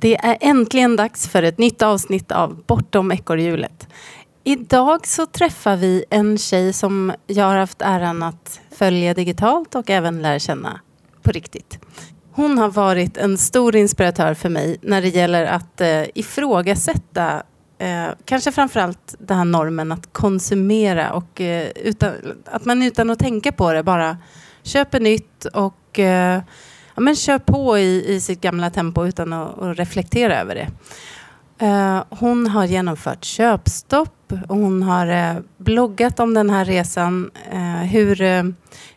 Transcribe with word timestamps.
Det 0.00 0.16
är 0.16 0.36
äntligen 0.40 0.96
dags 0.96 1.28
för 1.28 1.42
ett 1.42 1.58
nytt 1.58 1.82
avsnitt 1.82 2.32
av 2.32 2.62
Bortom 2.66 3.12
ekorrhjulet. 3.12 3.88
Idag 4.44 5.06
så 5.06 5.26
träffar 5.26 5.76
vi 5.76 6.04
en 6.10 6.38
tjej 6.38 6.72
som 6.72 7.12
jag 7.26 7.44
har 7.44 7.56
haft 7.56 7.82
äran 7.82 8.22
att 8.22 8.60
följa 8.70 9.14
digitalt 9.14 9.74
och 9.74 9.90
även 9.90 10.22
lära 10.22 10.38
känna 10.38 10.80
på 11.22 11.30
riktigt. 11.30 11.78
Hon 12.32 12.58
har 12.58 12.68
varit 12.68 13.16
en 13.16 13.38
stor 13.38 13.76
inspiratör 13.76 14.34
för 14.34 14.48
mig 14.48 14.78
när 14.82 15.02
det 15.02 15.08
gäller 15.08 15.44
att 15.44 15.80
eh, 15.80 16.02
ifrågasätta 16.14 17.42
eh, 17.78 18.06
kanske 18.24 18.52
framförallt 18.52 19.14
den 19.18 19.36
här 19.36 19.44
normen 19.44 19.92
att 19.92 20.12
konsumera 20.12 21.12
och 21.12 21.40
eh, 21.40 21.68
utan, 21.76 22.12
att 22.44 22.64
man 22.64 22.82
utan 22.82 23.10
att 23.10 23.18
tänka 23.18 23.52
på 23.52 23.72
det 23.72 23.82
bara 23.82 24.18
köper 24.62 25.00
nytt 25.00 25.44
och 25.44 25.98
eh, 25.98 26.42
ja, 26.98 27.02
men 27.02 27.16
kör 27.16 27.38
på 27.38 27.78
i, 27.78 28.14
i 28.14 28.20
sitt 28.20 28.40
gamla 28.40 28.70
tempo 28.70 29.06
utan 29.06 29.32
att, 29.32 29.58
att 29.58 29.78
reflektera 29.78 30.40
över 30.40 30.54
det. 30.54 30.68
Uh, 31.66 32.04
hon 32.10 32.46
har 32.46 32.64
genomfört 32.64 33.24
köpstopp 33.24 34.32
och 34.48 34.56
hon 34.56 34.82
har 34.82 35.06
uh, 35.06 35.42
bloggat 35.58 36.20
om 36.20 36.34
den 36.34 36.50
här 36.50 36.64
resan. 36.64 37.30
Uh, 37.52 37.60
hur, 37.60 38.16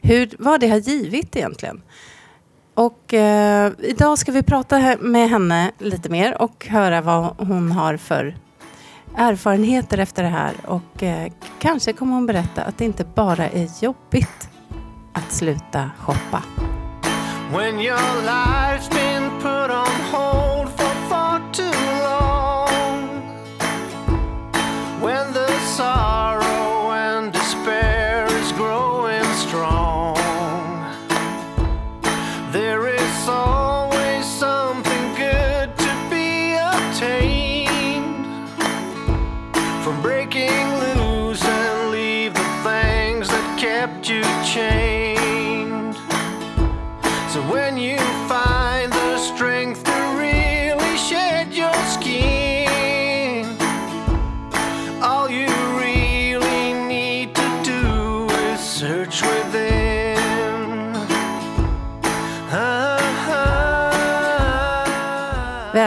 hur, 0.02 0.36
vad 0.40 0.60
det 0.60 0.68
har 0.68 0.78
givit 0.78 1.36
egentligen. 1.36 1.82
Och 2.74 3.14
idag 3.80 4.18
ska 4.18 4.32
vi 4.32 4.44
prata 4.44 4.98
med 5.00 5.30
henne 5.30 5.72
lite 5.80 6.10
mer 6.10 6.42
och 6.42 6.68
höra 6.70 7.02
vad 7.02 7.36
hon 7.38 7.72
har 7.72 7.98
för 7.98 8.38
erfarenheter 9.16 9.98
efter 9.98 10.24
det 10.24 10.30
här. 10.30 10.54
Och 10.66 11.04
kanske 11.60 11.94
kommer 11.94 12.14
hon 12.14 12.26
berätta 12.26 12.62
att 12.62 12.78
det 12.78 12.86
inte 12.86 13.06
bara 13.16 13.50
är 13.50 13.84
jobbigt 13.84 14.50
att 15.14 15.32
sluta 15.32 15.92
shoppa. 16.00 16.44
When 17.52 17.80
your 17.80 17.98
life's 17.98 18.88
been 18.88 19.30
put 19.42 19.70
on 19.70 20.00
hold 20.10 20.31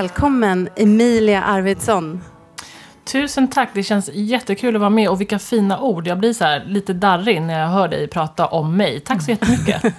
Välkommen 0.05 0.69
Emilia 0.77 1.43
Arvidsson. 1.43 2.25
Tusen 3.05 3.49
tack, 3.49 3.69
det 3.75 3.83
känns 3.83 4.11
jättekul 4.13 4.75
att 4.75 4.81
vara 4.81 4.91
med 4.91 5.09
och 5.09 5.21
vilka 5.21 5.39
fina 5.39 5.81
ord. 5.81 6.07
Jag 6.07 6.19
blir 6.19 6.33
så 6.33 6.61
lite 6.67 6.93
darrig 6.93 7.43
när 7.43 7.61
jag 7.61 7.69
hör 7.69 7.89
dig 7.89 8.09
prata 8.09 8.47
om 8.47 8.77
mig. 8.77 9.01
Tack 9.01 9.23
så 9.23 9.31
jättemycket. 9.31 9.83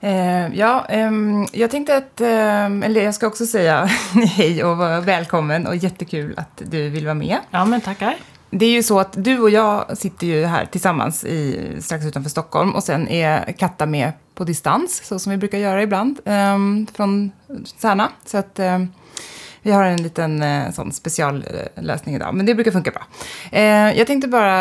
Eh, 0.00 0.54
ja, 0.54 0.86
eh, 0.88 1.10
jag 1.52 1.70
tänkte 1.70 1.96
att, 1.96 2.20
eh, 2.20 2.64
eller 2.64 3.04
jag 3.04 3.14
ska 3.14 3.26
också 3.26 3.46
säga 3.46 3.84
hej 4.36 4.64
och 4.64 5.08
välkommen 5.08 5.66
och 5.66 5.76
jättekul 5.76 6.34
att 6.36 6.62
du 6.70 6.88
vill 6.88 7.04
vara 7.04 7.14
med. 7.14 7.38
Ja, 7.50 7.64
men 7.64 7.80
tackar. 7.80 8.16
Det 8.50 8.66
är 8.66 8.70
ju 8.70 8.82
så 8.82 9.00
att 9.00 9.24
du 9.24 9.40
och 9.40 9.50
jag 9.50 9.98
sitter 9.98 10.26
ju 10.26 10.44
här 10.44 10.66
tillsammans 10.66 11.24
i, 11.24 11.68
strax 11.80 12.04
utanför 12.04 12.30
Stockholm 12.30 12.70
och 12.70 12.82
sen 12.84 13.08
är 13.08 13.52
Katta 13.52 13.86
med 13.86 14.12
på 14.34 14.44
distans, 14.44 15.02
så 15.04 15.18
som 15.18 15.30
vi 15.30 15.36
brukar 15.36 15.58
göra 15.58 15.82
ibland, 15.82 16.20
ehm, 16.24 16.86
från 16.94 17.30
Särna. 17.76 18.08
Så 18.24 18.38
att 18.38 18.58
ehm, 18.58 18.88
vi 19.62 19.72
har 19.72 19.84
en 19.84 20.02
liten 20.02 20.42
eh, 20.42 20.70
sån 20.70 20.92
speciallösning 20.92 22.14
idag, 22.14 22.34
men 22.34 22.46
det 22.46 22.54
brukar 22.54 22.70
funka 22.70 22.90
bra. 22.90 23.02
Eh, 23.52 23.98
jag 23.98 24.06
tänkte 24.06 24.28
bara 24.28 24.58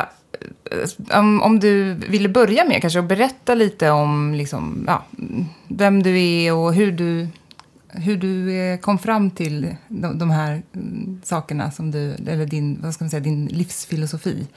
eh, 0.71 1.19
om, 1.19 1.41
om 1.41 1.59
du 1.59 1.93
ville 1.93 2.29
börja 2.29 2.65
med 2.65 2.81
kanske 2.81 2.99
att 2.99 3.05
berätta 3.05 3.55
lite 3.55 3.89
om 3.89 4.33
liksom, 4.33 4.83
ja, 4.87 5.03
vem 5.67 6.03
du 6.03 6.21
är 6.21 6.53
och 6.53 6.73
hur 6.73 6.91
du, 6.91 7.27
hur 7.89 8.17
du 8.17 8.59
eh, 8.59 8.79
kom 8.79 8.99
fram 8.99 9.31
till 9.31 9.75
de, 9.87 10.19
de 10.19 10.31
här 10.31 10.63
mm, 10.75 11.21
sakerna 11.23 11.71
som 11.71 11.91
du, 11.91 12.13
eller 12.13 12.45
din, 12.45 12.79
vad 12.81 12.93
ska 12.93 13.03
man 13.03 13.09
säga, 13.09 13.19
din 13.19 13.45
livsfilosofi. 13.45 14.47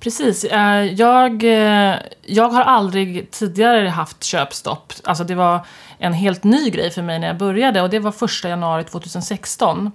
Precis. 0.00 0.44
Eh, 0.44 0.84
jag, 0.84 1.44
eh, 1.44 1.96
jag 2.22 2.48
har 2.48 2.62
aldrig 2.62 3.30
tidigare 3.30 3.88
haft 3.88 4.24
köpstopp. 4.24 4.92
Alltså 5.04 5.24
det 5.24 5.34
var 5.34 5.66
en 5.98 6.12
helt 6.12 6.44
ny 6.44 6.70
grej 6.70 6.90
för 6.90 7.02
mig 7.02 7.18
när 7.18 7.26
jag 7.26 7.38
började 7.38 7.82
och 7.82 7.90
det 7.90 7.98
var 7.98 8.12
första 8.12 8.48
januari 8.48 8.84
2016. 8.84 9.92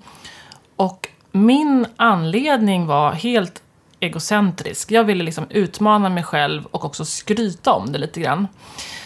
Och 0.75 1.09
min 1.31 1.85
anledning 1.95 2.85
var 2.85 3.11
helt 3.11 3.61
egocentrisk. 3.99 4.91
Jag 4.91 5.03
ville 5.03 5.23
liksom 5.23 5.45
utmana 5.49 6.09
mig 6.09 6.23
själv 6.23 6.65
och 6.65 6.85
också 6.85 7.05
skryta 7.05 7.73
om 7.73 7.91
det 7.91 7.97
lite 7.97 8.19
grann. 8.19 8.47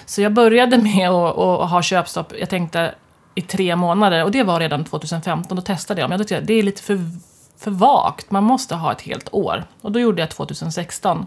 Så 0.06 0.22
jag 0.22 0.34
började 0.34 0.78
med 0.78 1.09
att, 1.09 1.38
att 1.38 1.70
ha 1.70 1.81
köpstopp, 1.81 2.34
jag 2.40 2.50
tänkte 2.50 2.96
i 3.36 3.42
tre 3.42 3.75
månader 3.75 4.24
och 4.24 4.31
det 4.31 4.44
var 4.44 4.59
redan 4.59 4.84
2015. 4.84 5.56
Då 5.56 5.62
testade 5.62 6.02
jag, 6.02 6.09
men 6.09 6.19
jag 6.19 6.28
tyckte 6.28 6.42
att 6.42 6.47
det 6.47 6.53
är 6.53 6.64
lite 6.64 6.81
för, 6.81 7.00
för 7.58 7.72
vagt. 7.72 8.31
Man 8.31 8.44
måste 8.44 8.75
ha 8.75 8.92
ett 8.92 9.02
helt 9.02 9.34
år. 9.34 9.64
Och 9.81 9.92
då 9.92 10.00
gjorde 10.00 10.22
jag 10.22 10.30
2016. 10.30 11.25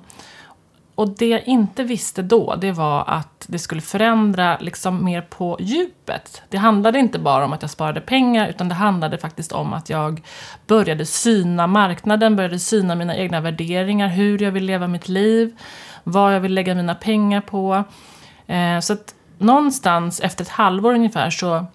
Och 0.95 1.09
det 1.09 1.29
jag 1.29 1.45
inte 1.45 1.85
visste 1.85 2.23
då, 2.23 2.55
det 2.55 2.73
var 2.73 3.05
att 3.07 3.45
det 3.49 3.59
skulle 3.59 3.81
förändra 3.81 4.59
liksom 4.61 5.05
mer 5.05 5.21
på 5.21 5.57
djupet. 5.61 6.43
Det 6.49 6.57
handlade 6.57 6.99
inte 6.99 7.19
bara 7.19 7.45
om 7.45 7.53
att 7.53 7.63
jag 7.63 7.71
sparade 7.71 8.01
pengar, 8.01 8.49
utan 8.49 8.69
det 8.69 8.75
handlade 8.75 9.19
faktiskt 9.19 9.53
om 9.53 9.73
att 9.73 9.91
jag 9.91 10.23
började 10.67 11.07
syna 11.07 11.67
marknaden, 11.67 12.37
började 12.37 12.59
syna 12.59 12.95
mina 12.95 13.17
egna 13.17 13.41
värderingar, 13.41 14.09
hur 14.09 14.43
jag 14.43 14.51
vill 14.51 14.65
leva 14.65 14.89
mitt 14.89 15.09
liv, 15.09 15.57
vad 16.05 16.35
jag 16.35 16.41
vill 16.41 16.55
lägga 16.55 16.75
mina 16.75 16.95
pengar 16.95 17.41
på. 17.41 17.85
Eh, 18.47 18.81
så 18.81 18.93
att 18.93 19.15
någonstans 19.39 20.21
efter 20.21 20.45
ett 20.45 20.51
halvår 20.51 20.95
ungefär 20.95 21.31
så 21.31 21.67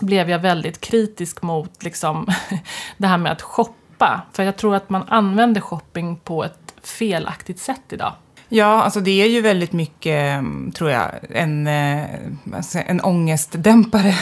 blev 0.00 0.30
jag 0.30 0.38
väldigt 0.38 0.80
kritisk 0.80 1.42
mot 1.42 1.82
liksom, 1.82 2.26
det 2.96 3.06
här 3.06 3.18
med 3.18 3.32
att 3.32 3.42
shoppa. 3.42 4.22
För 4.32 4.42
jag 4.42 4.56
tror 4.56 4.74
att 4.74 4.90
man 4.90 5.02
använder 5.08 5.60
shopping 5.60 6.16
på 6.16 6.44
ett 6.44 6.74
felaktigt 6.82 7.58
sätt 7.58 7.82
idag. 7.90 8.12
Ja, 8.48 8.82
alltså 8.82 9.00
det 9.00 9.22
är 9.22 9.28
ju 9.28 9.40
väldigt 9.40 9.72
mycket, 9.72 10.38
mm, 10.38 10.72
tror 10.72 10.90
jag, 10.90 11.10
en, 11.30 11.66
eh, 11.66 12.04
en 12.86 13.00
ångestdämpare. 13.00 14.14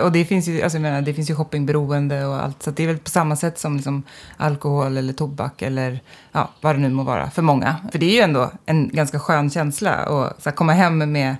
och 0.02 0.12
det 0.12 0.24
finns 0.24 0.48
ju, 0.48 0.62
alltså 0.62 0.76
jag 0.76 0.82
menar, 0.82 1.02
det 1.02 1.14
finns 1.14 1.30
ju 1.30 1.34
shoppingberoende 1.34 2.24
och 2.24 2.42
allt. 2.42 2.62
Så 2.62 2.70
det 2.70 2.82
är 2.82 2.86
väl 2.86 2.98
på 2.98 3.10
samma 3.10 3.36
sätt 3.36 3.58
som 3.58 3.76
liksom 3.76 4.02
alkohol 4.36 4.96
eller 4.96 5.12
tobak 5.12 5.62
eller 5.62 6.00
ja, 6.32 6.50
vad 6.60 6.74
det 6.74 6.78
nu 6.78 6.88
må 6.88 7.02
vara 7.02 7.30
för 7.30 7.42
många. 7.42 7.76
För 7.92 7.98
det 7.98 8.06
är 8.06 8.14
ju 8.14 8.20
ändå 8.20 8.50
en 8.66 8.88
ganska 8.88 9.20
skön 9.20 9.50
känsla 9.50 9.92
att 9.92 10.42
så 10.42 10.50
här, 10.50 10.56
komma 10.56 10.72
hem 10.72 11.12
med 11.12 11.36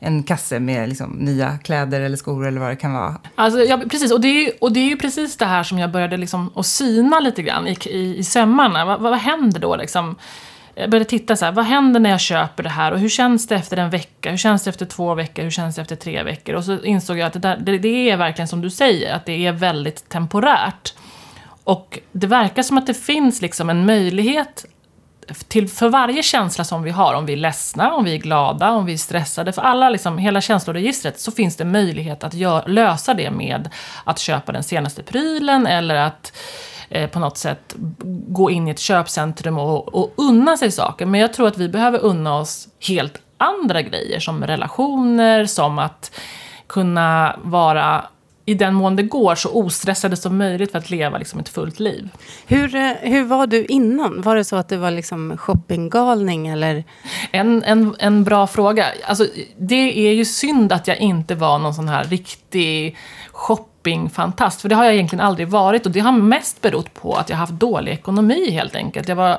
en 0.00 0.22
kasse 0.22 0.60
med 0.60 0.88
liksom, 0.88 1.10
nya 1.10 1.58
kläder 1.58 2.00
eller 2.00 2.16
skor 2.16 2.46
eller 2.46 2.60
vad 2.60 2.70
det 2.70 2.76
kan 2.76 2.92
vara. 2.92 3.16
Alltså, 3.34 3.60
ja, 3.60 3.80
precis, 3.90 4.12
och 4.12 4.20
det, 4.20 4.28
är, 4.28 4.52
och 4.60 4.72
det 4.72 4.80
är 4.80 4.88
ju 4.88 4.96
precis 4.96 5.36
det 5.36 5.46
här 5.46 5.62
som 5.62 5.78
jag 5.78 5.90
började 5.90 6.16
liksom, 6.16 6.50
att 6.54 6.66
syna 6.66 7.20
lite 7.20 7.42
grann 7.42 7.68
i, 7.68 7.76
i, 7.86 8.16
i 8.16 8.24
sömmarna. 8.24 8.84
Vad, 8.84 9.00
vad 9.00 9.18
händer 9.18 9.60
då? 9.60 9.76
Liksom? 9.76 10.16
jag 10.78 10.90
började 10.90 11.10
titta 11.10 11.36
så 11.36 11.44
här, 11.44 11.52
vad 11.52 11.64
händer 11.64 12.00
när 12.00 12.10
jag 12.10 12.20
köper 12.20 12.62
det 12.62 12.68
här 12.68 12.92
och 12.92 12.98
hur 12.98 13.08
känns 13.08 13.46
det 13.46 13.54
efter 13.54 13.76
en 13.76 13.90
vecka, 13.90 14.30
hur 14.30 14.36
känns 14.36 14.64
det 14.64 14.70
efter 14.70 14.86
två 14.86 15.14
veckor, 15.14 15.42
hur 15.42 15.50
känns 15.50 15.76
det 15.76 15.82
efter 15.82 15.96
tre 15.96 16.22
veckor? 16.22 16.54
Och 16.54 16.64
så 16.64 16.84
insåg 16.84 17.18
jag 17.18 17.26
att 17.26 17.32
det, 17.32 17.38
där, 17.38 17.56
det, 17.56 17.78
det 17.78 18.10
är 18.10 18.16
verkligen 18.16 18.48
som 18.48 18.60
du 18.60 18.70
säger, 18.70 19.14
att 19.14 19.26
det 19.26 19.46
är 19.46 19.52
väldigt 19.52 20.08
temporärt. 20.08 20.94
Och 21.64 21.98
det 22.12 22.26
verkar 22.26 22.62
som 22.62 22.78
att 22.78 22.86
det 22.86 22.94
finns 22.94 23.42
liksom 23.42 23.70
en 23.70 23.86
möjlighet 23.86 24.66
till, 25.48 25.68
för 25.68 25.88
varje 25.88 26.22
känsla 26.22 26.64
som 26.64 26.82
vi 26.82 26.90
har, 26.90 27.14
om 27.14 27.26
vi 27.26 27.32
är 27.32 27.36
ledsna, 27.36 27.94
om 27.94 28.04
vi 28.04 28.14
är 28.14 28.18
glada, 28.18 28.70
om 28.70 28.86
vi 28.86 28.92
är 28.92 28.96
stressade, 28.96 29.52
för 29.52 29.62
alla, 29.62 29.90
liksom, 29.90 30.18
hela 30.18 30.40
känsloregistret, 30.40 31.20
så 31.20 31.32
finns 31.32 31.56
det 31.56 31.64
möjlighet 31.64 32.24
att 32.24 32.34
gör, 32.34 32.62
lösa 32.66 33.14
det 33.14 33.30
med 33.30 33.70
att 34.04 34.18
köpa 34.18 34.52
den 34.52 34.62
senaste 34.62 35.02
prylen 35.02 35.66
eller 35.66 35.94
att 35.94 36.32
eh, 36.88 37.10
på 37.10 37.18
något 37.18 37.38
sätt 37.38 37.74
gå 38.28 38.50
in 38.50 38.68
i 38.68 38.70
ett 38.70 38.78
köpcentrum 38.78 39.58
och, 39.58 39.94
och 39.94 40.14
unna 40.16 40.56
sig 40.56 40.72
saker. 40.72 41.06
Men 41.06 41.20
jag 41.20 41.32
tror 41.32 41.48
att 41.48 41.58
vi 41.58 41.68
behöver 41.68 41.98
unna 41.98 42.34
oss 42.34 42.68
helt 42.88 43.20
andra 43.38 43.82
grejer, 43.82 44.20
som 44.20 44.46
relationer, 44.46 45.46
som 45.46 45.78
att 45.78 46.20
kunna 46.66 47.36
vara 47.42 48.04
i 48.48 48.54
den 48.54 48.74
mån 48.74 48.96
det 48.96 49.02
går 49.02 49.34
så 49.34 49.50
ostressade 49.52 50.16
som 50.16 50.38
möjligt 50.38 50.72
för 50.72 50.78
att 50.78 50.90
leva 50.90 51.18
liksom 51.18 51.40
ett 51.40 51.48
fullt 51.48 51.80
liv. 51.80 52.08
Hur, 52.46 52.74
eh, 52.74 52.92
hur 53.00 53.24
var 53.24 53.46
du 53.46 53.64
innan? 53.64 54.22
Var 54.22 54.36
det 54.36 54.44
så 54.44 54.56
att 54.56 54.68
du 54.68 54.76
var 54.76 54.90
liksom 54.90 55.36
shoppinggalning 55.36 56.46
eller? 56.46 56.84
En, 57.30 57.64
en, 57.64 57.94
en 57.98 58.24
bra 58.24 58.46
fråga. 58.46 58.86
Alltså, 59.04 59.26
det 59.58 60.08
är 60.08 60.12
ju 60.12 60.24
synd 60.24 60.72
att 60.72 60.88
jag 60.88 60.96
inte 60.96 61.34
var 61.34 61.58
någon 61.58 61.74
sån 61.74 61.88
här 61.88 62.04
riktig 62.04 62.96
shoppingfantast, 63.32 64.60
för 64.60 64.68
det 64.68 64.74
har 64.74 64.84
jag 64.84 64.94
egentligen 64.94 65.24
aldrig 65.24 65.48
varit. 65.48 65.86
Och 65.86 65.92
det 65.92 66.00
har 66.00 66.12
mest 66.12 66.60
berott 66.60 66.94
på 66.94 67.14
att 67.14 67.30
jag 67.30 67.36
haft 67.36 67.52
dålig 67.52 67.92
ekonomi 67.92 68.50
helt 68.50 68.76
enkelt. 68.76 69.08
Jag 69.08 69.16
var, 69.16 69.38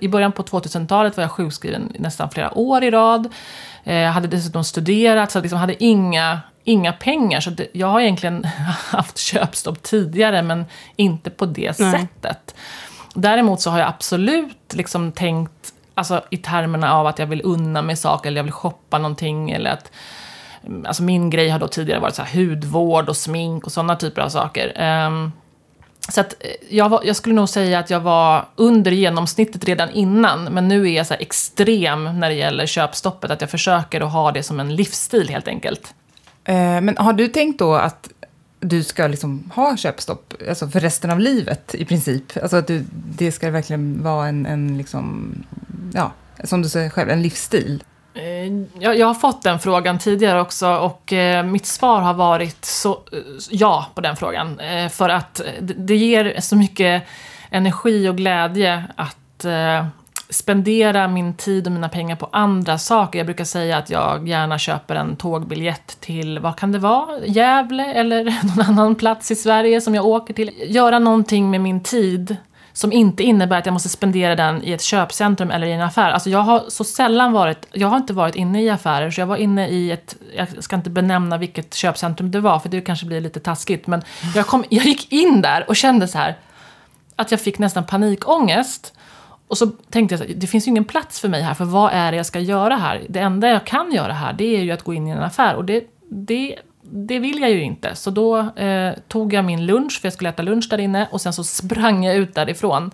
I 0.00 0.08
början 0.08 0.32
på 0.32 0.42
2000-talet 0.42 1.16
var 1.16 1.24
jag 1.24 1.30
sjukskriven 1.30 1.92
nästan 1.98 2.30
flera 2.30 2.58
år 2.58 2.84
i 2.84 2.90
rad. 2.90 3.28
Jag 3.84 4.12
hade 4.12 4.28
dessutom 4.28 4.64
studerat, 4.64 5.30
så 5.30 5.38
jag 5.38 5.42
liksom 5.42 5.58
hade 5.58 5.84
inga, 5.84 6.40
inga 6.64 6.92
pengar. 6.92 7.40
Så 7.40 7.50
det, 7.50 7.66
jag 7.72 7.86
har 7.86 8.00
egentligen 8.00 8.44
haft 8.90 9.18
köpstopp 9.18 9.82
tidigare, 9.82 10.42
men 10.42 10.64
inte 10.96 11.30
på 11.30 11.46
det 11.46 11.78
Nej. 11.78 11.92
sättet. 11.92 12.54
Däremot 13.14 13.60
så 13.60 13.70
har 13.70 13.78
jag 13.78 13.88
absolut 13.88 14.74
liksom 14.74 15.12
tänkt 15.12 15.72
alltså, 15.94 16.22
i 16.30 16.36
termerna 16.36 16.94
av 16.94 17.06
att 17.06 17.18
jag 17.18 17.26
vill 17.26 17.40
unna 17.44 17.82
mig 17.82 17.96
saker, 17.96 18.28
eller 18.28 18.38
jag 18.38 18.44
vill 18.44 18.52
shoppa 18.52 18.98
någonting, 18.98 19.50
eller 19.50 19.70
att 19.70 19.92
Alltså 20.84 21.02
min 21.02 21.30
grej 21.30 21.48
har 21.48 21.58
då 21.58 21.68
tidigare 21.68 22.00
varit 22.00 22.14
så 22.14 22.22
här 22.22 22.46
hudvård 22.46 23.08
och 23.08 23.16
smink 23.16 23.66
och 23.66 23.72
sådana 23.72 23.96
typer 23.96 24.22
av 24.22 24.28
saker. 24.28 24.82
Um, 25.06 25.32
så 26.08 26.20
att 26.20 26.34
eh, 26.40 26.76
jag, 26.76 26.88
var, 26.88 27.00
jag, 27.04 27.16
skulle 27.16 27.34
nog 27.34 27.48
säga 27.48 27.78
att 27.78 27.90
jag 27.90 28.00
var 28.00 28.44
under 28.56 28.90
genomsnittet 28.90 29.64
redan 29.64 29.90
innan, 29.90 30.44
men 30.44 30.68
nu 30.68 30.88
är 30.88 30.96
jag 30.96 31.06
så 31.06 31.14
extrem 31.14 32.20
när 32.20 32.28
det 32.28 32.34
gäller 32.34 32.66
köpstoppet, 32.66 33.30
att 33.30 33.40
jag 33.40 33.50
försöker 33.50 34.00
att 34.00 34.12
ha 34.12 34.32
det 34.32 34.42
som 34.42 34.60
en 34.60 34.76
livsstil 34.76 35.28
helt 35.28 35.48
enkelt. 35.48 35.94
Eh, 36.44 36.80
men 36.80 36.96
har 36.98 37.12
du 37.12 37.28
tänkt 37.28 37.58
då 37.58 37.74
att 37.74 38.08
du 38.60 38.82
ska 38.82 39.06
liksom 39.06 39.50
ha 39.54 39.76
köpstopp 39.76 40.34
alltså 40.48 40.68
för 40.68 40.80
resten 40.80 41.10
av 41.10 41.20
livet 41.20 41.74
i 41.74 41.84
princip? 41.84 42.36
Alltså 42.42 42.56
att 42.56 42.66
du, 42.66 42.84
det 42.92 43.32
ska 43.32 43.50
verkligen 43.50 44.02
vara 44.02 44.28
en, 44.28 44.46
en 44.46 44.78
liksom, 44.78 45.34
ja, 45.94 46.12
som 46.44 46.62
du 46.62 46.68
säger 46.68 46.90
själv, 46.90 47.10
en 47.10 47.22
livsstil? 47.22 47.84
Eh, 48.14 48.46
jag, 48.82 48.98
jag, 48.98 49.06
har 49.06 49.14
fått 49.14 49.42
den 49.42 49.58
frågan 49.58 49.98
tidigare 49.98 50.40
också 50.40 50.74
och 50.74 51.12
eh, 51.12 51.44
mitt 51.44 51.66
svar 51.66 52.00
har 52.00 52.14
varit 52.14 52.64
så, 52.64 53.00
ja 53.50 53.86
på 53.94 54.00
den 54.00 54.16
frågan. 54.16 54.60
För 54.90 55.08
att 55.08 55.40
det, 55.60 55.96
ger 55.96 56.40
så 56.40 56.56
mycket 56.56 57.02
energi 57.50 58.08
och 58.08 58.16
glädje 58.16 58.84
att 58.96 59.16
spendera 60.30 61.08
min 61.08 61.34
tid 61.34 61.66
och 61.66 61.72
mina 61.72 61.88
pengar 61.88 62.16
på 62.16 62.28
andra 62.32 62.78
saker. 62.78 63.18
Jag 63.18 63.26
brukar 63.26 63.44
säga 63.44 63.76
att 63.76 63.90
jag 63.90 64.28
gärna 64.28 64.58
köper 64.58 64.94
en 64.94 65.16
tågbiljett 65.16 66.00
till, 66.00 66.38
vad 66.38 66.56
kan 66.56 66.72
det 66.72 66.78
vara, 66.78 67.26
Gävle 67.26 67.94
eller 67.94 68.24
någon 68.56 68.66
annan 68.66 68.94
plats 68.94 69.30
i 69.30 69.34
Sverige 69.34 69.80
som 69.80 69.94
jag 69.94 70.06
åker 70.06 70.34
till. 70.34 70.50
Göra 70.66 70.98
någonting 70.98 71.50
med 71.50 71.60
min 71.60 71.82
tid 71.82 72.36
som 72.72 72.92
inte 72.92 73.22
innebär 73.22 73.58
att 73.58 73.66
jag 73.66 73.72
måste 73.72 73.88
spendera 73.88 74.36
den 74.36 74.64
i 74.64 74.72
ett 74.72 74.82
köpcentrum 74.82 75.50
eller 75.50 75.66
i 75.66 75.72
en 75.72 75.80
affär. 75.80 76.10
Alltså 76.10 76.30
jag 76.30 76.38
har 76.38 76.64
så 76.68 76.84
sällan 76.84 77.32
varit, 77.32 77.66
jag 77.72 77.88
har 77.88 77.96
inte 77.96 78.12
varit 78.12 78.36
inne 78.36 78.62
i 78.62 78.70
affärer, 78.70 79.10
så 79.10 79.20
jag 79.20 79.26
var 79.26 79.36
inne 79.36 79.68
i 79.68 79.90
ett, 79.90 80.16
jag 80.36 80.64
ska 80.64 80.76
inte 80.76 80.90
benämna 80.90 81.38
vilket 81.38 81.74
köpcentrum 81.74 82.30
det 82.30 82.40
var, 82.40 82.58
för 82.58 82.68
det 82.68 82.80
kanske 82.80 83.06
blir 83.06 83.20
lite 83.20 83.40
taskigt, 83.40 83.86
men 83.86 84.02
jag, 84.34 84.46
kom, 84.46 84.64
jag 84.68 84.84
gick 84.84 85.12
in 85.12 85.42
där 85.42 85.64
och 85.68 85.76
kände 85.76 86.08
så 86.08 86.18
här, 86.18 86.36
att 87.16 87.30
jag 87.30 87.40
fick 87.40 87.58
nästan 87.58 87.86
panikångest. 87.86 88.94
Och 89.50 89.58
så 89.58 89.66
tänkte 89.66 90.14
jag, 90.14 90.36
det 90.36 90.46
finns 90.46 90.66
ju 90.66 90.70
ingen 90.70 90.84
plats 90.84 91.20
för 91.20 91.28
mig 91.28 91.42
här, 91.42 91.54
för 91.54 91.64
vad 91.64 91.92
är 91.92 92.10
det 92.10 92.16
jag 92.16 92.26
ska 92.26 92.40
göra 92.40 92.76
här? 92.76 93.02
Det 93.08 93.20
enda 93.20 93.48
jag 93.48 93.66
kan 93.66 93.92
göra 93.92 94.12
här, 94.12 94.32
det 94.32 94.56
är 94.56 94.62
ju 94.62 94.70
att 94.70 94.82
gå 94.82 94.94
in 94.94 95.08
i 95.08 95.10
en 95.10 95.22
affär. 95.22 95.56
Och 95.56 95.64
det, 95.64 95.84
det 96.10 96.56
det 96.92 97.18
vill 97.18 97.40
jag 97.40 97.50
ju 97.50 97.62
inte. 97.62 97.94
Så 97.94 98.10
då 98.10 98.38
eh, 98.38 98.92
tog 99.08 99.32
jag 99.32 99.44
min 99.44 99.66
lunch, 99.66 100.00
för 100.00 100.06
jag 100.06 100.12
skulle 100.12 100.30
äta 100.30 100.42
lunch 100.42 100.66
där 100.70 100.78
inne, 100.78 101.08
och 101.10 101.20
sen 101.20 101.32
så 101.32 101.44
sprang 101.44 102.04
jag 102.04 102.16
ut 102.16 102.34
därifrån. 102.34 102.90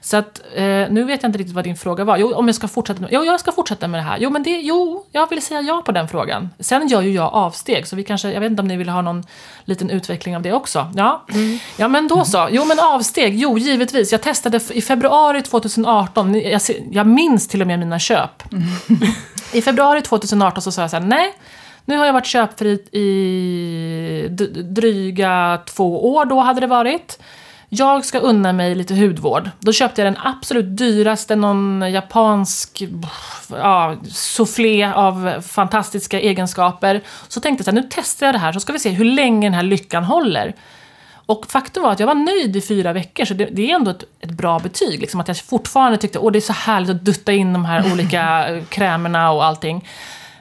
Så 0.00 0.16
att, 0.16 0.40
eh, 0.54 0.62
nu 0.64 1.04
vet 1.04 1.22
jag 1.22 1.28
inte 1.28 1.38
riktigt 1.38 1.54
vad 1.54 1.64
din 1.64 1.76
fråga 1.76 2.04
var. 2.04 2.16
Jo, 2.16 2.34
om 2.34 2.46
jag 2.46 2.54
ska 2.54 2.68
fortsätta 2.68 3.00
med, 3.00 3.10
jo, 3.12 3.24
jag 3.24 3.40
ska 3.40 3.52
fortsätta 3.52 3.88
med 3.88 4.00
det 4.00 4.04
här. 4.04 4.18
Jo, 4.20 4.30
men 4.30 4.42
det, 4.42 4.50
jo, 4.50 5.04
jag 5.12 5.30
vill 5.30 5.42
säga 5.42 5.60
ja 5.60 5.82
på 5.86 5.92
den 5.92 6.08
frågan. 6.08 6.48
Sen 6.60 6.88
gör 6.88 7.02
ju 7.02 7.10
jag 7.10 7.34
avsteg, 7.34 7.86
så 7.86 7.96
vi 7.96 8.04
kanske, 8.04 8.32
jag 8.32 8.40
vet 8.40 8.50
inte 8.50 8.62
om 8.62 8.68
ni 8.68 8.76
vill 8.76 8.88
ha 8.88 9.02
någon 9.02 9.24
liten 9.64 9.90
utveckling 9.90 10.36
av 10.36 10.42
det 10.42 10.52
också. 10.52 10.92
Ja, 10.96 11.24
mm. 11.34 11.58
ja 11.76 11.88
men 11.88 12.08
då 12.08 12.24
så. 12.24 12.48
Jo, 12.50 12.64
men 12.64 12.78
avsteg, 12.80 13.38
jo, 13.38 13.58
givetvis. 13.58 14.12
Jag 14.12 14.22
testade 14.22 14.60
i 14.70 14.82
februari 14.82 15.42
2018, 15.42 16.34
jag, 16.34 16.60
jag 16.90 17.06
minns 17.06 17.48
till 17.48 17.60
och 17.60 17.66
med 17.66 17.78
mina 17.78 17.98
köp. 17.98 18.52
Mm. 18.52 18.64
I 19.52 19.62
februari 19.62 20.02
2018 20.02 20.62
så 20.62 20.72
sa 20.72 20.80
jag 20.80 20.90
så 20.90 20.96
här, 20.96 21.04
nej, 21.04 21.34
nu 21.88 21.98
har 21.98 22.06
jag 22.06 22.12
varit 22.12 22.26
köpfri 22.26 22.70
i 22.92 24.28
dryga 24.62 25.60
två 25.66 26.14
år, 26.14 26.24
då 26.24 26.40
hade 26.40 26.60
det 26.60 26.66
varit. 26.66 27.18
Jag 27.68 28.04
ska 28.04 28.18
unna 28.18 28.52
mig 28.52 28.74
lite 28.74 28.94
hudvård. 28.94 29.50
Då 29.60 29.72
köpte 29.72 30.02
jag 30.02 30.12
den 30.12 30.22
absolut 30.24 30.76
dyraste, 30.76 31.36
någon 31.36 31.92
japansk 31.92 32.82
ja, 33.50 33.96
soufflé 34.08 34.92
av 34.92 35.40
fantastiska 35.40 36.20
egenskaper. 36.20 37.00
Så 37.28 37.40
tänkte 37.40 37.60
jag 37.60 37.64
så 37.64 37.70
här, 37.70 37.82
nu 37.82 37.88
testar 37.90 38.26
jag 38.26 38.34
det 38.34 38.38
här 38.38 38.52
så 38.52 38.60
ska 38.60 38.72
vi 38.72 38.78
se 38.78 38.90
hur 38.90 39.04
länge 39.04 39.46
den 39.46 39.54
här 39.54 39.62
lyckan 39.62 40.04
håller. 40.04 40.54
Och 41.26 41.46
faktum 41.46 41.82
var 41.82 41.92
att 41.92 42.00
jag 42.00 42.06
var 42.06 42.14
nöjd 42.14 42.56
i 42.56 42.60
fyra 42.60 42.92
veckor, 42.92 43.24
så 43.24 43.34
det, 43.34 43.44
det 43.44 43.70
är 43.70 43.74
ändå 43.74 43.90
ett, 43.90 44.04
ett, 44.20 44.30
bra 44.30 44.58
betyg. 44.58 45.00
Liksom 45.00 45.20
att 45.20 45.28
jag 45.28 45.36
fortfarande 45.36 45.98
tyckte 45.98 46.18
att 46.18 46.32
det 46.32 46.38
är 46.38 46.40
så 46.40 46.52
härligt 46.52 46.90
att 46.90 47.04
dutta 47.04 47.32
in 47.32 47.52
de 47.52 47.64
här 47.64 47.92
olika 47.92 48.46
krämerna 48.68 49.30
och 49.30 49.44
allting. 49.44 49.84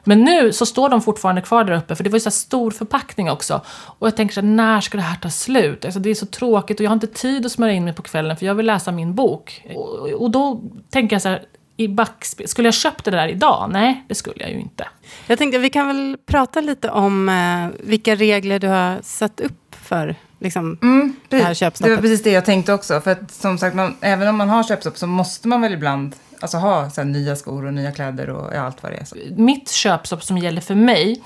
Men 0.07 0.23
nu 0.23 0.53
så 0.53 0.65
står 0.65 0.89
de 0.89 1.01
fortfarande 1.01 1.41
kvar 1.41 1.63
där 1.63 1.73
uppe, 1.73 1.95
för 1.95 2.03
det 2.03 2.09
var 2.09 2.15
ju 2.15 2.21
så 2.21 2.31
stor 2.31 2.71
förpackning 2.71 3.29
också. 3.29 3.61
Och 3.69 4.07
jag 4.07 4.15
tänker 4.15 4.33
så 4.33 4.41
här, 4.41 4.47
när 4.47 4.81
ska 4.81 4.97
det 4.97 5.03
här 5.03 5.17
ta 5.17 5.29
slut? 5.29 5.85
Alltså 5.85 5.99
det 5.99 6.09
är 6.09 6.15
så 6.15 6.25
tråkigt 6.25 6.79
och 6.79 6.85
jag 6.85 6.89
har 6.89 6.93
inte 6.93 7.07
tid 7.07 7.45
att 7.45 7.51
smörja 7.51 7.73
in 7.73 7.83
mig 7.83 7.93
på 7.93 8.01
kvällen 8.01 8.37
för 8.37 8.45
jag 8.45 8.55
vill 8.55 8.65
läsa 8.65 8.91
min 8.91 9.15
bok. 9.15 9.65
Och, 9.75 10.09
och 10.09 10.31
då 10.31 10.61
tänker 10.89 11.15
jag 11.15 11.21
så 11.21 11.29
här, 11.29 11.45
i 11.77 11.87
backspel. 11.87 12.47
Skulle 12.47 12.67
jag 12.67 12.73
köpt 12.73 13.05
det 13.05 13.11
där 13.11 13.27
idag? 13.27 13.69
Nej, 13.71 14.05
det 14.07 14.15
skulle 14.15 14.43
jag 14.43 14.51
ju 14.51 14.59
inte. 14.59 14.87
Jag 15.27 15.37
tänkte 15.37 15.57
vi 15.57 15.69
kan 15.69 15.87
väl 15.87 16.17
prata 16.25 16.61
lite 16.61 16.89
om 16.89 17.29
eh, 17.29 17.87
vilka 17.87 18.15
regler 18.15 18.59
du 18.59 18.67
har 18.67 18.99
satt 19.01 19.39
upp 19.39 19.75
för 19.81 20.15
liksom, 20.39 20.77
mm, 20.81 21.15
det 21.27 21.37
här 21.37 21.53
köpstoppet. 21.53 21.91
Det 21.91 21.95
var 21.95 22.01
precis 22.01 22.23
det 22.23 22.31
jag 22.31 22.45
tänkte 22.45 22.73
också. 22.73 23.01
För 23.01 23.11
att 23.11 23.31
som 23.31 23.57
sagt, 23.57 23.75
man, 23.75 23.95
även 24.01 24.27
om 24.27 24.37
man 24.37 24.49
har 24.49 24.63
köpstopp 24.63 24.97
så 24.97 25.07
måste 25.07 25.47
man 25.47 25.61
väl 25.61 25.73
ibland 25.73 26.15
alltså, 26.41 26.57
ha 26.57 26.89
så 26.89 27.01
här, 27.01 27.05
nya 27.05 27.35
skor 27.35 27.65
och 27.65 27.73
nya 27.73 27.91
kläder 27.91 28.29
och 28.29 28.55
ja, 28.55 28.61
allt 28.61 28.83
vad 28.83 28.91
det 28.91 28.97
är. 28.97 29.05
Så. 29.05 29.15
Mitt 29.35 29.71
köpstopp 29.71 30.23
som 30.23 30.37
gäller 30.37 30.61
för 30.61 30.75
mig, 30.75 31.21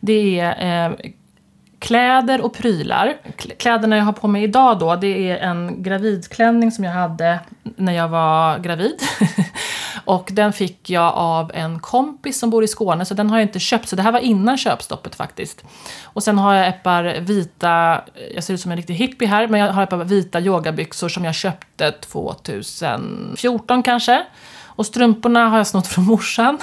det 0.00 0.40
är 0.40 0.90
eh, 0.90 0.96
kläder 1.84 2.40
och 2.40 2.54
prylar. 2.54 3.16
Kläderna 3.58 3.96
jag 3.96 4.04
har 4.04 4.12
på 4.12 4.28
mig 4.28 4.42
idag 4.42 4.78
då, 4.78 4.96
det 4.96 5.30
är 5.30 5.36
en 5.36 5.82
gravidklänning 5.82 6.72
som 6.72 6.84
jag 6.84 6.92
hade 6.92 7.40
när 7.62 7.92
jag 7.92 8.08
var 8.08 8.58
gravid. 8.58 9.02
och 10.04 10.28
den 10.32 10.52
fick 10.52 10.90
jag 10.90 11.14
av 11.14 11.50
en 11.54 11.78
kompis 11.78 12.38
som 12.38 12.50
bor 12.50 12.64
i 12.64 12.68
Skåne, 12.68 13.04
så 13.04 13.14
den 13.14 13.30
har 13.30 13.38
jag 13.38 13.44
inte 13.44 13.58
köpt. 13.58 13.88
Så 13.88 13.96
det 13.96 14.02
här 14.02 14.12
var 14.12 14.20
innan 14.20 14.58
köpstoppet 14.58 15.14
faktiskt. 15.14 15.64
Och 16.04 16.22
sen 16.22 16.38
har 16.38 16.54
jag 16.54 16.68
ett 16.68 16.82
par 16.82 17.20
vita, 17.20 18.00
jag 18.34 18.44
ser 18.44 18.54
ut 18.54 18.60
som 18.60 18.70
en 18.70 18.76
riktig 18.76 18.94
hippie 18.94 19.28
här, 19.28 19.48
men 19.48 19.60
jag 19.60 19.72
har 19.72 19.82
ett 19.82 19.90
par 19.90 20.04
vita 20.04 20.40
yogabyxor 20.40 21.08
som 21.08 21.24
jag 21.24 21.34
köpte 21.34 21.92
2014 21.92 23.82
kanske. 23.82 24.24
Och 24.76 24.86
strumporna 24.86 25.48
har 25.48 25.56
jag 25.56 25.66
snott 25.66 25.86
från 25.86 26.04
morsan. 26.04 26.58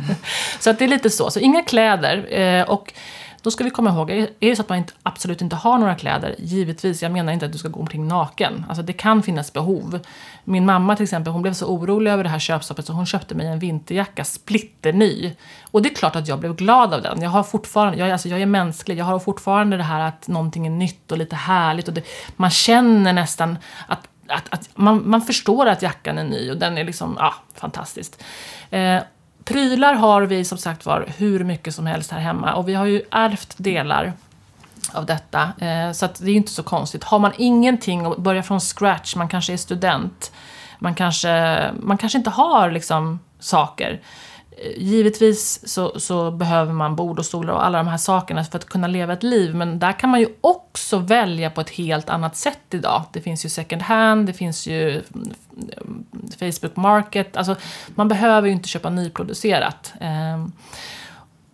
så 0.60 0.70
att 0.70 0.78
det 0.78 0.84
är 0.84 0.88
lite 0.88 1.10
så. 1.10 1.30
Så 1.30 1.38
inga 1.38 1.62
kläder. 1.62 2.38
Eh, 2.38 2.70
och 2.70 2.94
då 3.42 3.50
ska 3.50 3.64
vi 3.64 3.70
komma 3.70 3.90
ihåg, 3.90 4.10
är 4.10 4.28
det 4.38 4.56
så 4.56 4.62
att 4.62 4.68
man 4.68 4.78
inte, 4.78 4.92
absolut 5.02 5.42
inte 5.42 5.56
har 5.56 5.78
några 5.78 5.94
kläder, 5.94 6.34
givetvis, 6.38 7.02
jag 7.02 7.12
menar 7.12 7.32
inte 7.32 7.46
att 7.46 7.52
du 7.52 7.58
ska 7.58 7.68
gå 7.68 7.80
omkring 7.80 8.08
naken. 8.08 8.64
Alltså 8.68 8.82
det 8.82 8.92
kan 8.92 9.22
finnas 9.22 9.52
behov. 9.52 9.98
Min 10.44 10.66
mamma 10.66 10.96
till 10.96 11.02
exempel, 11.04 11.32
hon 11.32 11.42
blev 11.42 11.52
så 11.52 11.66
orolig 11.66 12.10
över 12.10 12.24
det 12.24 12.30
här 12.30 12.38
köpstoppet 12.38 12.86
så 12.86 12.92
hon 12.92 13.06
köpte 13.06 13.34
mig 13.34 13.46
en 13.46 13.58
vinterjacka, 13.58 14.24
splitterny. 14.24 15.32
Och 15.70 15.82
det 15.82 15.88
är 15.88 15.94
klart 15.94 16.16
att 16.16 16.28
jag 16.28 16.38
blev 16.38 16.54
glad 16.54 16.94
av 16.94 17.02
den. 17.02 17.22
Jag 17.22 17.30
har 17.30 17.42
fortfarande, 17.42 17.98
jag, 17.98 18.10
alltså 18.10 18.28
jag 18.28 18.42
är 18.42 18.46
mänsklig, 18.46 18.98
jag 18.98 19.04
har 19.04 19.18
fortfarande 19.18 19.76
det 19.76 19.82
här 19.82 20.00
att 20.00 20.28
någonting 20.28 20.66
är 20.66 20.70
nytt 20.70 21.12
och 21.12 21.18
lite 21.18 21.36
härligt. 21.36 21.88
Och 21.88 21.94
det, 21.94 22.02
man 22.36 22.50
känner 22.50 23.12
nästan 23.12 23.58
att 23.86 24.08
att, 24.32 24.44
att 24.50 24.68
man, 24.74 25.10
man, 25.10 25.22
förstår 25.22 25.66
att 25.66 25.82
jackan 25.82 26.18
är 26.18 26.24
ny 26.24 26.50
och 26.50 26.56
den 26.56 26.78
är 26.78 26.84
liksom, 26.84 27.16
ja, 27.20 27.34
fantastiskt. 27.54 28.24
Eh, 28.70 29.02
prylar 29.44 29.94
har 29.94 30.22
vi 30.22 30.44
som 30.44 30.58
sagt 30.58 30.86
var 30.86 31.06
hur 31.16 31.44
mycket 31.44 31.74
som 31.74 31.86
helst 31.86 32.10
här 32.10 32.20
hemma 32.20 32.54
och 32.54 32.68
vi 32.68 32.74
har 32.74 32.86
ju 32.86 33.02
ärvt 33.10 33.54
delar 33.56 34.12
av 34.92 35.06
detta. 35.06 35.52
Eh, 35.58 35.92
så 35.92 36.04
att 36.04 36.14
det 36.14 36.30
är 36.30 36.34
inte 36.34 36.52
så 36.52 36.62
konstigt. 36.62 37.04
Har 37.04 37.18
man 37.18 37.32
ingenting 37.36 38.06
och 38.06 38.22
börjar 38.22 38.42
från 38.42 38.60
scratch, 38.60 39.16
man 39.16 39.28
kanske 39.28 39.52
är 39.52 39.56
student, 39.56 40.32
man 40.78 40.94
kanske, 40.94 41.70
man 41.80 41.98
kanske 41.98 42.18
inte 42.18 42.30
har 42.30 42.70
liksom 42.70 43.18
saker 43.38 44.00
Givetvis 44.76 45.68
så, 45.68 46.00
så, 46.00 46.30
behöver 46.30 46.72
man 46.72 46.96
bord 46.96 47.18
och 47.18 47.26
stolar 47.26 47.54
och 47.54 47.64
alla 47.64 47.78
de 47.78 47.88
här 47.88 47.96
sakerna 47.96 48.44
för 48.44 48.58
att 48.58 48.64
kunna 48.64 48.86
leva 48.86 49.12
ett 49.12 49.22
liv, 49.22 49.54
men 49.54 49.78
där 49.78 49.92
kan 49.92 50.10
man 50.10 50.20
ju 50.20 50.28
också 50.40 50.98
välja 50.98 51.50
på 51.50 51.60
ett 51.60 51.70
helt 51.70 52.10
annat 52.10 52.36
sätt 52.36 52.58
idag. 52.70 53.02
Det 53.12 53.20
finns 53.20 53.44
ju 53.44 53.48
second 53.48 53.82
hand, 53.82 54.26
det 54.26 54.32
finns 54.32 54.66
ju 54.66 55.02
mm, 55.14 56.04
Facebook 56.38 56.76
Market, 56.76 57.36
alltså 57.36 57.56
man 57.94 58.08
behöver 58.08 58.48
ju 58.48 58.54
inte 58.54 58.68
köpa 58.68 58.90
nyproducerat. 58.90 59.92
Ehm, 60.00 60.52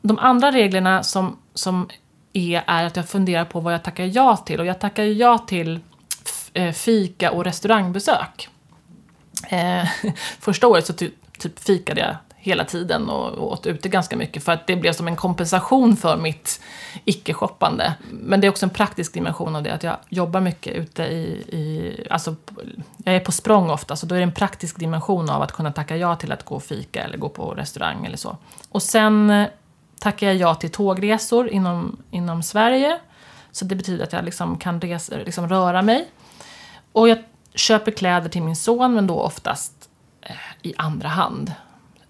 de 0.03 0.19
andra 0.19 0.53
reglerna 0.53 1.03
som, 1.03 1.37
som 1.55 1.89
är, 2.33 2.63
är 2.67 2.85
att 2.85 2.97
jag 2.97 3.09
funderar 3.09 3.45
på 3.45 3.61
vad 3.61 3.75
jag 3.75 3.83
tackar 3.83 4.05
ja 4.05 4.37
till, 4.37 4.61
och 4.61 4.67
jag 4.67 4.81
tackar 4.81 5.05
ja 5.05 5.39
till 5.39 5.81
eh, 6.53 6.73
fika 6.73 7.31
och 7.31 7.45
restaurangbesök. 7.45 8.49
Ehm, 9.49 9.87
första 10.41 10.67
året 10.67 10.87
så 10.87 10.93
ty 10.93 11.11
typ 11.39 11.59
fikade 11.59 12.01
jag 12.01 12.17
hela 12.41 12.65
tiden 12.65 13.09
och, 13.09 13.53
åt 13.53 13.67
ute 13.67 13.89
ganska 13.89 14.17
mycket 14.17 14.45
för 14.45 14.53
att 14.53 14.67
det 14.67 14.77
blev 14.77 14.93
som 14.93 15.09
en 15.09 15.17
kompensation 15.17 15.97
för 15.97 16.17
mitt 16.17 16.61
icke-shoppande. 17.05 17.95
Men 18.11 18.41
det 18.41 18.47
är 18.47 18.51
också 18.51 18.67
en 18.67 18.71
praktisk 18.71 19.15
dimension 19.15 19.57
av 19.57 19.63
det, 19.63 19.75
att 19.75 19.83
jag 19.83 19.97
jobbar 20.09 20.41
mycket 20.41 20.75
ute 20.75 21.03
i, 21.03 21.27
i 21.49 21.95
alltså, 22.11 22.37
jag 23.05 23.15
är 23.15 23.21
på 23.21 23.33
språng 23.33 23.71
ofta, 23.71 23.97
så 23.97 24.07
då 24.07 24.15
är 24.15 24.19
det 24.19 24.25
en 24.25 24.33
praktisk 24.33 24.79
dimension 24.79 25.31
av 25.31 25.43
att 25.43 25.53
kunna 25.53 25.73
tacka 25.73 25.97
ja 25.97 26.17
till 26.17 26.33
att 26.33 26.45
gå 26.45 26.55
och 26.55 26.63
fika 26.63 27.03
eller 27.03 27.19
gå 27.19 27.29
på 27.29 27.51
restaurang 27.51 28.07
eller 28.07 28.17
så. 28.17 28.37
Och 28.69 28.83
sen 28.83 29.31
eh, 29.31 29.49
tackar 30.01 30.27
jag 30.27 30.37
ja 30.37 30.55
till 30.55 30.71
tågresor 30.71 31.49
inom, 31.49 31.97
inom 32.11 32.43
Sverige. 32.43 32.99
Så 33.51 33.65
det 33.65 33.75
betyder 33.75 34.05
att 34.05 34.13
jag 34.13 34.25
liksom 34.25 34.59
kan 34.59 34.81
resa, 34.81 35.17
liksom 35.17 35.49
röra 35.49 35.83
mig. 35.83 36.09
Och 36.93 37.09
jag 37.09 37.19
köper 37.55 37.91
kläder 37.91 38.29
till 38.29 38.43
min 38.43 38.57
son, 38.57 38.95
men 38.95 39.07
då 39.07 39.21
oftast 39.21 39.89
eh, 40.23 40.37
i 40.63 40.75
andra 40.77 41.09
hand. 41.09 41.53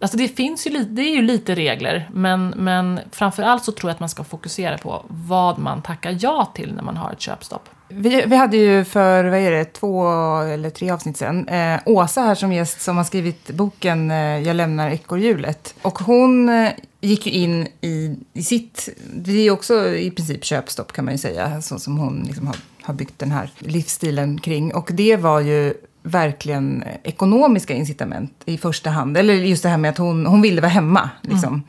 Alltså 0.01 0.17
det 0.17 0.29
finns 0.29 0.67
ju 0.67 0.71
lite, 0.71 0.91
det 0.91 1.03
är 1.03 1.15
ju 1.15 1.23
lite 1.23 1.55
regler, 1.55 2.11
men, 2.13 2.49
men 2.57 3.01
framförallt 3.13 3.65
så 3.65 3.73
tror 3.73 3.91
jag 3.91 3.95
att 3.95 4.01
man 4.01 4.09
ska 4.09 4.25
fokusera 4.25 4.79
på 4.79 5.05
vad 5.09 5.59
man 5.59 5.83
tackar 5.83 6.17
ja 6.21 6.53
till 6.55 6.75
när 6.75 6.83
man 6.83 6.97
har 6.97 7.13
ett 7.13 7.21
köpstopp. 7.21 7.69
Vi, 7.89 8.25
vi 8.27 8.37
hade 8.37 8.57
ju 8.57 8.85
för, 8.85 9.25
vad 9.25 9.39
är 9.39 9.51
det, 9.51 9.65
två 9.65 10.09
eller 10.41 10.71
tre 10.71 10.91
avsnitt 10.91 11.17
sedan, 11.17 11.49
eh, 11.49 11.81
Åsa 11.87 12.21
här 12.21 12.35
som 12.35 12.53
gäst 12.53 12.81
som 12.81 12.97
har 12.97 13.05
skrivit 13.05 13.51
boken 13.51 14.11
eh, 14.11 14.17
Jag 14.17 14.57
lämnar 14.57 14.91
ekorrhjulet. 14.91 15.75
Och 15.83 15.99
hon 15.99 16.49
eh, 16.49 16.71
gick 17.01 17.27
ju 17.27 17.33
in 17.33 17.69
i, 17.81 18.17
i 18.33 18.43
sitt, 18.43 18.89
det 19.15 19.33
är 19.33 19.51
också 19.51 19.89
i 19.89 20.11
princip 20.11 20.45
köpstopp 20.45 20.93
kan 20.93 21.05
man 21.05 21.15
ju 21.15 21.19
säga, 21.19 21.63
så 21.63 21.79
som 21.79 21.99
hon 21.99 22.25
liksom 22.27 22.47
har, 22.47 22.57
har 22.83 22.95
byggt 22.95 23.19
den 23.19 23.31
här 23.31 23.51
livsstilen 23.59 24.41
kring. 24.41 24.75
Och 24.75 24.91
det 24.93 25.17
var 25.17 25.41
ju 25.41 25.75
verkligen 26.09 26.85
ekonomiska 27.03 27.75
incitament 27.75 28.43
i 28.45 28.59
första 28.59 28.91
hand. 28.91 29.17
Eller 29.17 29.35
just 29.35 29.63
det 29.63 29.69
här 29.69 29.79
med 29.79 29.91
att 29.91 29.99
hon, 29.99 30.27
hon 30.27 30.43
ville 30.43 30.61
vara 30.61 30.71
hemma. 30.71 31.11
Liksom. 31.23 31.49
Mm. 31.49 31.63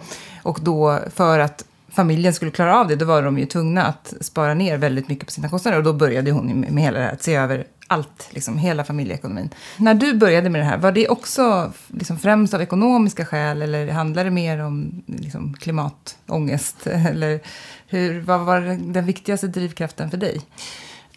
Och 0.43 0.59
då 0.61 0.99
för 1.15 1.39
att 1.39 1.65
familjen 1.91 2.33
skulle 2.33 2.51
klara 2.51 2.79
av 2.79 2.87
det, 2.87 2.95
då 2.95 3.05
var 3.05 3.21
de 3.21 3.39
ju 3.39 3.45
tvungna 3.45 3.83
att 3.83 4.13
spara 4.21 4.53
ner 4.53 4.77
väldigt 4.77 5.07
mycket 5.09 5.25
på 5.25 5.31
sina 5.31 5.49
kostnader. 5.49 5.77
Och 5.77 5.83
då 5.83 5.93
började 5.93 6.31
hon 6.31 6.65
med 6.69 6.83
hela 6.83 6.99
det 6.99 7.05
här, 7.05 7.13
att 7.13 7.23
se 7.23 7.35
över 7.35 7.65
allt, 7.87 8.29
liksom, 8.31 8.57
hela 8.57 8.83
familjeekonomin. 8.83 9.49
När 9.77 9.93
du 9.93 10.13
började 10.13 10.49
med 10.49 10.61
det 10.61 10.65
här, 10.65 10.77
var 10.77 10.91
det 10.91 11.07
också 11.07 11.71
liksom, 11.87 12.19
främst 12.19 12.53
av 12.53 12.61
ekonomiska 12.61 13.25
skäl 13.25 13.61
eller 13.61 13.87
handlade 13.87 14.29
det 14.29 14.33
mer 14.33 14.59
om 14.59 15.03
liksom, 15.05 15.53
klimatångest? 15.53 16.87
Eller 16.87 17.39
hur, 17.87 18.21
vad 18.21 18.39
var 18.39 18.61
den 18.93 19.05
viktigaste 19.05 19.47
drivkraften 19.47 20.11
för 20.11 20.17
dig? 20.17 20.41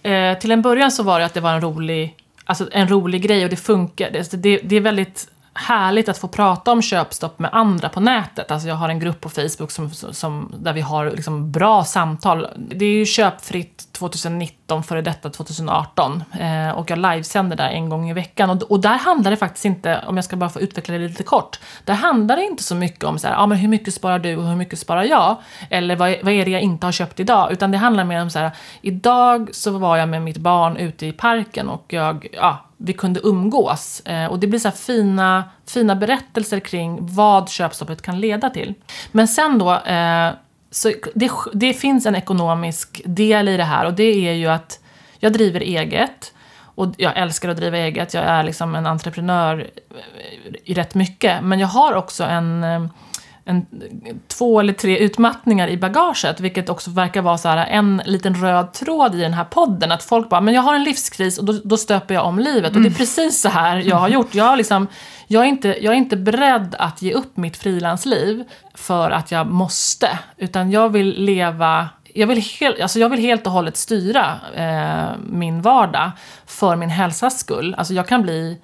Eh, 0.02 0.38
till 0.38 0.52
en 0.52 0.62
början 0.62 0.93
så 0.93 1.02
var 1.02 1.19
det 1.19 1.26
att 1.26 1.35
det 1.35 1.41
var 1.41 1.55
en 1.55 1.61
rolig, 1.61 2.17
alltså 2.44 2.68
en 2.72 2.88
rolig 2.88 3.22
grej 3.22 3.44
och 3.44 3.50
det 3.50 3.56
funkar. 3.56 4.11
Det, 4.11 4.18
alltså 4.18 4.37
det, 4.37 4.58
det 4.58 4.76
är 4.76 4.80
väldigt 4.80 5.28
härligt 5.54 6.09
att 6.09 6.18
få 6.18 6.28
prata 6.28 6.73
om 6.73 6.82
köpstopp 6.82 7.38
med 7.38 7.50
andra 7.52 7.88
på 7.88 8.00
nätet. 8.00 8.50
Alltså 8.50 8.68
jag 8.68 8.75
har 8.75 8.88
en 8.88 9.00
grupp 9.00 9.21
på 9.21 9.28
Facebook 9.28 9.71
som, 9.71 9.90
som, 9.90 10.54
där 10.59 10.73
vi 10.73 10.80
har 10.80 11.11
liksom 11.11 11.52
bra 11.52 11.85
samtal. 11.85 12.49
Det 12.56 12.85
är 12.85 12.94
ju 12.99 13.06
köpfritt 13.06 13.92
2019 13.92 14.82
före 14.82 15.02
detta 15.02 15.30
2018. 15.30 16.25
Eh, 16.40 16.71
och 16.71 16.90
jag 16.90 16.99
livesänder 16.99 17.56
där 17.56 17.68
en 17.68 17.88
gång 17.88 18.11
i 18.11 18.12
veckan. 18.12 18.50
Och, 18.50 18.62
och 18.62 18.80
där 18.80 18.99
handlar 18.99 19.30
det 19.30 19.37
faktiskt 19.37 19.64
inte, 19.64 20.04
om 20.06 20.16
jag 20.16 20.25
ska 20.25 20.37
bara 20.37 20.50
få 20.50 20.61
utveckla 20.61 20.94
det 20.94 21.09
lite 21.09 21.23
kort, 21.23 21.61
där 21.85 21.94
handlar 21.94 22.37
det 22.37 22.44
inte 22.44 22.62
så 22.62 22.75
mycket 22.75 23.04
om 23.04 23.18
så 23.18 23.28
här, 23.28 23.35
ah, 23.38 23.47
men 23.47 23.59
hur 23.59 23.68
mycket 23.68 23.94
sparar 23.94 24.18
du 24.18 24.37
och 24.37 24.44
hur 24.44 24.56
mycket 24.56 24.78
sparar 24.78 25.04
jag? 25.04 25.37
Eller 25.71 25.97
vad, 25.97 26.16
vad 26.23 26.32
är 26.32 26.44
det 26.44 26.50
jag 26.50 26.62
inte 26.62 26.87
har 26.87 26.92
köpt 26.92 27.21
idag? 27.21 27.52
Utan 27.52 27.71
det 27.71 27.78
handlar 27.78 28.04
mer 28.04 28.23
om 28.23 28.30
så 28.30 28.38
här, 28.38 28.50
idag 28.80 29.50
så 29.52 29.78
var 29.78 29.97
jag 29.97 30.09
med 30.09 30.23
mitt 30.23 30.38
barn 30.38 30.76
ute 30.76 31.06
i 31.06 31.12
parken 31.12 31.68
och 31.68 31.85
jag, 31.88 32.26
ja, 32.32 32.59
vi 32.85 32.93
kunde 32.93 33.21
umgås. 33.25 34.01
Eh, 34.01 34.27
och 34.27 34.39
det 34.39 34.47
blir 34.47 34.61
så 34.61 34.71
fina, 34.71 35.45
fina 35.67 35.97
berättelser 35.97 36.61
kring 36.61 36.99
vad 37.01 37.49
köpstoppet 37.49 38.03
kan 38.03 38.21
leda 38.21 38.51
till. 38.51 38.75
Men 39.12 39.29
sen 39.29 39.59
då, 39.59 39.75
eh, 39.75 40.31
så 40.71 40.93
det, 41.15 41.31
det 41.53 41.75
finns 41.75 42.07
en 42.07 42.15
ekonomisk 42.15 43.03
del 43.05 43.49
i 43.49 43.57
det 43.57 43.65
här 43.65 43.87
och 43.87 43.95
det 43.95 44.29
är 44.29 44.33
ju 44.33 44.47
att 44.47 44.81
jag 45.19 45.33
driver 45.33 45.61
eget. 45.61 46.35
Och 46.75 46.95
jag 46.97 47.17
älskar 47.17 47.49
att 47.49 47.57
driva 47.57 47.79
eget, 47.79 48.15
jag 48.15 48.25
är 48.25 48.43
liksom 48.43 48.75
en 48.75 48.87
entreprenör 48.87 49.71
eh, 49.91 50.55
i 50.65 50.75
rätt 50.75 50.95
mycket. 50.95 51.43
Men 51.43 51.59
jag 51.59 51.69
har 51.69 51.95
också 51.95 52.25
en 52.25 52.65
en, 53.44 53.66
två 54.28 54.61
eller 54.61 54.72
tre 54.72 54.99
utmattningar 54.99 55.68
i 55.68 55.76
bagaget, 55.76 56.40
vilket 56.40 56.68
också 56.68 56.90
verkar 56.90 57.22
vara 57.22 57.38
så 57.38 57.49
här 57.49 57.66
en 57.66 58.02
liten 58.04 58.34
röd 58.34 58.72
tråd 58.72 59.14
i 59.14 59.20
den 59.20 59.34
här 59.34 59.44
podden. 59.44 59.92
Att 59.92 60.02
folk 60.02 60.28
bara, 60.28 60.40
men 60.40 60.54
jag 60.54 60.62
har 60.62 60.75
en 60.75 60.84
livskris 60.84 61.38
och 61.38 61.44
då, 61.44 61.52
då 61.64 61.76
stöper 61.76 62.14
jag 62.14 62.26
om 62.26 62.38
livet. 62.38 62.58
Mm. 62.58 62.66
Och 62.66 62.72
det 62.72 62.87
är 62.87 62.90
mm. 62.90 62.94
precis 62.94 63.40
så 63.40 63.49
här 63.49 63.76
jag 63.76 63.96
har 63.96 64.08
gjort. 64.08 64.34
Jag, 64.34 64.44
har 64.44 64.56
liksom, 64.56 64.87
jag, 65.26 65.42
är 65.42 65.49
inte, 65.49 65.68
jag 65.68 65.92
är 65.92 65.99
inte 65.99 66.16
beredd 66.16 66.75
att 66.78 67.02
ge 67.02 67.12
upp 67.12 67.37
mitt 67.37 67.56
frilansliv 67.56 68.44
för 68.75 69.11
att 69.11 69.32
jag 69.32 69.46
måste. 69.46 70.18
Utan 70.37 70.70
jag 70.70 70.88
vill 70.88 71.25
leva 71.25 71.88
jag 72.14 72.26
vill, 72.26 72.42
helt, 72.61 72.80
alltså 72.80 72.99
jag 72.99 73.08
vill 73.08 73.20
helt 73.20 73.46
och 73.46 73.52
hållet 73.52 73.76
styra 73.76 74.40
eh, 74.54 75.16
min 75.26 75.62
vardag 75.62 76.11
för 76.46 76.76
min 76.76 76.90
hälsas 76.90 77.38
skull. 77.38 77.75
Alltså 77.78 77.94
jag 77.94 78.08
kan 78.08 78.22
bli 78.22 78.61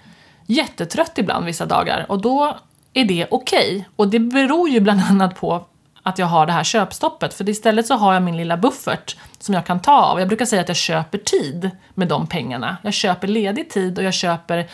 jättetrött 0.46 1.18
ibland 1.18 1.44
vissa 1.44 1.66
dagar 1.66 2.06
och 2.08 2.20
då 2.20 2.58
är 2.94 3.04
det 3.04 3.26
okej. 3.30 3.76
Okay. 3.76 3.84
Och 3.96 4.08
det 4.08 4.18
beror 4.18 4.68
ju 4.68 4.80
bland 4.80 5.00
annat 5.00 5.34
på 5.34 5.64
att 6.02 6.18
jag 6.18 6.26
har 6.26 6.46
det 6.46 6.52
här 6.52 6.64
köpstoppet. 6.64 7.34
För 7.34 7.48
istället 7.48 7.86
så 7.86 7.94
har 7.94 8.14
jag 8.14 8.22
min 8.22 8.36
lilla 8.36 8.56
buffert 8.56 9.16
som 9.38 9.54
jag 9.54 9.66
kan 9.66 9.80
ta 9.80 9.92
av. 9.92 10.18
Jag 10.18 10.28
brukar 10.28 10.44
säga 10.44 10.62
att 10.62 10.68
jag 10.68 10.76
köper 10.76 11.18
tid 11.18 11.70
med 11.94 12.08
de 12.08 12.26
pengarna. 12.26 12.76
Jag 12.82 12.94
köper 12.94 13.28
ledig 13.28 13.70
tid 13.70 13.98
och 13.98 14.04
jag 14.04 14.14
köper 14.14 14.68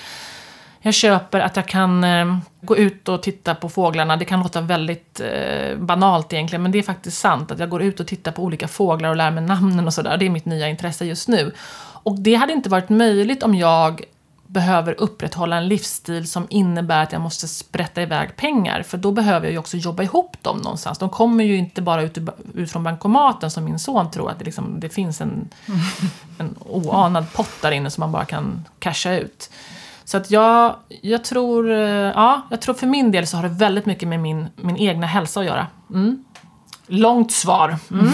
jag 0.86 0.94
köper 0.94 1.40
att 1.40 1.56
jag 1.56 1.66
kan 1.66 2.04
eh, 2.04 2.36
gå 2.60 2.76
ut 2.76 3.08
och 3.08 3.22
titta 3.22 3.54
på 3.54 3.68
fåglarna. 3.68 4.16
Det 4.16 4.24
kan 4.24 4.40
låta 4.40 4.60
väldigt 4.60 5.20
eh, 5.20 5.76
banalt 5.76 6.32
egentligen, 6.32 6.62
men 6.62 6.72
det 6.72 6.78
är 6.78 6.82
faktiskt 6.82 7.18
sant. 7.18 7.50
Att 7.50 7.58
jag 7.58 7.68
går 7.68 7.82
ut 7.82 8.00
och 8.00 8.06
tittar 8.06 8.32
på 8.32 8.42
olika 8.42 8.68
fåglar 8.68 9.10
och 9.10 9.16
lär 9.16 9.30
mig 9.30 9.44
namnen 9.44 9.86
och 9.86 9.94
sådär. 9.94 10.16
Det 10.16 10.26
är 10.26 10.30
mitt 10.30 10.44
nya 10.44 10.68
intresse 10.68 11.04
just 11.04 11.28
nu. 11.28 11.52
Och 12.02 12.18
det 12.20 12.34
hade 12.34 12.52
inte 12.52 12.68
varit 12.68 12.88
möjligt 12.88 13.42
om 13.42 13.54
jag 13.54 14.04
behöver 14.54 15.00
upprätthålla 15.00 15.56
en 15.56 15.68
livsstil 15.68 16.28
som 16.28 16.46
innebär 16.50 17.02
att 17.02 17.12
jag 17.12 17.20
måste 17.20 17.48
sprätta 17.48 18.02
iväg 18.02 18.36
pengar. 18.36 18.82
För 18.82 18.98
då 18.98 19.12
behöver 19.12 19.46
jag 19.46 19.52
ju 19.52 19.58
också 19.58 19.76
jobba 19.76 20.02
ihop 20.02 20.36
dem 20.42 20.56
någonstans. 20.56 20.98
De 20.98 21.10
kommer 21.10 21.44
ju 21.44 21.56
inte 21.56 21.82
bara 21.82 22.02
ut, 22.02 22.18
ut 22.54 22.70
från 22.70 22.84
bankomaten 22.84 23.50
som 23.50 23.64
min 23.64 23.78
son 23.78 24.10
tror 24.10 24.30
att 24.30 24.38
det, 24.38 24.44
liksom, 24.44 24.80
det 24.80 24.88
finns 24.88 25.20
en, 25.20 25.48
en 26.38 26.54
oanad 26.58 27.32
pott 27.32 27.62
där 27.62 27.70
inne 27.70 27.90
som 27.90 28.00
man 28.00 28.12
bara 28.12 28.24
kan 28.24 28.64
casha 28.78 29.12
ut. 29.12 29.50
Så 30.04 30.16
att 30.16 30.30
jag, 30.30 30.76
jag 31.02 31.24
tror, 31.24 31.70
eh, 31.70 31.78
ja, 32.14 32.42
jag 32.50 32.60
tror 32.60 32.74
för 32.74 32.86
min 32.86 33.10
del 33.10 33.26
så 33.26 33.36
har 33.36 33.42
det 33.42 33.54
väldigt 33.54 33.86
mycket 33.86 34.08
med 34.08 34.20
min, 34.20 34.46
min 34.56 34.76
egna 34.76 35.06
hälsa 35.06 35.40
att 35.40 35.46
göra. 35.46 35.66
Mm. 35.90 36.24
Långt 36.86 37.32
svar. 37.32 37.76
Mm. 37.90 38.12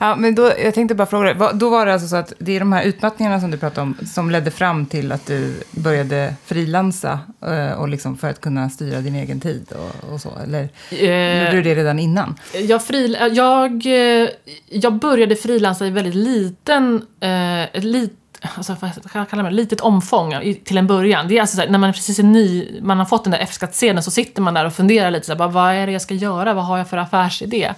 Ja, 0.00 0.16
men 0.16 0.34
då, 0.34 0.52
jag 0.64 0.74
tänkte 0.74 0.94
bara 0.94 1.06
fråga 1.06 1.34
dig, 1.34 1.50
då 1.54 1.70
var 1.70 1.86
det 1.86 1.92
alltså 1.92 2.08
så 2.08 2.16
att 2.16 2.32
det 2.38 2.56
är 2.56 2.60
de 2.60 2.72
här 2.72 2.84
utmattningarna 2.84 3.40
som 3.40 3.50
du 3.50 3.58
pratade 3.58 3.80
om 3.80 3.96
som 4.14 4.30
ledde 4.30 4.50
fram 4.50 4.86
till 4.86 5.12
att 5.12 5.26
du 5.26 5.62
började 5.70 6.34
frilansa 6.44 7.18
eh, 7.46 7.72
och 7.72 7.88
liksom 7.88 8.16
för 8.16 8.30
att 8.30 8.40
kunna 8.40 8.70
styra 8.70 9.00
din 9.00 9.14
egen 9.14 9.40
tid 9.40 9.72
och, 9.72 10.12
och 10.12 10.20
så? 10.20 10.32
Eller 10.44 10.68
eh, 10.90 11.44
gjorde 11.44 11.56
du 11.56 11.62
det 11.62 11.74
redan 11.74 11.98
innan? 11.98 12.34
Jag, 12.62 12.84
fri, 12.84 13.16
jag, 13.32 13.86
eh, 13.86 14.28
jag 14.68 14.92
började 14.92 15.36
frilansa 15.36 15.86
i 15.86 15.90
väldigt 15.90 16.14
liten, 16.14 17.06
eh, 17.20 17.82
lit, 17.82 18.18
alltså, 18.56 18.76
vad 19.14 19.28
kallar 19.28 19.42
man 19.42 19.54
litet 19.54 19.80
omfång 19.80 20.54
till 20.64 20.78
en 20.78 20.86
början. 20.86 21.28
Det 21.28 21.36
är 21.36 21.40
alltså 21.40 21.60
här, 21.60 21.68
när 21.68 21.78
man 21.78 21.92
precis 21.92 22.18
är 22.18 22.22
ny, 22.22 22.80
man 22.82 22.98
har 22.98 23.04
fått 23.04 23.24
den 23.24 23.30
där 23.30 23.38
F-skattsedeln 23.38 24.02
så 24.02 24.10
sitter 24.10 24.42
man 24.42 24.54
där 24.54 24.64
och 24.64 24.72
funderar 24.72 25.10
lite 25.10 25.26
så 25.26 25.32
här, 25.32 25.38
bara, 25.38 25.48
vad 25.48 25.72
är 25.72 25.86
det 25.86 25.92
jag 25.92 26.02
ska 26.02 26.14
göra, 26.14 26.54
vad 26.54 26.64
har 26.64 26.78
jag 26.78 26.88
för 26.88 26.96
affärsidé? 26.96 27.74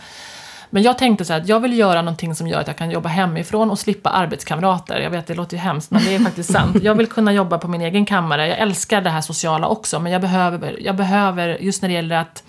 Men 0.70 0.82
jag 0.82 0.98
tänkte 0.98 1.24
så 1.24 1.32
här, 1.32 1.40
att 1.40 1.48
jag 1.48 1.60
vill 1.60 1.78
göra 1.78 2.02
någonting 2.02 2.34
som 2.34 2.46
gör 2.46 2.60
att 2.60 2.66
jag 2.66 2.76
kan 2.76 2.90
jobba 2.90 3.08
hemifrån 3.08 3.70
och 3.70 3.78
slippa 3.78 4.10
arbetskamrater. 4.10 5.00
Jag 5.00 5.10
vet, 5.10 5.26
det 5.26 5.34
låter 5.34 5.56
ju 5.56 5.60
hemskt, 5.60 5.90
men 5.90 6.04
det 6.04 6.14
är 6.14 6.18
faktiskt 6.18 6.52
sant. 6.52 6.76
Jag 6.82 6.94
vill 6.94 7.06
kunna 7.06 7.32
jobba 7.32 7.58
på 7.58 7.68
min 7.68 7.80
egen 7.80 8.06
kammare. 8.06 8.48
Jag 8.48 8.58
älskar 8.58 9.00
det 9.00 9.10
här 9.10 9.20
sociala 9.20 9.68
också, 9.68 10.00
men 10.00 10.12
jag 10.12 10.20
behöver, 10.20 10.76
jag 10.80 10.96
behöver 10.96 11.58
just 11.60 11.82
när 11.82 11.88
det 11.88 11.94
gäller 11.94 12.16
att 12.16 12.42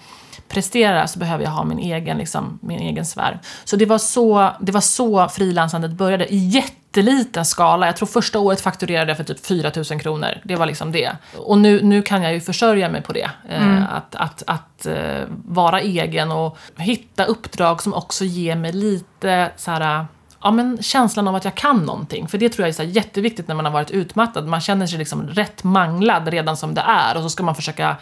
prestera 0.48 1.08
så 1.08 1.20
behöver 1.20 1.44
jag 1.44 1.52
ha 1.52 1.64
min 1.64 1.80
egen, 1.80 2.18
liksom, 2.18 2.60
min 2.62 2.80
egen 2.80 3.06
sfär. 3.06 3.40
Så 3.64 3.76
det 3.76 3.86
var 3.86 3.98
så, 3.98 4.52
det 4.60 4.72
var 4.72 4.82
så 4.82 5.28
frilansandet 5.28 5.92
började, 5.92 6.34
i 6.34 6.38
jätteliten 6.48 7.46
skala. 7.46 7.86
Jag 7.86 7.96
tror 7.96 8.08
första 8.08 8.40
året 8.40 8.62
fakturerade 8.62 9.10
jag 9.10 9.18
för 9.18 9.24
typ 9.24 9.46
4 9.46 9.72
000 9.92 10.00
kronor. 10.00 10.30
Det 10.44 10.56
var 10.56 10.66
liksom 10.66 10.92
det. 10.92 11.12
Och 11.38 11.58
nu, 11.58 11.82
nu 11.82 12.02
kan 12.02 12.24
jag 12.24 12.34
ju 12.34 12.42
försörja 12.42 12.90
mig 12.90 13.02
på 13.02 13.14
det. 13.14 13.30
Eh, 13.50 13.68
mm. 13.68 13.84
att 13.92 14.16
att, 14.16 14.44
att 14.48 14.88
uh, 14.88 15.26
vara 15.46 15.82
egen 15.82 16.32
och 16.32 16.58
hitta 16.78 17.26
uppdrag 17.26 17.84
som 17.84 17.94
också 17.94 18.26
ger 18.26 18.56
mig 18.56 18.72
lite 18.72 19.52
så 19.56 19.72
här, 19.72 20.06
ja, 20.42 20.52
men 20.52 20.78
känslan 20.82 21.28
av 21.28 21.36
att 21.36 21.46
jag 21.46 21.56
kan 21.56 21.78
någonting. 21.78 22.28
För 22.28 22.38
det 22.38 22.50
tror 22.50 22.64
jag 22.64 22.70
är 22.70 22.74
så 22.74 22.84
jätteviktigt 22.84 23.48
när 23.48 23.56
man 23.56 23.66
har 23.66 23.72
varit 23.72 23.92
utmattad. 23.92 24.48
Man 24.48 24.62
känner 24.62 24.88
sig 24.88 25.00
liksom 25.00 25.28
rätt 25.28 25.64
manglad 25.64 26.28
redan 26.28 26.58
som 26.58 26.74
det 26.74 26.82
är 26.82 27.18
och 27.18 27.24
så 27.24 27.30
ska 27.30 27.44
man 27.44 27.56
försöka 27.56 27.98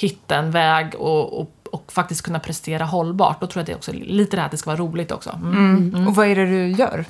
hitta 0.00 0.36
en 0.36 0.50
väg 0.50 0.94
och, 0.94 1.40
och 1.40 1.54
och 1.72 1.92
faktiskt 1.92 2.22
kunna 2.22 2.38
prestera 2.38 2.84
hållbart. 2.84 3.40
Då 3.40 3.46
tror 3.46 3.60
jag 3.60 3.62
att 3.62 3.66
det 3.66 3.72
är 3.72 3.76
också 3.76 3.92
lite 3.92 4.36
det 4.36 4.40
här 4.40 4.46
att 4.46 4.50
det 4.50 4.56
ska 4.56 4.70
vara 4.70 4.80
roligt 4.80 5.12
också. 5.12 5.30
Mm. 5.30 5.76
Mm. 5.94 6.08
Och 6.08 6.14
vad 6.14 6.26
är 6.26 6.36
det 6.36 6.46
du 6.46 6.68
gör? 6.68 7.04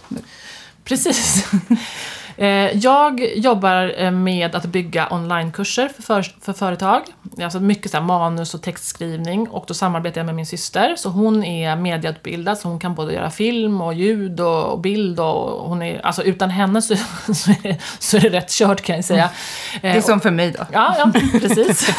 Precis. 0.84 1.46
Eh, 2.38 2.76
jag 2.76 3.20
jobbar 3.36 3.94
eh, 3.96 4.10
med 4.10 4.54
att 4.54 4.66
bygga 4.66 5.08
onlinekurser 5.10 5.88
för, 5.88 6.02
för, 6.02 6.22
för 6.40 6.52
företag. 6.52 7.02
Alltså 7.42 7.60
mycket 7.60 7.90
så 7.90 8.00
manus 8.00 8.54
och 8.54 8.62
textskrivning 8.62 9.48
och 9.48 9.64
då 9.68 9.74
samarbetar 9.74 10.20
jag 10.20 10.26
med 10.26 10.34
min 10.34 10.46
syster. 10.46 10.96
Så 10.96 11.08
hon 11.08 11.44
är 11.44 11.76
medieutbildad 11.76 12.58
så 12.58 12.68
hon 12.68 12.78
kan 12.78 12.94
både 12.94 13.12
göra 13.12 13.30
film 13.30 13.80
och 13.80 13.94
ljud 13.94 14.40
och, 14.40 14.80
bild 14.80 15.20
och 15.20 15.68
hon 15.68 15.82
är, 15.82 16.06
alltså 16.06 16.22
utan 16.22 16.50
henne 16.50 16.82
så, 16.82 16.94
så, 17.34 17.50
är, 17.50 17.62
det, 17.62 17.78
så 17.98 18.16
är 18.16 18.20
det 18.20 18.28
rätt 18.28 18.50
kört 18.50 18.80
kan 18.80 18.96
jag 18.96 19.04
säga. 19.04 19.30
Det 19.82 19.88
är 19.88 20.00
som 20.00 20.20
för 20.20 20.30
mig 20.30 20.50
då. 20.50 20.66
Ja, 20.72 20.94
ja 20.98 21.12
precis. 21.40 21.96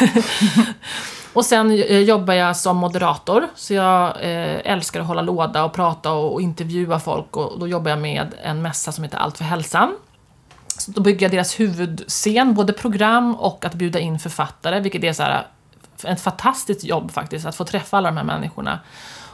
Och 1.32 1.44
sen 1.44 1.76
jobbar 2.04 2.34
jag 2.34 2.56
som 2.56 2.76
moderator, 2.76 3.46
så 3.54 3.74
jag 3.74 4.06
eh, 4.06 4.72
älskar 4.72 5.00
att 5.00 5.06
hålla 5.06 5.22
låda 5.22 5.64
och 5.64 5.72
prata 5.72 6.12
och, 6.12 6.32
och, 6.32 6.42
intervjua 6.42 7.00
folk. 7.00 7.36
Och 7.36 7.58
då 7.58 7.68
jobbar 7.68 7.90
jag 7.90 7.98
med 7.98 8.34
en 8.42 8.62
mässa 8.62 8.92
som 8.92 9.04
heter 9.04 9.18
Allt 9.18 9.38
för 9.38 9.44
hälsan. 9.44 9.96
Då 10.94 11.00
bygger 11.00 11.26
jag 11.26 11.32
deras 11.32 11.60
huvudscen, 11.60 12.54
både 12.54 12.72
program 12.72 13.34
och 13.34 13.64
att 13.64 13.74
bjuda 13.74 13.98
in 13.98 14.18
författare, 14.18 14.80
vilket 14.80 15.04
är 15.04 15.12
så 15.12 15.22
här, 15.22 15.46
ett 16.04 16.20
fantastiskt 16.20 16.84
jobb 16.84 17.10
faktiskt, 17.10 17.46
att 17.46 17.56
få 17.56 17.64
träffa 17.64 17.96
alla 17.96 18.08
de 18.08 18.16
här 18.16 18.24
människorna. 18.24 18.80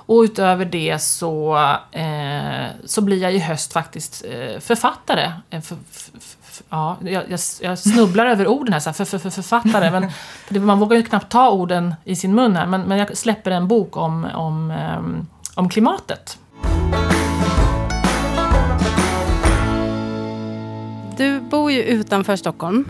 Och 0.07 0.21
utöver 0.21 0.65
det 0.65 1.03
så, 1.03 1.57
eh, 1.93 2.67
så 2.85 3.01
blir 3.01 3.23
jag 3.23 3.35
i 3.35 3.39
höst 3.39 3.73
faktiskt 3.73 4.25
eh, 4.25 4.61
författare. 4.61 5.33
För, 5.51 5.61
för, 5.61 5.77
för, 6.21 6.65
ja, 6.69 6.97
jag, 7.01 7.25
jag, 7.61 7.79
snubblar 7.79 8.27
över 8.27 8.47
orden 8.47 8.73
här, 8.73 8.81
så 8.81 8.89
här 8.89 8.95
för, 8.95 9.05
för, 9.05 9.19
för 9.19 9.31
författare, 9.31 9.91
men 9.91 10.11
för 10.47 10.61
man 10.61 10.79
vågar 10.79 10.97
ju 10.97 11.03
knappt 11.03 11.33
ta 11.33 11.51
orden 11.51 11.95
i 12.05 12.17
sin 12.17 12.35
mun 12.35 12.57
här. 12.57 12.67
Men, 12.67 12.83
men 12.83 12.99
jag 12.99 13.17
släpper 13.17 13.51
en 13.51 13.69
bok 13.69 13.97
om, 13.97 14.25
om, 14.35 14.71
eh, 14.71 15.01
om 15.55 15.69
klimatet. 15.69 16.39
Du 21.17 21.41
bor 21.41 21.73
ju 21.73 21.83
utanför 21.83 22.37
Stockholm. 22.37 22.85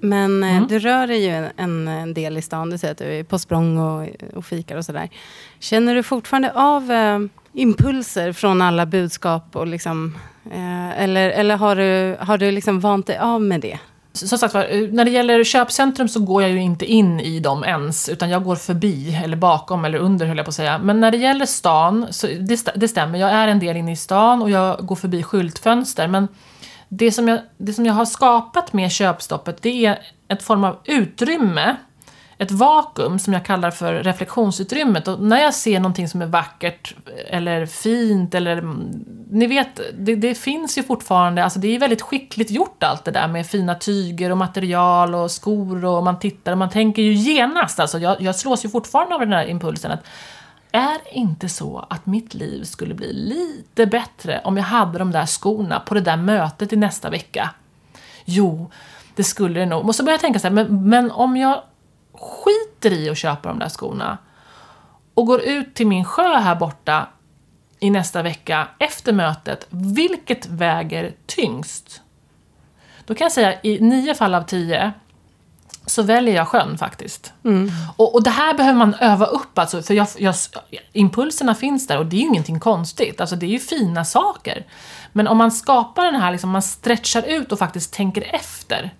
Men 0.00 0.42
eh, 0.42 0.56
mm. 0.56 0.68
du 0.68 0.78
rör 0.78 1.06
dig 1.06 1.24
ju 1.24 1.50
en, 1.56 1.88
en, 1.88 2.14
del 2.14 2.36
i 2.36 2.42
stan. 2.42 2.70
Du 2.70 2.78
säger 2.78 2.92
att 2.92 2.98
du 2.98 3.04
är 3.04 3.24
på 3.24 3.38
språng 3.38 3.78
och, 3.78 4.08
och 4.34 4.44
fikar 4.44 4.76
och 4.76 4.84
sådär. 4.84 5.08
Känner 5.58 5.94
du 5.94 6.02
fortfarande 6.02 6.52
av 6.52 6.92
eh, 6.92 7.18
impulser 7.52 8.32
från 8.32 8.62
alla 8.62 8.86
budskap? 8.86 9.56
Och 9.56 9.66
liksom, 9.66 10.18
eh, 10.52 11.02
eller 11.02 11.30
eller 11.30 11.56
har 11.56 11.76
du, 11.76 12.16
har 12.20 12.38
du 12.38 12.50
liksom 12.50 12.80
vant 12.80 13.06
dig 13.06 13.18
av 13.18 13.42
med 13.42 13.60
det? 13.60 13.78
Som 14.12 14.38
sagt 14.38 14.54
eh, 14.54 14.62
när 14.90 15.04
det 15.04 15.10
gäller 15.10 15.44
köpcentrum 15.44 16.08
så 16.08 16.20
går 16.20 16.42
jag 16.42 16.50
ju 16.50 16.60
inte 16.60 16.86
in 16.86 17.20
i 17.20 17.40
dem 17.40 17.64
ens, 17.64 18.08
utan 18.08 18.30
jag 18.30 18.44
går 18.44 18.56
förbi, 18.56 19.20
eller 19.24 19.36
bakom, 19.36 19.84
eller 19.84 19.98
under 19.98 20.26
höll 20.26 20.36
jag 20.36 20.46
på 20.46 20.50
att 20.50 20.54
säga. 20.54 20.78
Men 20.78 21.00
när 21.00 21.10
det 21.10 21.16
gäller 21.16 21.46
stan, 21.46 22.06
så 22.10 22.26
det, 22.26 22.74
det 22.74 22.88
stämmer, 22.88 23.18
jag 23.18 23.30
är 23.30 23.48
en 23.48 23.58
del 23.58 23.76
inne 23.76 23.92
i 23.92 23.96
stan 23.96 24.42
och 24.42 24.50
jag 24.50 24.86
går 24.86 24.96
förbi 24.96 25.22
skyltfönster. 25.22 26.08
Men 26.08 26.28
det 26.92 27.12
som, 27.12 27.28
jag, 27.28 27.40
det 27.58 27.72
som 27.72 27.86
jag 27.86 27.94
har 27.94 28.04
skapat 28.04 28.72
med 28.72 28.92
köpstoppet, 28.92 29.62
det 29.62 29.86
är 29.86 29.98
ett 30.28 30.42
form 30.42 30.64
av 30.64 30.76
utrymme, 30.84 31.76
ett 32.38 32.50
vakuum 32.50 33.18
som 33.18 33.32
jag 33.32 33.44
kallar 33.44 33.70
för 33.70 33.94
reflektionsutrymmet. 33.94 35.08
Och 35.08 35.22
när 35.22 35.42
jag 35.42 35.54
ser 35.54 35.80
någonting 35.80 36.08
som 36.08 36.22
är 36.22 36.26
vackert 36.26 36.94
eller 37.28 37.66
fint 37.66 38.34
eller... 38.34 38.56
Mm, 38.58 39.04
ni 39.30 39.46
vet, 39.46 39.80
det, 39.98 40.14
det, 40.14 40.34
finns 40.34 40.78
ju 40.78 40.82
fortfarande, 40.82 41.44
alltså 41.44 41.58
det 41.58 41.74
är 41.74 41.78
väldigt 41.78 42.02
skickligt 42.02 42.50
gjort 42.50 42.82
allt 42.82 43.04
det 43.04 43.10
där 43.10 43.28
med 43.28 43.46
fina 43.46 43.74
tyger 43.74 44.30
och 44.30 44.38
material 44.38 45.14
och 45.14 45.30
skor 45.30 45.84
och 45.84 46.04
man 46.04 46.18
tittar 46.18 46.52
och 46.52 46.58
man 46.58 46.70
tänker 46.70 47.02
ju 47.02 47.12
genast, 47.12 47.80
alltså 47.80 47.98
jag, 47.98 48.20
jag 48.20 48.36
slås 48.36 48.64
ju 48.64 48.68
fortfarande 48.68 49.14
av 49.14 49.20
den 49.20 49.32
här 49.32 49.46
impulsen 49.46 49.90
att 49.90 50.04
är 50.72 50.98
det 51.04 51.10
inte 51.10 51.48
så 51.48 51.86
att 51.90 52.06
mitt 52.06 52.34
liv 52.34 52.64
skulle 52.64 52.94
bli 52.94 53.12
lite 53.12 53.86
bättre 53.86 54.40
om 54.44 54.56
jag 54.56 54.64
hade 54.64 54.98
de 54.98 55.10
där 55.10 55.26
skorna 55.26 55.80
på 55.80 55.94
det 55.94 56.00
där 56.00 56.16
mötet 56.16 56.72
i 56.72 56.76
nästa 56.76 57.10
vecka? 57.10 57.50
Jo, 58.24 58.70
det 59.14 59.24
skulle 59.24 59.60
det 59.60 59.66
nog. 59.66 59.86
Och 59.86 59.94
så 59.94 60.02
börjar 60.02 60.14
jag 60.14 60.20
tänka 60.20 60.38
så 60.38 60.46
här, 60.46 60.54
men, 60.54 60.88
men 60.88 61.10
om 61.10 61.36
jag 61.36 61.62
skiter 62.12 62.92
i 62.92 63.10
att 63.10 63.18
köpa 63.18 63.48
de 63.48 63.58
där 63.58 63.68
skorna 63.68 64.18
och 65.14 65.26
går 65.26 65.40
ut 65.40 65.74
till 65.74 65.86
min 65.86 66.04
sjö 66.04 66.38
här 66.38 66.54
borta 66.54 67.08
i 67.78 67.90
nästa 67.90 68.22
vecka 68.22 68.68
efter 68.78 69.12
mötet, 69.12 69.66
vilket 69.70 70.46
väger 70.46 71.14
tyngst? 71.26 72.02
Då 73.04 73.14
kan 73.14 73.24
jag 73.24 73.32
säga 73.32 73.54
i 73.62 73.80
nio 73.80 74.14
fall 74.14 74.34
av 74.34 74.42
tio 74.42 74.92
så 75.86 76.02
väljer 76.02 76.34
jag 76.34 76.48
sjön 76.48 76.78
faktiskt. 76.78 77.32
Mm. 77.44 77.70
Och, 77.96 78.14
och 78.14 78.22
det 78.22 78.30
här 78.30 78.54
behöver 78.54 78.78
man 78.78 78.94
öva 78.94 79.26
upp 79.26 79.58
alltså, 79.58 79.82
för 79.82 79.94
jag, 79.94 80.06
jag, 80.18 80.34
impulserna 80.92 81.54
finns 81.54 81.86
där 81.86 81.98
och 81.98 82.06
det 82.06 82.16
är 82.16 82.20
ju 82.20 82.26
ingenting 82.26 82.60
konstigt. 82.60 83.20
Alltså 83.20 83.36
det 83.36 83.46
är 83.46 83.50
ju 83.50 83.58
fina 83.58 84.04
saker. 84.04 84.66
Men 85.12 85.28
om 85.28 85.38
man 85.38 85.52
skapar 85.52 86.04
den 86.04 86.20
här, 86.20 86.32
liksom, 86.32 86.50
man 86.50 86.62
stretchar 86.62 87.22
ut 87.22 87.52
och 87.52 87.58
faktiskt 87.58 87.92
tänker 87.92 88.34
efter. 88.34 88.94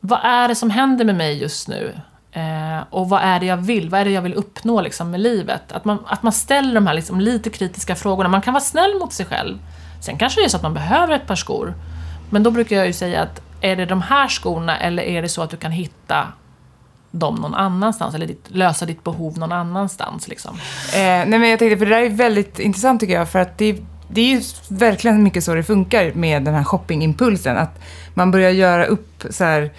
Vad 0.00 0.20
är 0.22 0.48
det 0.48 0.54
som 0.54 0.70
händer 0.70 1.04
med 1.04 1.14
mig 1.14 1.38
just 1.38 1.68
nu? 1.68 1.94
Eh, 2.32 2.84
och 2.90 3.08
vad 3.08 3.22
är 3.22 3.40
det 3.40 3.46
jag 3.46 3.56
vill? 3.56 3.90
Vad 3.90 4.00
är 4.00 4.04
det 4.04 4.10
jag 4.10 4.22
vill 4.22 4.34
uppnå 4.34 4.80
liksom, 4.80 5.10
med 5.10 5.20
livet? 5.20 5.72
Att 5.72 5.84
man, 5.84 5.98
att 6.06 6.22
man 6.22 6.32
ställer 6.32 6.74
de 6.74 6.86
här 6.86 6.94
liksom, 6.94 7.20
lite 7.20 7.50
kritiska 7.50 7.94
frågorna. 7.94 8.28
Man 8.28 8.42
kan 8.42 8.54
vara 8.54 8.64
snäll 8.64 8.98
mot 9.00 9.12
sig 9.12 9.26
själv. 9.26 9.58
Sen 10.00 10.18
kanske 10.18 10.40
det 10.40 10.44
är 10.44 10.48
så 10.48 10.56
att 10.56 10.62
man 10.62 10.74
behöver 10.74 11.14
ett 11.14 11.26
par 11.26 11.36
skor. 11.36 11.74
Men 12.30 12.42
då 12.42 12.50
brukar 12.50 12.76
jag 12.76 12.86
ju 12.86 12.92
säga 12.92 13.22
att 13.22 13.40
är 13.64 13.76
det 13.76 13.86
de 13.86 14.02
här 14.02 14.28
skorna 14.28 14.78
eller 14.78 15.02
är 15.02 15.22
det 15.22 15.28
så 15.28 15.42
att 15.42 15.50
du 15.50 15.56
kan 15.56 15.72
hitta 15.72 16.28
dem 17.10 17.34
någon 17.34 17.54
annanstans 17.54 18.14
eller 18.14 18.26
ditt, 18.26 18.44
lösa 18.48 18.86
ditt 18.86 19.04
behov 19.04 19.38
någon 19.38 19.52
annanstans? 19.52 20.28
Liksom? 20.28 20.54
Eh, 20.94 21.00
nej 21.00 21.38
men 21.38 21.48
jag 21.48 21.58
tänkte, 21.58 21.78
för 21.78 21.86
det 21.86 21.94
där 21.94 22.02
är 22.02 22.08
väldigt 22.08 22.58
intressant 22.58 23.00
tycker 23.00 23.14
jag, 23.14 23.28
för 23.28 23.38
att 23.38 23.58
det, 23.58 23.76
det 24.08 24.20
är 24.20 24.34
ju 24.34 24.42
verkligen 24.68 25.22
mycket 25.22 25.44
så 25.44 25.54
det 25.54 25.62
funkar 25.62 26.12
med 26.14 26.42
den 26.42 26.54
här 26.54 26.64
shoppingimpulsen. 26.64 27.56
Att 27.56 27.80
man 28.14 28.30
börjar 28.30 28.50
göra 28.50 28.84
upp 28.86 29.24
så 29.30 29.44
här, 29.44 29.70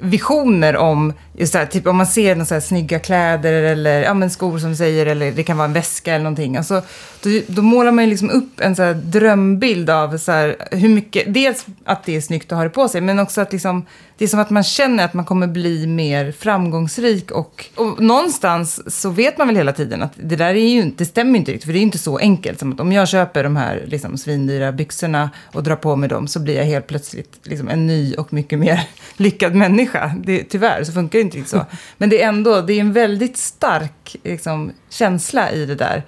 visioner 0.00 0.76
om, 0.76 1.12
just 1.32 1.54
här, 1.54 1.66
typ 1.66 1.86
om 1.86 1.96
man 1.96 2.06
ser 2.06 2.34
några 2.34 2.46
så 2.46 2.54
här 2.54 2.60
snygga 2.60 2.98
kläder 2.98 3.52
eller 3.52 4.02
ja, 4.02 4.14
men 4.14 4.30
skor 4.30 4.58
som 4.58 4.76
säger, 4.76 5.06
eller 5.06 5.32
det 5.32 5.42
kan 5.42 5.56
vara 5.56 5.68
en 5.68 5.72
väska 5.72 6.14
eller 6.14 6.24
någonting. 6.24 6.56
Alltså, 6.56 6.82
då, 7.22 7.30
då 7.46 7.62
målar 7.62 7.92
man 7.92 8.04
ju 8.04 8.10
liksom 8.10 8.30
upp 8.30 8.60
en 8.60 8.76
så 8.76 8.82
här 8.82 8.94
drömbild 8.94 9.90
av 9.90 10.18
så 10.18 10.32
här, 10.32 10.56
hur 10.70 10.88
mycket, 10.88 11.34
dels 11.34 11.66
att 11.84 12.04
det 12.04 12.16
är 12.16 12.20
snyggt 12.20 12.52
att 12.52 12.58
ha 12.58 12.64
det 12.64 12.70
på 12.70 12.88
sig, 12.88 13.00
men 13.00 13.18
också 13.18 13.40
att 13.40 13.52
liksom, 13.52 13.86
det 14.18 14.24
är 14.24 14.28
som 14.28 14.40
att 14.40 14.50
man 14.50 14.64
känner 14.64 15.04
att 15.04 15.14
man 15.14 15.24
kommer 15.24 15.46
bli 15.46 15.86
mer 15.86 16.32
framgångsrik 16.32 17.30
och, 17.30 17.64
och 17.74 18.02
någonstans 18.02 19.00
så 19.00 19.10
vet 19.10 19.38
man 19.38 19.46
väl 19.46 19.56
hela 19.56 19.72
tiden 19.72 20.02
att 20.02 20.12
det 20.16 20.36
där 20.36 20.54
är 20.54 20.68
ju 20.68 20.80
inte, 20.80 21.04
det 21.04 21.08
stämmer 21.08 21.38
inte 21.38 21.52
riktigt, 21.52 21.66
för 21.66 21.72
det 21.72 21.78
är 21.78 21.82
inte 21.82 21.98
så 21.98 22.18
enkelt 22.18 22.58
som 22.58 22.72
att 22.72 22.80
om 22.80 22.92
jag 22.92 23.08
köper 23.08 23.44
de 23.44 23.56
här 23.56 23.84
liksom, 23.86 24.18
svindyra 24.18 24.72
byxorna 24.72 25.30
och 25.52 25.62
drar 25.62 25.76
på 25.76 25.96
mig 25.96 26.08
dem 26.08 26.28
så 26.28 26.40
blir 26.40 26.56
jag 26.56 26.64
helt 26.64 26.86
plötsligt 26.86 27.40
liksom, 27.42 27.68
en 27.68 27.86
ny 27.86 28.14
och 28.14 28.32
mycket 28.32 28.58
mer 28.58 28.88
lyckad 29.16 29.54
människa. 29.54 29.87
Det, 30.16 30.44
tyvärr 30.44 30.84
så 30.84 30.92
funkar 30.92 31.18
det 31.18 31.22
inte 31.22 31.36
riktigt 31.36 31.50
så. 31.50 31.66
Men 31.98 32.10
det 32.10 32.22
är 32.22 32.28
ändå, 32.28 32.60
det 32.60 32.72
är 32.72 32.80
en 32.80 32.92
väldigt 32.92 33.36
stark 33.36 34.16
liksom, 34.24 34.72
känsla 34.90 35.52
i 35.52 35.66
det 35.66 35.74
där. 35.74 36.02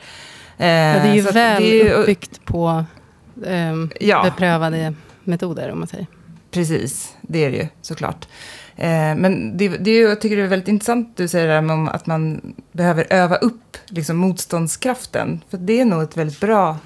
Eh, 0.59 0.69
ja, 0.69 1.03
det 1.03 1.09
är 1.09 1.14
ju 1.14 1.21
väl 1.21 1.62
är 1.62 1.85
ju, 1.85 1.90
uppbyggt 1.90 2.45
på 2.45 2.85
eh, 3.47 3.75
ja. 4.01 4.23
beprövade 4.25 4.95
metoder, 5.25 5.73
om 5.73 5.79
man 5.79 5.88
säger. 5.88 6.07
Precis, 6.51 7.16
det 7.21 7.45
är 7.45 7.51
det 7.51 7.57
ju 7.57 7.69
såklart. 7.83 8.27
Eh, 8.77 9.14
men 9.16 9.57
det, 9.57 9.69
det, 9.69 9.99
jag 9.99 10.21
tycker 10.21 10.37
det 10.37 10.43
är 10.43 10.47
väldigt 10.47 10.69
intressant 10.69 11.16
du 11.16 11.29
säger 11.29 11.49
det 11.49 11.53
där 11.53 11.73
om 11.73 11.88
att 11.88 12.07
man 12.07 12.55
behöver 12.73 13.07
öva 13.11 13.37
upp 13.37 13.77
liksom, 13.87 14.16
motståndskraften. 14.16 15.45
För 15.51 15.59
det 15.59 15.81
är 15.81 15.85
nog 15.85 16.03
ett 16.03 16.16
väldigt 16.16 16.40
bra... 16.40 16.79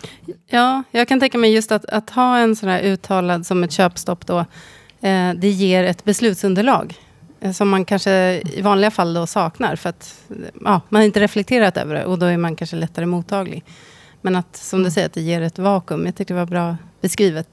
Ja, 0.46 0.82
jag 0.90 1.08
kan 1.08 1.20
tänka 1.20 1.38
mig 1.38 1.54
just 1.54 1.72
att, 1.72 1.84
att 1.84 2.10
ha 2.10 2.38
en 2.38 2.56
sån 2.56 2.68
här 2.68 2.80
uttalad 2.80 3.46
som 3.46 3.64
ett 3.64 3.72
köpstopp 3.72 4.26
då. 4.26 4.44
Eh, 5.04 5.34
det 5.34 5.48
ger 5.48 5.84
ett 5.84 6.04
beslutsunderlag. 6.04 6.94
Eh, 7.40 7.52
som 7.52 7.68
man 7.68 7.84
kanske 7.84 8.42
i 8.54 8.60
vanliga 8.62 8.90
fall 8.90 9.14
då 9.14 9.26
saknar. 9.26 9.76
För 9.76 9.88
att 9.88 10.14
ja, 10.64 10.80
man 10.88 11.02
inte 11.02 11.20
reflekterat 11.20 11.76
över 11.76 11.94
det 11.94 12.04
och 12.04 12.18
då 12.18 12.26
är 12.26 12.36
man 12.36 12.56
kanske 12.56 12.76
lättare 12.76 13.06
mottaglig. 13.06 13.64
Men 14.20 14.36
att, 14.36 14.56
som 14.56 14.78
du 14.78 14.82
mm. 14.82 14.90
säger, 14.90 15.06
att 15.06 15.12
det 15.12 15.20
ger 15.20 15.40
ett 15.40 15.58
vakuum. 15.58 16.06
Jag 16.06 16.14
tyckte 16.16 16.34
det 16.34 16.38
var 16.38 16.46
bra 16.46 16.76
beskrivet. 17.00 17.48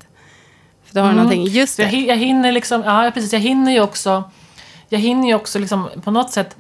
För 0.84 0.96
då 0.96 1.02
har 1.02 1.10
mm. 1.10 1.18
någonting, 1.18 1.46
just 1.46 1.78
det. 1.78 1.84
Jag, 1.84 1.94
jag 1.94 2.18
hinner 2.18 2.52
liksom, 2.52 2.84
ja 2.86 3.12
precis, 3.14 3.34
jag 3.34 3.40
hinner 3.40 3.72
ju 3.72 3.82
också, 3.82 4.24
jag 4.90 5.00
hinner 5.00 5.28
ju 5.28 5.36
också 5.36 5.60
liksom 5.60 5.90
på 6.04 6.12
något 6.12 6.32
sätt, 6.32 6.58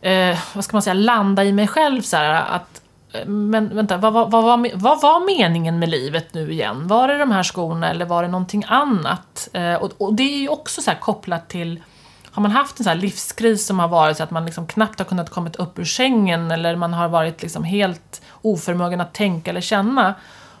eh, 0.00 0.38
vad 0.54 0.64
ska 0.64 0.76
man 0.76 0.82
säga, 0.82 0.94
landa 0.94 1.44
i 1.44 1.52
mig 1.52 1.66
själv 1.66 2.02
så 2.02 2.16
här, 2.16 2.44
att 2.54 2.82
men 3.26 3.76
vänta, 3.76 3.96
vad, 3.96 4.12
vad, 4.12 4.30
vad, 4.30 4.44
vad, 4.44 4.70
vad 4.74 5.00
var 5.00 5.38
meningen 5.38 5.78
med 5.78 5.88
livet 5.88 6.34
nu 6.34 6.52
igen? 6.52 6.86
Var 6.86 7.08
det 7.08 7.18
de 7.18 7.30
här 7.30 7.42
skorna 7.42 7.90
eller 7.90 8.04
var 8.04 8.22
det 8.22 8.28
någonting 8.28 8.64
annat? 8.68 9.48
Eh, 9.52 9.74
och, 9.74 9.92
och, 9.98 10.14
det 10.14 10.22
är 10.22 10.38
ju 10.38 10.48
också 10.48 10.82
så 10.82 10.92
kopplat 11.00 11.48
till 11.48 11.82
har 12.30 12.42
man 12.42 12.50
haft 12.50 12.78
en 12.78 12.84
sån 12.84 12.98
livskris 12.98 13.66
som 13.66 13.78
har 13.78 13.88
varit 13.88 14.16
så 14.16 14.22
att 14.22 14.30
man 14.30 14.46
liksom 14.46 14.66
knappt 14.66 14.98
har 14.98 15.06
kunnat 15.06 15.30
komma 15.30 15.50
upp 15.58 15.78
ur 15.78 15.84
sängen 15.84 16.50
eller 16.50 16.76
man 16.76 16.94
har 16.94 17.08
varit 17.08 17.42
liksom 17.42 17.64
helt 17.64 18.22
oförmögen 18.42 19.00
att 19.00 19.14
tänka 19.14 19.50
eller 19.50 19.60
känna. 19.60 20.14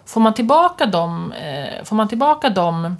Får 0.06 0.20
man 0.20 0.34
tillbaka 0.34 0.86
dem, 0.86 1.32
eh, 1.32 1.84
får 1.84 1.96
man 1.96 2.08
tillbaka 2.08 2.48
dem 2.48 2.96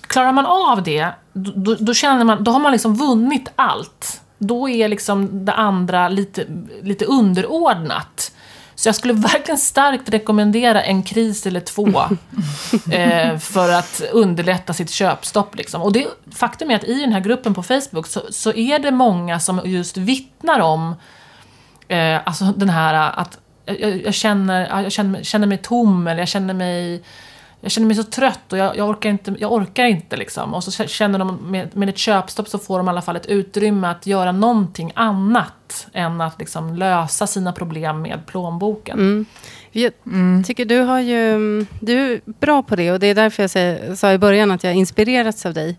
Klarar 0.00 0.32
man 0.32 0.46
av 0.46 0.82
det, 0.82 1.08
då, 1.32 1.74
då, 1.74 1.94
känner 1.94 2.24
man, 2.24 2.44
då 2.44 2.50
har 2.50 2.60
man 2.60 2.72
liksom 2.72 2.94
vunnit 2.94 3.48
allt. 3.56 4.20
Då 4.38 4.68
är 4.68 4.88
liksom 4.88 5.44
det 5.44 5.52
andra 5.52 6.08
lite, 6.08 6.46
lite 6.82 7.04
underordnat. 7.04 8.32
Så 8.82 8.88
jag 8.88 8.96
skulle 8.96 9.12
verkligen 9.32 9.58
starkt 9.58 10.08
rekommendera 10.08 10.82
en 10.82 11.02
kris 11.02 11.46
eller 11.46 11.60
två 11.60 11.88
eh, 12.92 13.38
för 13.38 13.72
att 13.72 14.02
underlätta 14.12 14.72
sitt 14.72 14.90
köpstopp. 14.90 15.56
Liksom. 15.56 15.82
Och 15.82 15.92
det, 15.92 16.06
faktum 16.34 16.70
är 16.70 16.74
att 16.74 16.84
i 16.84 17.00
den 17.00 17.12
här 17.12 17.20
gruppen 17.20 17.54
på 17.54 17.62
Facebook 17.62 18.06
så, 18.06 18.22
så 18.30 18.52
är 18.52 18.78
det 18.78 18.90
många 18.90 19.40
som 19.40 19.60
just 19.64 19.96
vittnar 19.96 20.60
om 20.60 20.94
eh, 21.88 22.20
alltså 22.24 22.44
den 22.44 22.70
här 22.70 22.94
att 22.94 23.38
jag, 23.64 24.02
jag, 24.04 24.14
känner, 24.14 24.82
jag 24.82 24.92
känner, 24.92 25.22
känner 25.22 25.46
mig 25.46 25.58
tom 25.58 26.06
eller 26.06 26.20
jag 26.20 26.28
känner 26.28 26.54
mig 26.54 27.02
jag 27.62 27.72
känner 27.72 27.86
mig 27.86 27.96
så 27.96 28.02
trött 28.02 28.52
och 28.52 28.58
jag, 28.58 28.76
jag 28.76 28.88
orkar 28.88 29.10
inte, 29.10 29.34
jag 29.38 29.52
orkar 29.52 29.84
inte 29.84 30.16
liksom. 30.16 30.54
Och 30.54 30.64
så 30.64 30.86
känner 30.86 31.18
de 31.18 31.36
med, 31.50 31.76
med 31.76 31.88
ett 31.88 31.98
köpstopp 31.98 32.48
så 32.48 32.58
får 32.58 32.78
de 32.78 32.86
i 32.86 32.90
alla 32.90 33.02
fall 33.02 33.16
ett 33.16 33.26
utrymme 33.26 33.88
att 33.88 34.06
göra 34.06 34.32
någonting 34.32 34.92
annat 34.94 35.86
än 35.92 36.20
att 36.20 36.38
liksom 36.38 36.74
lösa 36.74 37.26
sina 37.26 37.52
problem 37.52 38.02
med 38.02 38.26
plånboken. 38.26 38.98
Mm. 38.98 39.26
Jag 39.70 39.92
mm. 40.06 40.44
tycker 40.44 40.64
du 40.64 40.80
har 40.80 41.00
ju, 41.00 41.38
du 41.80 42.12
är 42.12 42.20
bra 42.24 42.62
på 42.62 42.76
det 42.76 42.92
och 42.92 43.00
det 43.00 43.06
är 43.06 43.14
därför 43.14 43.58
jag 43.58 43.98
sa 43.98 44.12
i 44.12 44.18
början 44.18 44.50
att 44.50 44.64
jag 44.64 44.74
inspirerats 44.74 45.46
av 45.46 45.54
dig. 45.54 45.78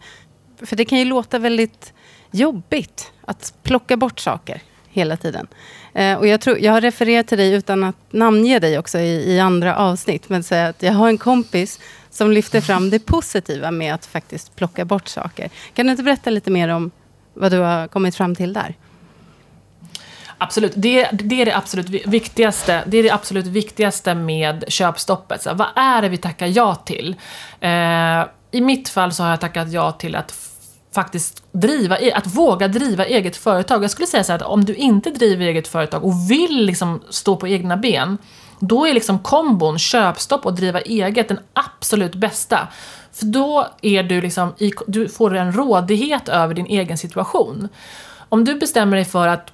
För 0.62 0.76
det 0.76 0.86
kan 0.86 1.00
ju 1.00 1.06
låta 1.06 1.40
väldigt 1.40 1.94
jobbigt 2.32 3.12
att 3.26 3.54
plocka 3.64 3.98
bort 3.98 4.20
saker 4.20 4.62
hela 4.90 5.18
tiden. 5.18 5.48
Eh, 5.94 6.18
och 6.18 6.28
jag, 6.28 6.42
tror, 6.42 6.60
jag 6.60 6.72
har 6.72 6.82
refererat 6.82 7.28
till 7.28 7.38
dig 7.38 7.54
utan 7.54 7.84
att 7.84 7.96
namnge 8.12 8.60
dig 8.60 8.78
också 8.78 9.00
i, 9.00 9.34
i 9.34 9.40
andra 9.40 9.76
avsnitt. 9.76 10.30
Men 10.30 10.44
säga 10.44 10.68
att 10.68 10.84
jag 10.84 10.94
har 10.94 11.08
en 11.08 11.18
kompis 11.18 11.80
som 12.10 12.32
lyfter 12.32 12.62
fram 12.62 12.90
det 12.90 13.00
positiva 13.00 13.72
med 13.72 13.94
att 13.94 14.06
faktiskt 14.06 14.56
plocka 14.56 14.86
bort 14.86 15.08
saker. 15.08 15.50
Kan 15.74 15.86
du 15.86 15.92
inte 15.92 16.04
berätta 16.04 16.30
lite 16.30 16.52
mer 16.52 16.70
om 16.70 16.92
vad 17.34 17.52
du 17.52 17.60
har 17.60 17.88
kommit 17.88 18.16
fram 18.16 18.36
till 18.36 18.54
där? 18.54 18.76
Absolut, 20.38 20.74
det, 20.76 21.10
det, 21.12 21.42
är 21.42 21.46
det 21.46 21.56
absolut 21.56 21.90
viktigaste. 21.90 22.84
Det 22.86 22.98
är 22.98 23.04
det 23.04 23.10
absolut 23.10 23.48
viktigaste 23.48 24.16
med 24.16 24.64
köpstoppet. 24.68 25.42
Så 25.42 25.54
vad 25.54 25.68
är 25.76 26.02
det 26.02 26.10
vi 26.10 26.18
tackar 26.18 26.48
ja 26.48 26.76
till? 26.76 27.16
Eh, 27.60 28.24
I 28.52 28.62
mitt 28.62 28.90
fall 28.90 29.14
så 29.14 29.24
har 29.24 29.30
jag 29.30 29.42
tackat 29.42 29.72
ja 29.72 29.92
till 29.92 30.16
att 30.16 30.32
faktiskt 30.94 31.44
driva, 31.52 32.00
e- 32.00 32.14
att 32.14 32.28
våga 32.28 32.68
driva 32.68 33.06
eget 33.06 33.36
företag. 33.36 33.84
Jag 33.84 33.92
skulle 33.92 34.08
säga 34.08 34.24
så 34.24 34.32
här 34.32 34.40
att 34.40 34.46
om 34.46 34.66
du 34.66 34.76
inte 34.76 35.10
driver 35.10 35.46
eget 35.46 35.68
företag 35.68 36.06
och 36.06 36.32
vill 36.32 36.66
liksom 36.66 37.02
stå 37.10 37.36
på 37.36 37.48
egna 37.48 37.78
ben, 37.78 38.18
då 38.60 38.88
är 38.88 38.94
liksom 38.94 39.20
kombon 39.20 39.80
köpstopp 39.80 40.46
och 40.46 40.54
driva 40.54 40.82
eget 40.82 41.28
den 41.28 41.40
absolut 41.54 42.16
bästa. 42.16 42.68
För 43.12 43.26
då 43.26 43.68
är 43.82 44.04
du 44.04 44.22
liksom, 44.22 44.54
du 44.88 45.10
får 45.10 45.36
en 45.36 45.52
rådighet 45.52 46.30
över 46.30 46.54
din 46.54 46.66
egen 46.66 46.98
situation. 46.98 47.70
Om 48.30 48.46
du 48.46 48.56
bestämmer 48.56 48.98
dig 48.98 49.06
för 49.06 49.28
att 49.28 49.52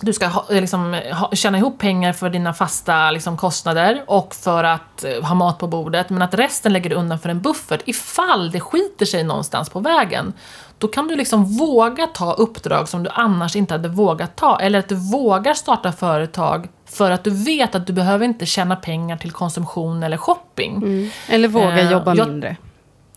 du 0.00 0.12
ska 0.12 0.26
ha, 0.26 0.44
liksom, 0.48 1.00
ha, 1.12 1.30
tjäna 1.32 1.58
ihop 1.58 1.78
pengar 1.78 2.12
för 2.12 2.30
dina 2.30 2.54
fasta 2.54 3.10
liksom, 3.10 3.36
kostnader 3.36 4.04
och 4.06 4.34
för 4.34 4.64
att 4.64 5.04
uh, 5.04 5.24
ha 5.24 5.34
mat 5.34 5.58
på 5.58 5.66
bordet, 5.66 6.10
men 6.10 6.22
att 6.22 6.34
resten 6.34 6.72
lägger 6.72 6.90
du 6.90 6.96
undan 6.96 7.18
för 7.18 7.28
en 7.28 7.40
buffert 7.40 7.80
ifall 7.84 8.50
det 8.50 8.60
skiter 8.60 9.06
sig 9.06 9.24
någonstans 9.24 9.70
på 9.70 9.80
vägen. 9.80 10.32
Då 10.78 10.88
kan 10.88 11.08
du 11.08 11.16
liksom 11.16 11.44
våga 11.44 12.06
ta 12.06 12.32
uppdrag 12.32 12.88
som 12.88 13.02
du 13.02 13.10
annars 13.10 13.56
inte 13.56 13.74
hade 13.74 13.88
vågat 13.88 14.36
ta, 14.36 14.60
eller 14.60 14.78
att 14.78 14.88
du 14.88 14.94
vågar 14.94 15.54
starta 15.54 15.92
företag 15.92 16.68
för 16.86 17.10
att 17.10 17.24
du 17.24 17.30
vet 17.30 17.74
att 17.74 17.86
du 17.86 17.92
behöver 17.92 18.24
inte 18.24 18.46
tjäna 18.46 18.76
pengar 18.76 19.16
till 19.16 19.32
konsumtion 19.32 20.02
eller 20.02 20.16
shopping. 20.16 20.76
Mm. 20.76 21.10
Eller 21.28 21.48
våga 21.48 21.82
uh, 21.82 21.92
jobba 21.92 22.14
jag, 22.14 22.28
mindre. 22.28 22.56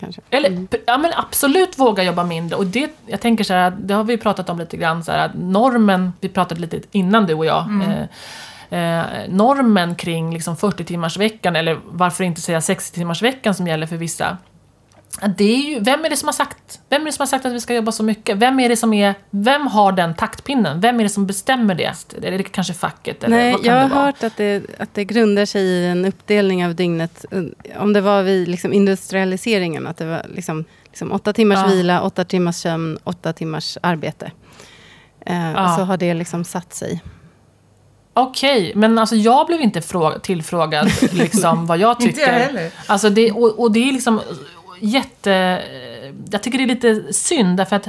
Kanske. 0.00 0.20
Eller, 0.30 0.48
mm. 0.48 0.68
ja, 0.86 0.98
men 0.98 1.12
absolut 1.16 1.78
våga 1.78 2.02
jobba 2.02 2.24
mindre. 2.24 2.56
Och 2.56 2.66
det, 2.66 2.90
jag 3.06 3.20
tänker 3.20 3.44
så 3.44 3.54
här, 3.54 3.70
det 3.70 3.94
har 3.94 4.04
vi 4.04 4.16
pratat 4.16 4.50
om 4.50 4.58
lite 4.58 4.76
grann, 4.76 5.04
så 5.04 5.12
här, 5.12 5.26
att 5.26 5.34
normen, 5.34 6.12
vi 6.20 6.28
pratade 6.28 6.60
lite 6.60 6.80
innan 6.90 7.26
du 7.26 7.34
och 7.34 7.46
jag, 7.46 7.64
mm. 7.64 8.06
eh, 8.70 8.98
eh, 8.98 9.28
normen 9.28 9.94
kring 9.94 10.34
liksom 10.34 10.56
40 10.56 10.84
timmars 10.84 11.16
veckan 11.16 11.56
eller 11.56 11.78
varför 11.84 12.24
inte 12.24 12.40
säga 12.40 12.60
60 12.60 12.94
timmars 12.94 13.22
veckan 13.22 13.54
som 13.54 13.66
gäller 13.66 13.86
för 13.86 13.96
vissa. 13.96 14.36
Det 15.36 15.44
är 15.44 15.56
ju, 15.56 15.80
vem 15.80 16.04
är 16.04 16.10
det 16.10 16.16
som 16.16 16.28
har 16.28 16.32
sagt 16.32 16.80
Vem 16.88 17.02
är 17.02 17.06
det 17.06 17.12
som 17.12 17.22
har 17.22 17.26
sagt 17.26 17.46
att 17.46 17.52
vi 17.52 17.60
ska 17.60 17.74
jobba 17.74 17.92
så 17.92 18.02
mycket? 18.02 18.36
Vem 18.36 18.60
är 18.60 18.68
det 18.68 18.76
som 18.76 18.92
är 18.92 19.14
Vem 19.30 19.66
har 19.66 19.92
den 19.92 20.14
taktpinnen? 20.14 20.80
Vem 20.80 21.00
är 21.00 21.04
det 21.04 21.10
som 21.10 21.26
bestämmer 21.26 21.74
det? 21.74 21.94
Är 22.22 22.38
det 22.38 22.42
kanske 22.42 22.74
facket? 22.74 23.24
Eller 23.24 23.36
Nej, 23.36 23.52
vad 23.52 23.64
kan 23.64 23.74
jag 23.74 23.88
har 23.88 24.04
hört 24.04 24.22
att 24.22 24.36
det, 24.36 24.62
att 24.78 24.94
det 24.94 25.04
grundar 25.04 25.44
sig 25.44 25.62
i 25.62 25.86
en 25.86 26.04
uppdelning 26.04 26.66
av 26.66 26.74
dygnet. 26.74 27.24
Om 27.78 27.92
det 27.92 28.00
var 28.00 28.22
vid 28.22 28.48
liksom 28.48 28.72
industrialiseringen, 28.72 29.86
att 29.86 29.96
det 29.96 30.06
var 30.06 30.26
liksom, 30.34 30.64
liksom 30.84 31.12
åtta 31.12 31.32
timmars 31.32 31.58
ja. 31.58 31.66
vila, 31.66 32.02
åtta 32.02 32.24
timmars 32.24 32.56
sömn, 32.56 32.98
åtta 33.04 33.32
timmars 33.32 33.78
arbete. 33.82 34.30
Eh, 35.26 35.52
ja. 35.52 35.76
Så 35.78 35.84
har 35.84 35.96
det 35.96 36.14
liksom 36.14 36.44
satt 36.44 36.74
sig. 36.74 37.02
Okej, 38.12 38.60
okay, 38.62 38.74
men 38.74 38.98
alltså 38.98 39.16
jag 39.16 39.46
blev 39.46 39.60
inte 39.60 39.82
tillfrågad 40.22 40.90
liksom, 41.12 41.66
vad 41.66 41.78
jag 41.78 42.00
tycker. 42.00 42.08
inte 42.08 42.20
jag 42.20 42.38
heller. 42.38 42.70
Alltså 42.86 43.10
det, 43.10 43.32
och, 43.32 43.60
och 43.60 43.72
det 43.72 43.88
är 43.88 43.92
liksom 43.92 44.20
jätte... 44.80 45.62
Jag 46.30 46.42
tycker 46.42 46.58
det 46.58 46.64
är 46.64 46.68
lite 46.68 47.12
synd 47.12 47.56
därför 47.56 47.76
att 47.76 47.88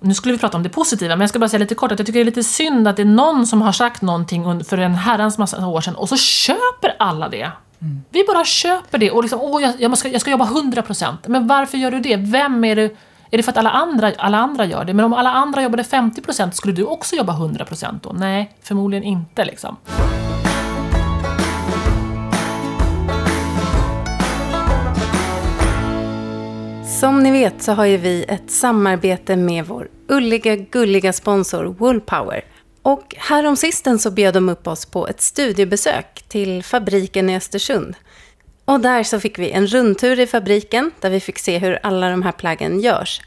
nu 0.00 0.14
skulle 0.14 0.32
vi 0.32 0.38
prata 0.38 0.56
om 0.56 0.62
det 0.62 0.68
positiva, 0.68 1.16
men 1.16 1.20
jag 1.20 1.30
ska 1.30 1.38
bara 1.38 1.48
säga 1.48 1.58
lite 1.58 1.74
kort 1.74 1.92
att 1.92 1.98
jag 1.98 2.06
tycker 2.06 2.18
det 2.18 2.22
är 2.22 2.24
lite 2.24 2.42
synd 2.42 2.88
att 2.88 2.96
det 2.96 3.02
är 3.02 3.06
någon 3.06 3.46
som 3.46 3.62
har 3.62 3.72
sagt 3.72 4.02
någonting 4.02 4.64
för 4.64 4.78
en 4.78 4.94
herrans 4.94 5.38
massa 5.38 5.66
år 5.66 5.80
sedan 5.80 5.94
och 5.94 6.08
så 6.08 6.16
köper 6.16 6.96
alla 6.98 7.28
det. 7.28 7.50
Mm. 7.82 8.02
Vi 8.10 8.24
bara 8.26 8.44
köper 8.44 8.98
det 8.98 9.10
och 9.10 9.22
liksom, 9.22 9.40
åh, 9.40 9.62
jag, 9.62 9.74
jag, 9.78 9.98
ska, 9.98 10.08
jag 10.08 10.20
ska 10.20 10.30
jobba 10.30 10.44
100%. 10.44 11.16
Men 11.26 11.46
varför 11.46 11.78
gör 11.78 11.90
du 11.90 12.00
det? 12.00 12.16
Vem 12.16 12.64
är 12.64 12.76
det? 12.76 12.96
Är 13.30 13.36
det 13.36 13.42
för 13.42 13.52
att 13.52 13.58
alla 13.58 13.70
andra, 13.70 14.12
alla 14.18 14.38
andra 14.38 14.64
gör 14.64 14.84
det? 14.84 14.94
Men 14.94 15.04
om 15.04 15.12
alla 15.12 15.30
andra 15.30 15.62
jobbade 15.62 15.82
50% 15.82 16.50
skulle 16.50 16.72
du 16.72 16.84
också 16.84 17.16
jobba 17.16 17.32
100% 17.32 18.00
då? 18.02 18.12
Nej, 18.12 18.56
förmodligen 18.62 19.04
inte 19.04 19.44
liksom. 19.44 19.76
Som 27.02 27.22
ni 27.22 27.30
vet 27.30 27.62
så 27.62 27.72
har 27.72 27.84
ju 27.84 27.96
vi 27.96 28.24
ett 28.28 28.50
samarbete 28.50 29.36
med 29.36 29.66
vår 29.66 29.88
ulliga, 30.08 30.56
gulliga 30.56 31.12
sponsor 31.12 31.64
Woolpower. 31.64 32.44
Och 32.82 33.14
häromsisten 33.18 33.98
så 33.98 34.10
bjöd 34.10 34.34
de 34.34 34.48
upp 34.48 34.66
oss 34.66 34.86
på 34.86 35.08
ett 35.08 35.20
studiebesök 35.20 36.24
till 36.28 36.62
fabriken 36.62 37.30
i 37.30 37.36
Östersund. 37.36 37.94
Och 38.64 38.80
där 38.80 39.02
så 39.02 39.20
fick 39.20 39.38
vi 39.38 39.50
en 39.50 39.66
rundtur 39.66 40.20
i 40.20 40.26
fabriken 40.26 40.90
där 41.00 41.10
vi 41.10 41.20
fick 41.20 41.38
se 41.38 41.58
hur 41.58 41.78
alla 41.82 42.10
de 42.10 42.22
här 42.22 42.32
plaggen 42.32 42.80
görs. 42.80 43.20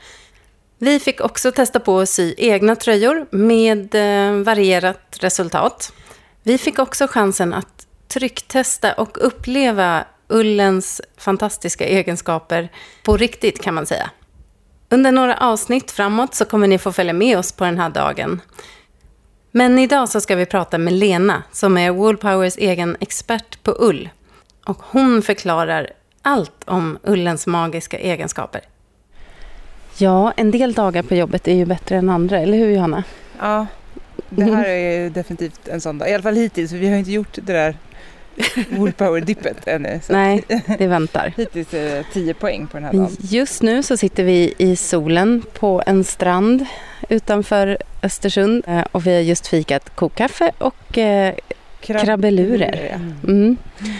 Vi 0.77 0.99
fick 0.99 1.21
också 1.21 1.51
testa 1.51 1.79
på 1.79 1.99
att 1.99 2.09
sy 2.09 2.33
egna 2.37 2.75
tröjor 2.75 3.25
med 3.31 3.95
eh, 3.95 4.43
varierat 4.43 5.17
resultat. 5.19 5.93
Vi 6.43 6.57
fick 6.57 6.79
också 6.79 7.07
chansen 7.07 7.53
att 7.53 7.87
trycktesta 8.07 8.93
och 8.93 9.17
uppleva 9.21 10.05
ullens 10.27 11.01
fantastiska 11.17 11.85
egenskaper 11.85 12.69
på 13.03 13.17
riktigt 13.17 13.61
kan 13.61 13.73
man 13.73 13.85
säga. 13.85 14.09
Under 14.89 15.11
några 15.11 15.37
avsnitt 15.37 15.91
framåt 15.91 16.35
så 16.35 16.45
kommer 16.45 16.67
ni 16.67 16.77
få 16.77 16.91
följa 16.91 17.13
med 17.13 17.37
oss 17.37 17.51
på 17.51 17.63
den 17.65 17.79
här 17.79 17.89
dagen. 17.89 18.41
Men 19.51 19.79
idag 19.79 20.09
så 20.09 20.21
ska 20.21 20.35
vi 20.35 20.45
prata 20.45 20.77
med 20.77 20.93
Lena 20.93 21.43
som 21.51 21.77
är 21.77 21.91
Woolpowers 21.91 22.57
egen 22.57 22.97
expert 22.99 23.63
på 23.63 23.75
ull. 23.79 24.09
Och 24.65 24.77
hon 24.81 25.21
förklarar 25.21 25.89
allt 26.21 26.63
om 26.65 26.97
ullens 27.03 27.47
magiska 27.47 27.97
egenskaper. 27.97 28.61
Ja, 29.97 30.31
en 30.37 30.51
del 30.51 30.73
dagar 30.73 31.03
på 31.03 31.15
jobbet 31.15 31.47
är 31.47 31.53
ju 31.53 31.65
bättre 31.65 31.97
än 31.97 32.09
andra, 32.09 32.39
eller 32.39 32.57
hur 32.57 32.69
Johanna? 32.69 33.03
Ja, 33.39 33.67
det 34.29 34.43
här 34.43 34.65
är 34.65 35.09
definitivt 35.09 35.67
en 35.67 35.81
sån 35.81 35.97
dag. 35.97 36.09
I 36.09 36.13
alla 36.13 36.23
fall 36.23 36.35
hittills, 36.35 36.71
vi 36.71 36.89
har 36.89 36.97
inte 36.97 37.11
gjort 37.11 37.33
det 37.33 37.53
där 37.53 37.77
Woolpower-dippet 38.69 39.67
ännu. 39.67 39.99
Nej, 40.09 40.43
det 40.77 40.87
väntar. 40.87 41.33
Hittills 41.37 41.73
är 41.73 41.83
det 41.83 42.03
10 42.13 42.33
poäng 42.33 42.67
på 42.67 42.77
den 42.77 42.83
här 42.83 42.93
dagen. 42.93 43.17
Just 43.19 43.61
nu 43.61 43.83
så 43.83 43.97
sitter 43.97 44.23
vi 44.23 44.53
i 44.57 44.75
solen 44.75 45.43
på 45.53 45.83
en 45.85 46.03
strand 46.03 46.65
utanför 47.09 47.77
Östersund 48.03 48.63
eh, 48.67 48.83
och 48.91 49.07
vi 49.07 49.15
har 49.15 49.21
just 49.21 49.47
fikat 49.47 49.95
kokkaffe 49.95 50.51
och 50.57 50.97
eh, 50.97 51.33
krabbelurer. 51.81 52.99
Mm. 53.23 53.57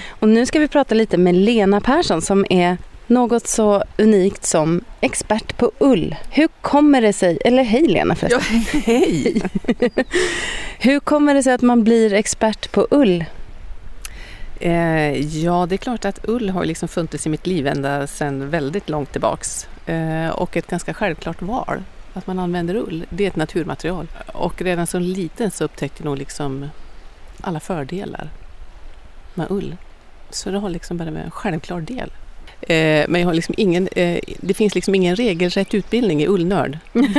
Och 0.10 0.30
nu 0.30 0.45
ska 0.45 0.60
vi 0.60 0.67
prata 0.67 0.95
lite 0.95 1.17
med 1.17 1.36
Lena 1.36 1.82
Persson 1.82 2.21
som 2.21 2.45
är 2.50 2.78
något 3.08 3.48
så 3.48 3.84
unikt 3.98 4.45
som 4.45 4.82
expert 5.02 5.58
på 5.58 5.71
ull. 5.80 6.15
Hur 6.32 6.48
kommer 6.62 7.02
det 7.02 7.13
sig, 7.13 7.38
eller 7.45 7.63
hej 7.63 7.88
Lena 7.88 8.15
förresten. 8.15 8.63
Ja, 8.74 8.80
hej! 8.86 9.41
Hur 10.80 11.00
kommer 11.00 11.34
det 11.34 11.43
sig 11.43 11.54
att 11.54 11.62
man 11.62 11.84
blir 11.84 12.13
expert 12.13 12.71
på 12.71 12.88
ull? 12.91 13.26
Eh, 14.60 15.38
ja, 15.44 15.65
det 15.65 15.76
är 15.76 15.78
klart 15.78 16.06
att 16.06 16.20
ull 16.24 16.50
har 16.50 16.65
liksom 16.65 16.88
funnits 16.88 17.26
i 17.26 17.30
mitt 17.30 17.48
liv 17.48 17.68
ända 17.68 18.08
sedan 18.08 18.50
väldigt 18.50 18.89
långt 18.89 19.12
tillbaks. 19.12 19.68
Eh, 19.86 20.30
och 20.30 20.58
ett 20.58 20.68
ganska 20.68 20.94
självklart 20.94 21.41
val, 21.41 21.84
att 22.13 22.28
man 22.28 22.39
använder 22.39 22.76
ull. 22.76 23.06
Det 23.10 23.24
är 23.24 23.28
ett 23.28 23.36
naturmaterial. 23.36 24.08
Och 24.28 24.62
redan 24.62 24.88
som 24.88 25.02
liten 25.02 25.52
så 25.52 25.63
upptäckte 25.63 26.04
jag 26.04 26.06
nog 26.06 26.18
liksom 26.18 26.70
alla 27.41 27.60
fördelar 27.60 28.30
med 29.34 29.48
ull. 29.50 29.76
Så 30.30 30.52
det 30.52 30.58
har 30.58 30.70
liksom 30.70 30.98
bara 30.98 31.12
varit 31.12 31.26
en 31.26 31.32
självklar 31.32 31.82
del. 31.82 32.12
Eh, 32.62 33.06
men 33.10 33.22
jag 33.22 33.28
har 33.28 33.34
liksom 33.34 33.56
ingen, 33.58 33.88
eh, 33.88 34.20
det 34.38 34.54
finns 34.54 34.76
liksom 34.76 34.96
ingen 34.96 35.15
regelrätt 35.15 35.74
utbildning 35.74 36.24
i 36.24 36.28
ullnörd 36.28 36.78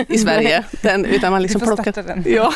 i 0.09 0.19
Sverige. 0.19 0.65
Den, 0.83 1.05
utan 1.05 1.33
man 1.33 1.43
liksom 1.43 1.61
Vi 1.61 1.67
får 1.67 1.77
plockar, 1.77 1.93
starta 1.93 2.09
den. 2.15 2.25
ja. 2.27 2.53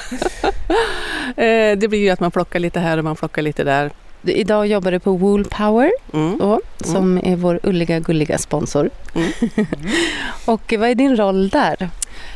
eh, 1.45 1.79
det 1.79 1.89
blir 1.89 1.99
ju 1.99 2.11
att 2.11 2.21
man 2.21 2.31
plockar 2.31 2.59
lite 2.59 2.81
här 2.81 2.99
och 2.99 3.05
man 3.05 3.17
plockar 3.17 3.43
lite 3.43 3.65
där. 3.65 3.91
Idag 4.23 4.67
jobbar 4.67 4.91
du 4.93 4.99
på 4.99 5.13
Wool 5.13 5.45
Power 5.45 5.93
Mm. 6.13 6.39
då, 6.39 6.61
som 6.81 7.19
är 7.19 7.37
vår 7.37 7.61
ulliga 7.63 7.99
gulliga 8.01 8.39
sponsor. 8.39 8.91
Mm. 9.15 9.31
och 10.45 10.75
vad 10.79 10.89
är 10.89 10.95
din 10.95 11.17
roll 11.17 11.49
där? 11.49 11.91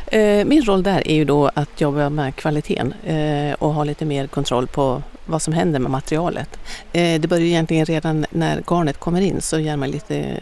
Eh, 0.06 0.44
min 0.44 0.62
roll 0.64 0.82
där 0.82 1.08
är 1.08 1.14
ju 1.14 1.24
då 1.24 1.50
att 1.54 1.80
jobba 1.80 2.10
med 2.10 2.36
kvaliteten 2.36 2.94
eh, 3.06 3.52
och 3.58 3.74
ha 3.74 3.84
lite 3.84 4.04
mer 4.04 4.26
kontroll 4.26 4.66
på 4.66 5.02
vad 5.26 5.42
som 5.42 5.52
händer 5.52 5.80
med 5.80 5.90
materialet. 5.90 6.58
Eh, 6.92 7.20
det 7.20 7.28
börjar 7.28 7.42
ju 7.42 7.48
egentligen 7.48 7.84
redan 7.86 8.26
när 8.30 8.62
garnet 8.70 8.98
kommer 8.98 9.20
in 9.20 9.40
så 9.40 9.58
gör 9.58 9.76
man 9.76 9.90
lite 9.90 10.38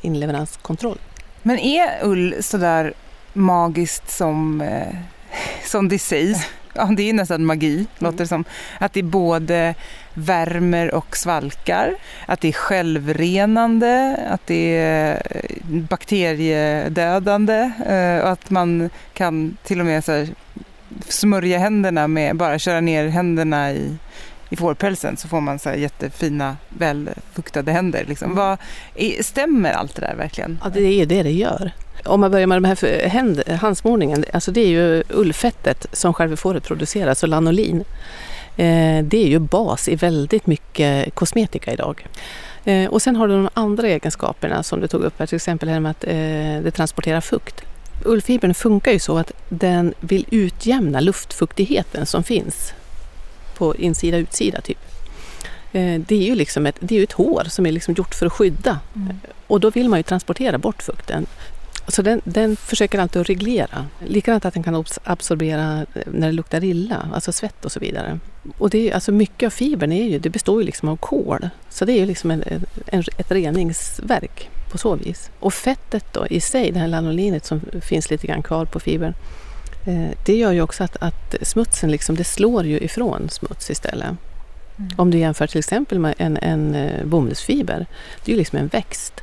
inleveranskontroll. 0.00 0.98
Men 1.42 1.58
är 1.58 1.90
ull 2.02 2.34
sådär 2.40 2.92
magiskt 3.32 4.10
som, 4.10 4.62
som 5.64 5.88
det 5.88 5.98
sägs? 5.98 6.46
Ja, 6.74 6.84
det 6.96 7.08
är 7.08 7.12
nästan 7.12 7.44
magi, 7.44 7.86
låter 7.98 8.18
det 8.18 8.26
som. 8.26 8.44
Att 8.78 8.92
det 8.92 9.02
både 9.02 9.74
värmer 10.18 10.94
och 10.94 11.16
svalkar, 11.16 11.94
att 12.26 12.40
det 12.40 12.48
är 12.48 12.52
självrenande, 12.52 14.16
att 14.30 14.46
det 14.46 14.76
är 14.76 15.22
eh, 15.30 15.40
bakteriedödande 15.68 17.70
eh, 17.86 18.24
och 18.24 18.30
att 18.30 18.50
man 18.50 18.90
kan 19.14 19.56
till 19.64 19.80
och 19.80 19.86
med 19.86 20.04
så 20.04 20.26
smörja 21.08 21.58
händerna 21.58 22.08
med, 22.08 22.36
bara 22.36 22.58
köra 22.58 22.80
ner 22.80 23.08
händerna 23.08 23.72
i, 23.72 23.96
i 24.50 24.56
fårpälsen 24.56 25.16
så 25.16 25.28
får 25.28 25.40
man 25.40 25.58
så 25.58 25.70
jättefina, 25.70 26.56
välfuktade 26.68 27.72
händer. 27.72 28.04
Liksom. 28.08 28.34
Vad, 28.34 28.58
är- 28.94 29.22
stämmer 29.22 29.72
allt 29.72 29.94
det 29.94 30.00
där 30.00 30.14
verkligen? 30.14 30.60
Ja, 30.64 30.70
det 30.70 30.80
är 30.80 30.92
ju 30.98 31.04
det 31.04 31.22
det 31.22 31.32
gör. 31.32 31.70
Om 32.04 32.20
man 32.20 32.30
börjar 32.30 32.46
med 32.46 32.56
de 32.62 32.64
här 32.64 33.08
händ, 33.08 33.42
handsmorningen, 33.60 34.24
alltså 34.32 34.50
det 34.50 34.60
är 34.60 34.68
ju 34.68 35.02
ullfettet 35.10 35.86
som 35.92 36.14
själva 36.14 36.36
fåret 36.36 36.64
producerar, 36.64 37.14
så 37.14 37.26
lanolin. 37.26 37.84
Eh, 38.56 39.04
det 39.04 39.16
är 39.24 39.28
ju 39.28 39.38
bas 39.38 39.88
i 39.88 39.94
väldigt 39.94 40.46
mycket 40.46 41.14
kosmetika 41.14 41.72
idag. 41.72 42.06
Eh, 42.64 42.90
och 42.90 43.02
sen 43.02 43.16
har 43.16 43.28
du 43.28 43.34
de 43.34 43.48
andra 43.54 43.88
egenskaperna 43.88 44.62
som 44.62 44.80
du 44.80 44.88
tog 44.88 45.02
upp 45.02 45.18
här, 45.18 45.26
till 45.26 45.36
exempel 45.36 45.68
här 45.68 45.80
med 45.80 45.90
att 45.90 46.04
eh, 46.04 46.62
det 46.64 46.70
transporterar 46.70 47.20
fukt. 47.20 47.62
Ullfibern 48.04 48.54
funkar 48.54 48.92
ju 48.92 48.98
så 48.98 49.18
att 49.18 49.32
den 49.48 49.94
vill 50.00 50.26
utjämna 50.30 51.00
luftfuktigheten 51.00 52.06
som 52.06 52.24
finns 52.24 52.72
på 53.56 53.76
insida 53.76 54.16
och 54.16 54.20
utsida 54.20 54.60
typ. 54.60 54.78
Det 55.98 56.14
är 56.14 56.26
ju 56.26 56.34
liksom 56.34 56.66
ett, 56.66 56.76
det 56.80 56.98
är 56.98 57.02
ett 57.02 57.12
hår 57.12 57.44
som 57.48 57.66
är 57.66 57.72
liksom 57.72 57.94
gjort 57.94 58.14
för 58.14 58.26
att 58.26 58.32
skydda 58.32 58.78
och 59.46 59.60
då 59.60 59.70
vill 59.70 59.88
man 59.88 59.98
ju 59.98 60.02
transportera 60.02 60.58
bort 60.58 60.82
fukten. 60.82 61.26
Så 61.88 62.02
den, 62.02 62.20
den 62.24 62.56
försöker 62.56 62.98
alltid 62.98 63.22
att 63.22 63.28
reglera. 63.28 63.86
Likadant 64.06 64.44
att 64.44 64.54
den 64.54 64.62
kan 64.62 64.74
abs- 64.74 64.98
absorbera 65.04 65.86
eh, 65.94 66.02
när 66.06 66.26
det 66.26 66.32
luktar 66.32 66.64
illa, 66.64 67.08
alltså 67.14 67.32
svett 67.32 67.64
och 67.64 67.72
så 67.72 67.80
vidare. 67.80 68.18
Och 68.58 68.70
det 68.70 68.90
är, 68.90 68.94
alltså 68.94 69.12
mycket 69.12 69.46
av 69.46 69.50
fibern 69.50 69.92
är 69.92 70.04
ju, 70.04 70.18
det 70.18 70.30
består 70.30 70.60
ju 70.60 70.66
liksom 70.66 70.88
av 70.88 70.96
kol. 70.96 71.48
Så 71.68 71.84
det 71.84 71.92
är 71.92 72.00
ju 72.00 72.06
liksom 72.06 72.30
en, 72.30 72.44
en, 72.86 73.04
ett 73.18 73.30
reningsverk 73.30 74.48
på 74.72 74.78
så 74.78 74.94
vis. 74.94 75.30
Och 75.40 75.54
fettet 75.54 76.12
då 76.12 76.26
i 76.26 76.40
sig, 76.40 76.70
det 76.72 76.78
här 76.78 76.88
lanolinet 76.88 77.44
som 77.44 77.60
finns 77.82 78.10
lite 78.10 78.26
grann 78.26 78.42
kvar 78.42 78.64
på 78.64 78.80
fibern. 78.80 79.14
Eh, 79.86 80.10
det 80.26 80.36
gör 80.36 80.52
ju 80.52 80.62
också 80.62 80.84
att, 80.84 80.96
att 81.00 81.34
smutsen 81.42 81.90
liksom, 81.90 82.16
det 82.16 82.24
slår 82.24 82.64
ju 82.64 82.80
ifrån 82.80 83.28
smuts 83.30 83.70
istället. 83.70 84.10
Om 84.96 85.10
du 85.10 85.18
jämför 85.18 85.46
till 85.46 85.58
exempel 85.58 85.98
med 85.98 86.14
en, 86.18 86.36
en 86.36 86.74
eh, 86.74 87.04
bomullsfiber. 87.04 87.86
Det 88.24 88.32
är 88.32 88.34
ju 88.34 88.38
liksom 88.38 88.58
en 88.58 88.68
växt. 88.68 89.20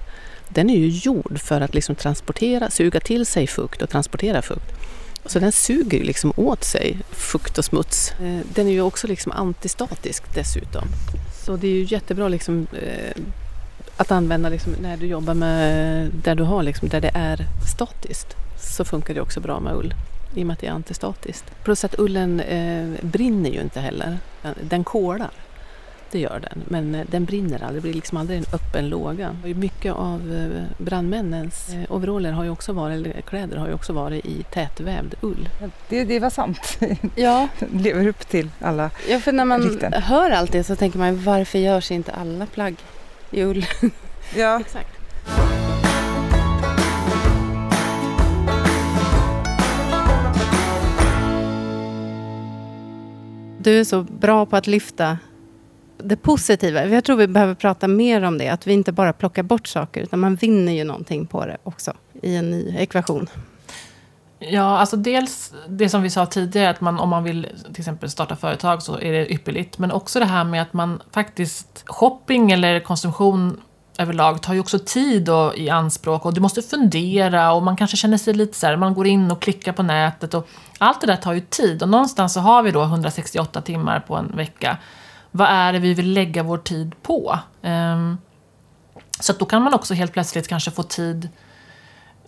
Den 0.54 0.70
är 0.70 0.78
ju 0.78 0.88
gjord 0.88 1.40
för 1.40 1.62
att 1.62 1.74
liksom 1.74 1.96
transportera, 1.96 2.70
suga 2.70 3.00
till 3.00 3.26
sig 3.26 3.48
fukt 3.48 3.82
och 3.82 3.90
transportera 3.90 4.42
fukt. 4.42 4.74
Så 5.26 5.40
den 5.40 5.52
suger 5.52 5.98
ju 5.98 6.04
liksom 6.04 6.34
åt 6.36 6.64
sig 6.64 6.98
fukt 7.12 7.58
och 7.58 7.66
smuts. 7.66 8.12
Eh, 8.12 8.40
den 8.56 8.68
är 8.68 8.72
ju 8.72 8.82
också 8.82 9.08
liksom 9.08 9.32
antistatisk 9.32 10.24
dessutom. 10.34 10.88
Så 11.46 11.56
det 11.56 11.68
är 11.68 11.72
ju 11.72 11.84
jättebra 11.84 12.28
liksom, 12.28 12.68
eh, 12.74 13.22
att 13.98 14.12
använda 14.12 14.50
liksom 14.50 14.76
när 14.82 14.98
du 14.98 15.08
jobbar 15.08 15.34
med 15.34 16.12
där 16.24 16.36
du 16.36 16.44
har 16.44 16.64
liksom, 16.64 16.90
där 16.90 17.02
det 17.02 17.12
är 17.14 17.46
statiskt. 17.74 18.36
Så 18.62 18.86
funkar 18.86 19.14
det 19.14 19.22
också 19.22 19.40
bra 19.40 19.60
med 19.60 19.76
ull 19.76 19.94
i 20.36 20.44
och 20.44 20.48
med 20.48 20.54
att 20.54 20.60
det 20.60 20.68
är 20.68 20.72
antistatiskt. 20.72 21.46
Plus 21.64 21.84
att 21.84 22.00
ullen 22.00 22.40
eh, 22.40 22.90
brinner 23.02 23.50
ju 23.50 23.62
inte 23.62 23.80
heller. 23.80 24.18
Den 24.62 24.84
kolar. 24.84 25.32
Det 26.14 26.20
gör 26.20 26.40
den, 26.40 26.62
men 26.68 26.96
eh, 26.96 27.06
den 27.12 27.26
brinner 27.26 27.64
aldrig. 27.64 27.76
Det 27.78 27.82
blir 27.82 27.94
liksom 27.94 28.18
aldrig 28.18 28.38
en 28.40 28.46
öppen 28.54 28.90
låga. 28.90 29.36
Mycket 29.44 29.94
av 29.94 30.34
eh, 30.34 30.84
brandmännens 30.86 31.70
eh, 31.70 31.92
overaller 31.96 32.32
har 32.32 32.44
ju 32.44 32.50
också 32.50 32.74
varit, 32.74 32.94
eller 32.94 33.22
kläder 33.22 33.58
har 33.58 33.68
ju 33.68 33.74
också 33.74 33.94
varit 33.94 34.26
i 34.26 34.44
tätvävd 34.44 35.14
ull. 35.22 35.50
Det, 35.90 36.04
det 36.04 36.20
var 36.20 36.30
sant. 36.30 36.80
Ja, 37.16 37.48
Lever 37.74 38.08
upp 38.08 38.28
till 38.30 38.50
alla. 38.62 38.90
ja 39.10 39.20
för 39.20 39.32
när 39.32 39.46
man 39.46 39.62
Rikten. 39.62 39.94
hör 39.94 40.32
allt 40.32 40.52
det 40.52 40.64
så 40.64 40.76
tänker 40.76 41.00
man 41.00 41.24
varför 41.24 41.60
görs 41.60 41.92
inte 41.92 42.12
alla 42.12 42.46
plagg 42.46 42.76
i 43.32 43.44
ull? 43.44 43.66
Ja, 44.36 44.60
Exakt. 44.60 45.00
Du 53.58 53.80
är 53.80 53.84
så 53.84 54.04
bra 54.04 54.46
på 54.46 54.56
att 54.56 54.68
lyfta 54.68 55.18
det 55.98 56.16
positiva. 56.16 56.86
Jag 56.86 57.04
tror 57.04 57.16
vi 57.16 57.28
behöver 57.28 57.56
prata 57.56 57.88
mer 57.88 58.24
om 58.24 58.38
det. 58.38 58.50
Att 58.50 58.68
vi 58.68 58.74
inte 58.74 58.92
bara 58.92 59.14
plockar 59.14 59.44
bort 59.44 59.68
saker, 59.68 60.02
utan 60.02 60.20
man 60.20 60.36
vinner 60.36 60.74
ju 60.74 60.84
någonting 60.84 61.26
på 61.26 61.46
det 61.46 61.58
också. 61.64 61.94
I 62.22 62.36
en 62.36 62.52
ny 62.52 62.76
ekvation. 62.78 63.28
Ja, 64.40 64.78
alltså 64.78 64.98
dels 64.98 65.54
det 65.68 65.90
som 65.90 66.02
vi 66.02 66.10
sa 66.10 66.26
tidigare, 66.26 66.70
att 66.70 66.82
man, 66.82 67.00
om 67.00 67.10
man 67.10 67.24
vill 67.24 67.48
till 67.64 67.82
exempel 67.82 68.10
starta 68.10 68.36
företag 68.36 68.82
så 68.82 69.00
är 69.00 69.12
det 69.12 69.34
ypperligt. 69.34 69.78
Men 69.78 69.92
också 69.92 70.20
det 70.20 70.26
här 70.26 70.44
med 70.44 70.62
att 70.62 70.74
man 70.74 71.02
faktiskt, 71.12 71.84
shopping 71.86 72.52
eller 72.52 72.80
konsumtion 72.80 73.62
överlag 73.98 74.42
tar 74.42 74.54
ju 74.54 74.60
också 74.60 74.80
tid 74.80 75.30
och, 75.30 75.58
i 75.58 75.70
anspråk 75.70 76.26
och 76.26 76.34
du 76.34 76.42
måste 76.42 76.62
fundera 76.62 77.54
och 77.54 77.64
man 77.64 77.78
kanske 77.78 77.98
känner 77.98 78.18
sig 78.18 78.34
lite 78.34 78.58
så 78.58 78.68
här, 78.68 78.78
man 78.78 78.94
går 78.94 79.08
in 79.08 79.32
och 79.32 79.42
klickar 79.42 79.74
på 79.74 79.84
nätet 79.84 80.34
och 80.34 80.48
allt 80.78 81.02
det 81.02 81.08
där 81.08 81.16
tar 81.16 81.34
ju 81.34 81.40
tid 81.40 81.84
och 81.84 81.90
någonstans 81.90 82.34
så 82.34 82.40
har 82.40 82.64
vi 82.64 82.72
då 82.72 82.84
168 82.84 83.62
timmar 83.62 84.00
på 84.00 84.16
en 84.16 84.36
vecka. 84.36 84.78
Vad 85.36 85.48
är 85.48 85.74
det 85.74 85.80
vi 85.80 85.94
vill 85.94 86.14
lägga 86.14 86.44
vår 86.44 86.58
tid 86.58 86.96
på? 87.02 87.40
Um, 87.62 88.18
så 89.20 89.32
att 89.32 89.40
då 89.40 89.46
kan 89.46 89.62
man 89.62 89.74
också 89.74 89.94
helt 89.94 90.14
plötsligt 90.14 90.48
kanske 90.48 90.72
få 90.72 90.84
tid 90.84 91.30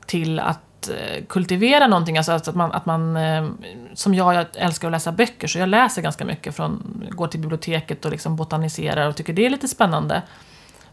till 0.06 0.40
att 0.40 0.90
eh, 0.90 1.26
kultivera 1.30 1.88
någonting. 1.88 2.18
Alltså 2.18 2.32
att 2.32 2.56
man, 2.56 2.72
att 2.72 2.86
man 2.86 3.18
ehm, 3.18 3.58
som 3.94 4.14
jag, 4.14 4.36
jag 4.36 4.46
älskar 4.54 4.88
att 4.88 4.92
läsa 4.92 5.12
böcker, 5.12 5.48
så 5.48 5.60
jag 5.60 5.70
läser 5.70 6.02
ganska 6.02 6.26
mycket. 6.26 6.56
Från, 6.56 7.04
går 7.10 7.28
till 7.28 7.40
biblioteket 7.40 8.06
och 8.06 8.12
liksom 8.12 8.36
botaniserar 8.36 9.08
och 9.08 9.16
tycker 9.16 9.34
det 9.34 9.46
är 9.46 9.50
lite 9.50 9.68
spännande. 9.68 10.22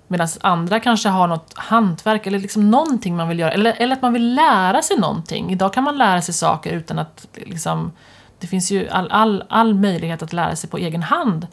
Medan 0.08 0.28
andra 0.40 0.80
kanske 0.80 1.08
har 1.08 1.26
något 1.26 1.52
hantverk 1.54 2.26
eller 2.26 2.38
liksom 2.38 2.70
någonting 2.70 3.16
man 3.16 3.28
vill 3.28 3.38
göra. 3.38 3.52
Eller, 3.52 3.72
eller 3.78 3.96
att 3.96 4.02
man 4.02 4.12
vill 4.12 4.34
lära 4.34 4.82
sig 4.82 4.98
någonting. 4.98 5.52
Idag 5.52 5.72
kan 5.72 5.84
man 5.84 5.98
lära 5.98 6.22
sig 6.22 6.34
saker 6.34 6.72
utan 6.72 6.98
att 6.98 7.28
liksom, 7.32 7.92
det 8.38 8.46
finns 8.46 8.70
ju 8.70 8.88
all, 8.88 9.10
all, 9.10 9.44
all 9.48 9.74
möjlighet 9.74 10.22
att 10.22 10.32
lära 10.32 10.56
sig 10.56 10.70
på 10.70 10.78
egen 10.78 11.02
hand. 11.02 11.46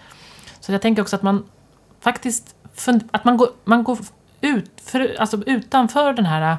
Så 0.69 0.73
jag 0.73 0.81
tänker 0.81 1.01
också 1.01 1.15
att 1.15 1.21
man 1.21 1.45
faktiskt 1.99 2.55
fund, 2.73 3.09
att 3.11 3.23
man 3.23 3.37
går, 3.37 3.49
man 3.63 3.83
går 3.83 3.97
ut, 4.41 4.71
för, 4.85 5.15
alltså 5.19 5.37
utanför 5.45 6.13
den 6.13 6.25
här 6.25 6.57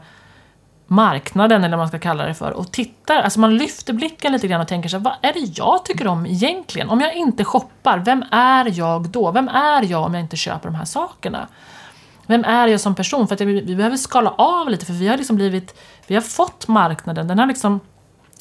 marknaden, 0.87 1.65
eller 1.65 1.77
vad 1.77 1.83
man 1.83 1.89
ska 1.89 1.99
kalla 1.99 2.27
det 2.27 2.35
för, 2.35 2.51
och 2.51 2.73
tittar, 2.73 3.17
alltså 3.17 3.41
man 3.41 3.57
lyfter 3.57 3.93
blicken 3.93 4.33
lite 4.33 4.49
grann 4.49 4.61
och 4.61 4.69
tänker 4.69 4.89
så 4.89 4.97
här, 4.97 5.05
vad 5.05 5.15
är 5.23 5.33
det 5.33 5.59
jag 5.59 5.85
tycker 5.85 6.07
om 6.07 6.27
egentligen? 6.27 6.89
Om 6.89 7.01
jag 7.01 7.15
inte 7.15 7.45
shoppar, 7.45 7.99
vem 7.99 8.25
är 8.31 8.79
jag 8.79 9.09
då? 9.09 9.31
Vem 9.31 9.49
är 9.49 9.83
jag 9.85 10.03
om 10.03 10.15
jag 10.15 10.21
inte 10.21 10.37
köper 10.37 10.69
de 10.69 10.75
här 10.75 10.85
sakerna? 10.85 11.49
Vem 12.27 12.45
är 12.45 12.67
jag 12.67 12.81
som 12.81 12.95
person? 12.95 13.29
För 13.29 13.35
att 13.35 13.41
vi, 13.41 13.61
vi 13.61 13.77
behöver 13.77 13.97
skala 13.97 14.31
av 14.31 14.69
lite, 14.69 14.87
för 14.87 14.93
vi 14.93 15.09
har 15.09 15.17
liksom 15.17 15.37
blivit, 15.37 15.81
vi 16.07 16.15
har 16.15 16.23
fått 16.23 16.69
marknaden, 16.69 17.29
den 17.29 17.39
har 17.39 17.47
liksom 17.47 17.81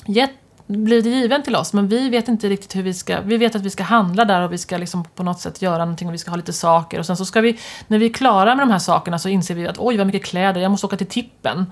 gett, 0.06 0.36
blivit 0.70 1.06
given 1.06 1.44
till 1.44 1.56
oss, 1.56 1.74
men 1.74 1.88
vi 1.88 2.10
vet 2.10 2.28
inte 2.28 2.50
riktigt 2.50 2.76
hur 2.76 2.84
vi 2.84 2.94
ska, 2.94 3.22
vi 3.22 3.38
vet 3.38 3.56
att 3.56 3.62
vi 3.62 3.70
ska 3.70 3.84
handla 3.84 4.26
där 4.26 4.42
och 4.42 4.54
vi 4.54 4.58
ska 4.58 4.78
liksom 4.78 5.04
på 5.04 5.24
något 5.24 5.40
sätt 5.40 5.62
göra 5.62 5.78
någonting 5.78 6.08
och 6.08 6.14
vi 6.14 6.18
ska 6.18 6.32
ha 6.32 6.36
lite 6.36 6.54
saker 6.54 7.00
och 7.00 7.06
sen 7.06 7.18
så 7.18 7.26
ska 7.26 7.42
vi, 7.42 7.60
när 7.88 8.00
vi 8.00 8.06
är 8.06 8.14
klara 8.14 8.56
med 8.56 8.68
de 8.68 8.72
här 8.72 8.80
sakerna 8.80 9.20
så 9.20 9.30
inser 9.30 9.56
vi 9.56 9.68
att 9.68 9.80
oj 9.80 9.98
vad 9.98 10.08
mycket 10.08 10.26
kläder, 10.26 10.62
jag 10.62 10.72
måste 10.72 10.86
åka 10.86 10.98
till 10.98 11.08
tippen. 11.08 11.66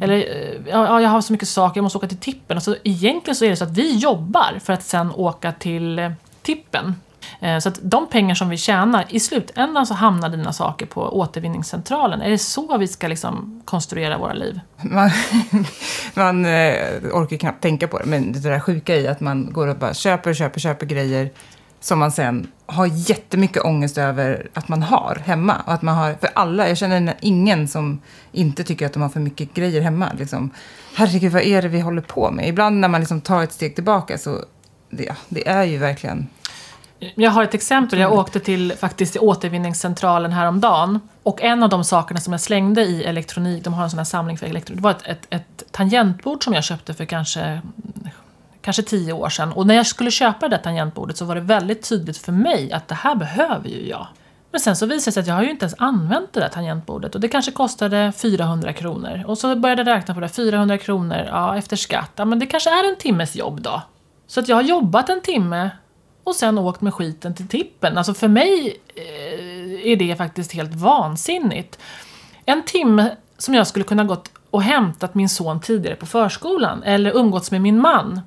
Eller 0.00 0.16
eh, 0.16 0.70
ja, 0.70 1.00
jag 1.00 1.10
har 1.10 1.20
så 1.20 1.32
mycket 1.32 1.48
saker, 1.48 1.78
jag 1.78 1.82
måste 1.82 1.98
åka 1.98 2.08
till 2.08 2.16
tippen. 2.16 2.56
Och 2.56 2.62
så 2.62 2.76
egentligen 2.84 3.36
så 3.36 3.44
är 3.44 3.50
det 3.50 3.56
så 3.56 3.64
att 3.64 3.78
vi 3.78 3.96
jobbar 3.96 4.58
för 4.64 4.72
att 4.72 4.82
sen 4.82 5.12
åka 5.14 5.52
till 5.52 5.98
eh, 5.98 6.12
tippen. 6.42 6.94
Eh, 7.40 7.58
så 7.58 7.68
att 7.68 7.78
de 7.82 8.08
pengar 8.08 8.34
som 8.34 8.48
vi 8.48 8.56
tjänar, 8.56 9.06
i 9.08 9.20
slutändan 9.20 9.86
så 9.86 9.94
hamnar 9.94 10.28
dina 10.28 10.52
saker 10.52 10.86
på 10.86 11.18
återvinningscentralen. 11.18 12.20
Är 12.20 12.30
det 12.30 12.38
så 12.38 12.78
vi 12.78 12.88
ska 12.88 13.08
liksom 13.08 13.62
konstruera 13.64 14.18
våra 14.18 14.32
liv? 14.32 14.60
man, 14.82 15.10
man 16.14 16.44
eh, 16.44 16.72
orkar 17.12 17.36
knappt 17.36 17.62
tänka 17.62 17.88
på 17.88 17.98
det. 17.98 18.04
Men 18.04 18.32
det 18.32 18.38
där 18.38 18.60
sjuka 18.60 18.96
i 18.96 19.08
att 19.08 19.20
man 19.20 19.52
går 19.52 19.66
och 19.66 19.76
bara 19.76 19.94
köper, 19.94 20.34
köper, 20.34 20.60
köper 20.60 20.86
grejer 20.86 21.30
som 21.80 21.98
man 21.98 22.12
sen 22.12 22.46
har 22.66 22.86
jättemycket 22.86 23.64
ångest 23.64 23.98
över 23.98 24.48
att 24.54 24.68
man 24.68 24.82
har 24.82 25.22
hemma. 25.24 25.56
Och 25.66 25.72
att 25.72 25.82
man 25.82 25.94
har, 25.94 26.14
för 26.14 26.30
alla, 26.34 26.68
jag 26.68 26.78
känner 26.78 27.14
ingen 27.20 27.68
som 27.68 28.00
inte 28.32 28.64
tycker 28.64 28.86
att 28.86 28.92
de 28.92 29.02
har 29.02 29.08
för 29.08 29.20
mycket 29.20 29.54
grejer 29.54 29.80
hemma. 29.80 30.08
Liksom. 30.18 30.50
Herregud, 30.94 31.32
vad 31.32 31.42
är 31.42 31.62
det 31.62 31.68
vi 31.68 31.80
håller 31.80 32.02
på 32.02 32.30
med? 32.30 32.48
Ibland 32.48 32.80
när 32.80 32.88
man 32.88 33.00
liksom 33.00 33.20
tar 33.20 33.42
ett 33.42 33.52
steg 33.52 33.74
tillbaka 33.74 34.18
så 34.18 34.44
det, 34.90 35.12
det 35.28 35.48
är 35.48 35.64
ju 35.64 35.78
verkligen 35.78 36.28
jag 37.14 37.30
har 37.30 37.44
ett 37.44 37.54
exempel. 37.54 37.98
Jag 37.98 38.12
åkte 38.12 38.40
till 38.40 38.72
faktiskt 38.72 39.12
till 39.12 39.20
återvinningscentralen 39.20 40.32
häromdagen. 40.32 41.00
Och 41.22 41.42
en 41.42 41.62
av 41.62 41.68
de 41.68 41.84
sakerna 41.84 42.20
som 42.20 42.32
jag 42.32 42.40
slängde 42.40 42.82
i 42.82 43.04
elektronik, 43.04 43.64
de 43.64 43.74
har 43.74 43.84
en 43.84 43.90
sån 43.90 43.98
här 43.98 44.04
samling 44.04 44.38
för 44.38 44.46
elektronik, 44.46 44.78
det 44.78 44.82
var 44.82 44.90
ett, 44.90 45.06
ett, 45.06 45.26
ett 45.30 45.72
tangentbord 45.72 46.44
som 46.44 46.54
jag 46.54 46.64
köpte 46.64 46.94
för 46.94 47.04
kanske, 47.04 47.62
kanske 48.60 48.82
tio 48.82 49.12
år 49.12 49.28
sedan. 49.28 49.52
Och 49.52 49.66
när 49.66 49.74
jag 49.74 49.86
skulle 49.86 50.10
köpa 50.10 50.48
det 50.48 50.56
där 50.56 50.62
tangentbordet 50.62 51.16
så 51.16 51.24
var 51.24 51.34
det 51.34 51.40
väldigt 51.40 51.88
tydligt 51.88 52.18
för 52.18 52.32
mig 52.32 52.72
att 52.72 52.88
det 52.88 52.94
här 52.94 53.14
behöver 53.14 53.68
ju 53.68 53.88
jag. 53.88 54.06
Men 54.50 54.60
sen 54.60 54.76
så 54.76 54.86
visade 54.86 55.10
det 55.10 55.12
sig 55.12 55.20
att 55.20 55.26
jag 55.26 55.34
har 55.34 55.42
ju 55.42 55.50
inte 55.50 55.64
ens 55.64 55.74
använt 55.78 56.32
det 56.32 56.40
där 56.40 56.48
tangentbordet 56.48 57.14
och 57.14 57.20
det 57.20 57.28
kanske 57.28 57.52
kostade 57.52 58.12
400 58.16 58.72
kronor. 58.72 59.24
Och 59.26 59.38
så 59.38 59.56
började 59.56 59.82
jag 59.82 59.96
räkna 59.96 60.14
på 60.14 60.20
det, 60.20 60.28
400 60.28 60.78
kronor, 60.78 61.24
ja 61.26 61.56
efter 61.56 61.76
skatt, 61.76 62.10
ja 62.16 62.24
men 62.24 62.38
det 62.38 62.46
kanske 62.46 62.70
är 62.70 62.88
en 62.88 62.96
timmes 62.96 63.36
jobb 63.36 63.60
då. 63.60 63.82
Så 64.26 64.40
att 64.40 64.48
jag 64.48 64.56
har 64.56 64.62
jobbat 64.62 65.08
en 65.08 65.20
timme 65.20 65.70
och 66.30 66.36
sen 66.36 66.58
åkt 66.58 66.80
med 66.80 66.94
skiten 66.94 67.34
till 67.34 67.48
tippen. 67.48 67.98
Alltså 67.98 68.14
för 68.14 68.28
mig 68.28 68.80
eh, 68.94 69.92
är 69.92 69.96
det 69.96 70.16
faktiskt 70.16 70.52
helt 70.52 70.74
vansinnigt. 70.74 71.78
En 72.46 72.62
timme 72.62 73.16
som 73.38 73.54
jag 73.54 73.66
skulle 73.66 73.84
kunna 73.84 74.04
gått 74.04 74.30
och 74.50 74.62
hämtat 74.62 75.14
min 75.14 75.28
son 75.28 75.60
tidigare 75.60 75.96
på 75.96 76.06
förskolan 76.06 76.82
eller 76.82 77.16
umgåtts 77.16 77.50
med 77.50 77.60
min 77.60 77.80
man. 77.80 78.20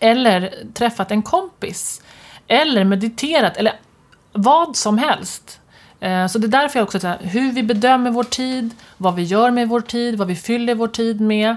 Eller 0.00 0.54
träffat 0.74 1.10
en 1.10 1.22
kompis. 1.22 2.02
Eller 2.46 2.84
mediterat 2.84 3.56
eller 3.56 3.72
vad 4.32 4.76
som 4.76 4.98
helst. 4.98 5.60
Eh, 6.00 6.26
så 6.26 6.38
det 6.38 6.46
är 6.46 6.62
därför 6.62 6.78
jag 6.78 6.84
också 6.84 7.00
säger 7.00 7.18
hur 7.20 7.52
vi 7.52 7.62
bedömer 7.62 8.10
vår 8.10 8.24
tid, 8.24 8.70
vad 8.96 9.14
vi 9.14 9.22
gör 9.22 9.50
med 9.50 9.68
vår 9.68 9.80
tid, 9.80 10.18
vad 10.18 10.28
vi 10.28 10.36
fyller 10.36 10.74
vår 10.74 10.88
tid 10.88 11.20
med 11.20 11.56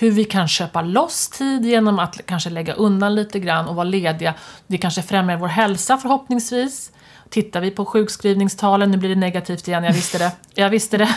hur 0.00 0.10
vi 0.10 0.24
kan 0.24 0.48
köpa 0.48 0.82
loss 0.82 1.28
tid 1.28 1.64
genom 1.64 1.98
att 1.98 2.26
kanske 2.26 2.50
lägga 2.50 2.72
undan 2.72 3.14
lite 3.14 3.38
grann 3.38 3.66
och 3.66 3.74
vara 3.74 3.84
lediga. 3.84 4.34
Det 4.66 4.78
kanske 4.78 5.02
främjar 5.02 5.36
vår 5.36 5.48
hälsa 5.48 5.96
förhoppningsvis. 5.96 6.92
Tittar 7.28 7.60
vi 7.60 7.70
på 7.70 7.84
sjukskrivningstalen, 7.84 8.90
nu 8.90 8.96
blir 8.96 9.08
det 9.08 9.14
negativt 9.14 9.68
igen, 9.68 9.84
jag 9.84 9.92
visste 9.92 10.18
det. 10.18 10.32
Jag 10.54 10.70
visste 10.70 10.98
det. 10.98 11.14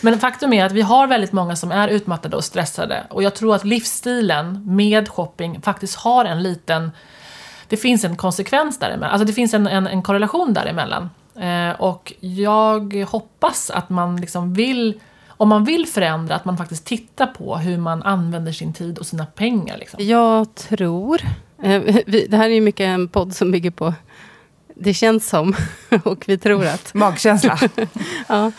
Men 0.00 0.18
faktum 0.18 0.52
är 0.52 0.64
att 0.64 0.72
vi 0.72 0.82
har 0.82 1.06
väldigt 1.06 1.32
många 1.32 1.56
som 1.56 1.72
är 1.72 1.88
utmattade 1.88 2.36
och 2.36 2.44
stressade. 2.44 3.06
Och 3.10 3.22
jag 3.22 3.34
tror 3.34 3.54
att 3.54 3.64
livsstilen 3.64 4.76
med 4.76 5.08
shopping 5.08 5.62
faktiskt 5.62 5.96
har 5.96 6.24
en 6.24 6.42
liten... 6.42 6.90
Det 7.68 7.76
finns 7.76 8.04
en 8.04 8.16
konsekvens 8.16 8.78
däremellan, 8.78 9.10
alltså 9.10 9.24
det 9.24 9.32
finns 9.32 9.54
en, 9.54 9.66
en, 9.66 9.86
en 9.86 10.02
korrelation 10.02 10.54
däremellan. 10.54 11.10
Eh, 11.36 11.80
och 11.80 12.12
jag 12.20 13.06
hoppas 13.08 13.70
att 13.70 13.90
man 13.90 14.16
liksom 14.16 14.54
vill 14.54 15.00
om 15.40 15.48
man 15.48 15.64
vill 15.64 15.86
förändra, 15.86 16.34
att 16.34 16.44
man 16.44 16.56
faktiskt 16.56 16.84
tittar 16.84 17.26
på 17.26 17.56
hur 17.56 17.78
man 17.78 18.02
använder 18.02 18.52
sin 18.52 18.72
tid 18.72 18.98
och 18.98 19.06
sina 19.06 19.26
pengar. 19.26 19.78
Liksom. 19.78 20.04
Jag 20.04 20.54
tror... 20.54 21.20
Eh, 21.62 21.82
det 22.06 22.36
här 22.36 22.50
är 22.50 22.54
ju 22.54 22.60
mycket 22.60 22.84
en 22.84 23.08
podd 23.08 23.34
som 23.34 23.50
bygger 23.50 23.70
på 23.70 23.94
det 24.74 24.94
känns 24.94 25.28
som 25.28 25.54
och 26.04 26.24
vi 26.28 26.38
tror 26.38 26.66
att... 26.66 26.94
Magkänsla. 26.94 27.58
ja, 28.28 28.52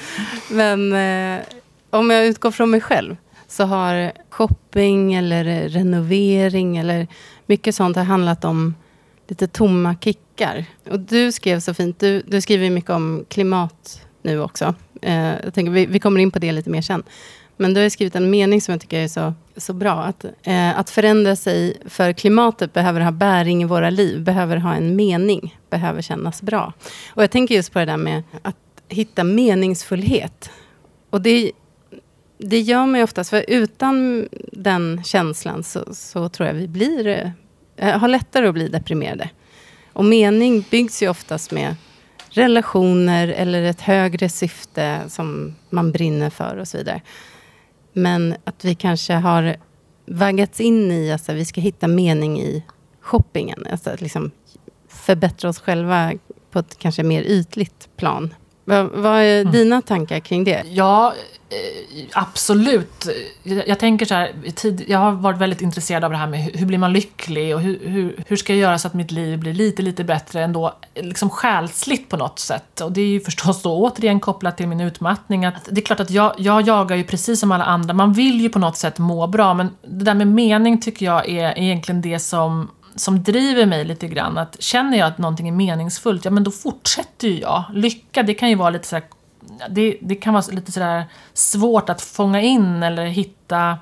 men 0.49 0.93
eh, 0.93 1.43
om 1.89 2.09
jag 2.09 2.25
utgår 2.25 2.51
från 2.51 2.69
mig 2.69 2.81
själv 2.81 3.15
så 3.47 3.63
har 3.63 4.11
shopping 4.29 5.13
eller 5.13 5.69
renovering 5.69 6.77
eller 6.77 7.07
mycket 7.45 7.75
sånt 7.75 7.95
har 7.95 8.03
handlat 8.03 8.45
om 8.45 8.75
lite 9.27 9.47
tomma 9.47 9.95
kickar. 10.01 10.65
Och 10.89 10.99
du 10.99 11.31
skrev 11.31 11.59
så 11.59 11.73
fint, 11.73 11.99
du, 11.99 12.21
du 12.27 12.41
skriver 12.41 12.69
mycket 12.69 12.91
om 12.91 13.25
klimat 13.29 14.01
nu 14.21 14.41
också. 14.41 14.75
Eh, 15.01 15.35
jag 15.43 15.53
tänker, 15.53 15.71
vi, 15.71 15.85
vi, 15.85 15.99
kommer 15.99 16.19
in 16.19 16.31
på 16.31 16.39
det 16.39 16.51
lite 16.51 16.69
mer 16.69 16.81
sen. 16.81 17.03
Men 17.57 17.73
du 17.73 17.81
har 17.81 17.89
skrivit 17.89 18.15
en 18.15 18.29
mening 18.29 18.61
som 18.61 18.71
jag 18.71 18.81
tycker 18.81 18.99
är 18.99 19.07
så, 19.07 19.33
så 19.57 19.73
bra. 19.73 20.03
Att, 20.03 20.25
eh, 20.43 20.79
att 20.79 20.89
förändra 20.89 21.35
sig 21.35 21.77
för 21.85 22.13
klimatet 22.13 22.73
behöver 22.73 23.01
ha 23.01 23.11
bäring 23.11 23.61
i 23.61 23.65
våra 23.65 23.89
liv. 23.89 24.21
Behöver 24.21 24.57
ha 24.57 24.75
en 24.75 24.95
mening. 24.95 25.59
Behöver 25.69 26.01
kännas 26.01 26.41
bra. 26.41 26.73
Och 27.09 27.23
jag 27.23 27.31
tänker 27.31 27.55
just 27.55 27.73
på 27.73 27.79
det 27.79 27.85
där 27.85 27.97
med 27.97 28.23
att 28.41 28.55
hitta 28.87 29.23
meningsfullhet. 29.23 30.49
Och 31.09 31.21
det, 31.21 31.51
det 32.37 32.59
gör 32.59 32.85
man 32.85 32.95
ju 32.95 33.03
oftast. 33.03 33.29
För 33.29 33.45
utan 33.47 34.27
den 34.51 35.01
känslan 35.03 35.63
så, 35.63 35.85
så 35.93 36.29
tror 36.29 36.47
jag 36.47 36.53
vi 36.53 36.67
blir, 36.67 37.33
eh, 37.77 37.99
har 37.99 38.07
lättare 38.07 38.47
att 38.47 38.53
bli 38.53 38.67
deprimerade. 38.67 39.29
Och 39.93 40.05
mening 40.05 40.65
byggs 40.71 41.03
ju 41.03 41.09
oftast 41.09 41.51
med 41.51 41.75
relationer 42.31 43.27
eller 43.27 43.63
ett 43.63 43.81
högre 43.81 44.29
syfte 44.29 44.99
som 45.07 45.55
man 45.69 45.91
brinner 45.91 46.29
för 46.29 46.57
och 46.57 46.67
så 46.67 46.77
vidare. 46.77 47.01
Men 47.93 48.35
att 48.43 48.65
vi 48.65 48.75
kanske 48.75 49.13
har 49.13 49.55
vaggats 50.05 50.59
in 50.59 50.91
i 50.91 51.09
att 51.09 51.13
alltså, 51.13 51.33
vi 51.33 51.45
ska 51.45 51.61
hitta 51.61 51.87
mening 51.87 52.41
i 52.41 52.63
shoppingen. 53.01 53.67
Alltså 53.71 53.89
att 53.89 54.01
liksom 54.01 54.31
förbättra 54.87 55.49
oss 55.49 55.59
själva 55.59 56.13
på 56.51 56.59
ett 56.59 56.77
kanske 56.77 57.03
mer 57.03 57.21
ytligt 57.21 57.89
plan. 57.97 58.33
Vad, 58.71 58.85
vad 58.85 59.21
är 59.21 59.41
mm. 59.41 59.53
dina 59.53 59.81
tankar 59.81 60.19
kring 60.19 60.43
det? 60.43 60.63
Ja, 60.67 61.13
Eh, 61.51 62.05
absolut. 62.13 63.07
Jag, 63.43 63.67
jag, 63.67 63.79
tänker 63.79 64.05
så 64.05 64.13
här, 64.13 64.33
tid, 64.55 64.83
jag 64.87 64.99
har 64.99 65.11
varit 65.11 65.37
väldigt 65.37 65.61
intresserad 65.61 66.03
av 66.03 66.11
det 66.11 66.17
här 66.17 66.27
med 66.27 66.39
hur, 66.39 66.53
hur 66.53 66.65
blir 66.65 66.77
man 66.77 66.93
lycklig 66.93 67.55
och 67.55 67.61
hur, 67.61 67.79
hur, 67.83 68.23
hur, 68.27 68.35
ska 68.35 68.53
jag 68.53 68.59
göra 68.59 68.79
så 68.79 68.87
att 68.87 68.93
mitt 68.93 69.11
liv 69.11 69.39
blir 69.39 69.53
lite, 69.53 69.81
lite 69.81 70.03
bättre 70.03 70.43
ändå, 70.43 70.73
liksom 70.95 71.29
själsligt 71.29 72.09
på 72.09 72.17
något 72.17 72.39
sätt. 72.39 72.81
Och 72.81 72.91
det 72.91 73.01
är 73.01 73.05
ju 73.05 73.19
förstås 73.19 73.61
då 73.61 73.77
återigen 73.77 74.19
kopplat 74.19 74.57
till 74.57 74.67
min 74.67 74.81
utmattning. 74.81 75.45
Att 75.45 75.67
det 75.71 75.81
är 75.81 75.85
klart 75.85 75.99
att 75.99 76.11
jag, 76.11 76.33
jag 76.37 76.67
jagar 76.67 76.95
ju 76.95 77.03
precis 77.03 77.39
som 77.39 77.51
alla 77.51 77.63
andra, 77.63 77.93
man 77.93 78.13
vill 78.13 78.41
ju 78.41 78.49
på 78.49 78.59
något 78.59 78.77
sätt 78.77 78.97
må 78.97 79.27
bra, 79.27 79.53
men 79.53 79.69
det 79.81 80.05
där 80.05 80.15
med 80.15 80.27
mening 80.27 80.81
tycker 80.81 81.05
jag 81.05 81.29
är 81.29 81.59
egentligen 81.59 82.01
det 82.01 82.19
som 82.19 82.69
som 82.95 83.23
driver 83.23 83.65
mig 83.65 83.85
lite 83.85 84.07
grann. 84.07 84.37
Att 84.37 84.61
känner 84.61 84.97
jag 84.97 85.07
att 85.07 85.17
någonting 85.17 85.47
är 85.47 85.51
meningsfullt, 85.51 86.25
ja 86.25 86.31
men 86.31 86.43
då 86.43 86.51
fortsätter 86.51 87.27
ju 87.27 87.39
jag. 87.39 87.63
Lycka, 87.73 88.23
det 88.23 88.33
kan 88.33 88.49
ju 88.49 88.55
vara 88.55 88.69
lite 88.69 88.87
sådär 88.87 89.03
det, 89.69 89.97
det 90.01 90.15
kan 90.15 90.33
vara 90.33 90.43
lite 90.51 90.71
sådär 90.71 91.05
svårt 91.33 91.89
att 91.89 92.01
fånga 92.01 92.41
in 92.41 92.83
eller 92.83 93.05
hitta 93.05 93.77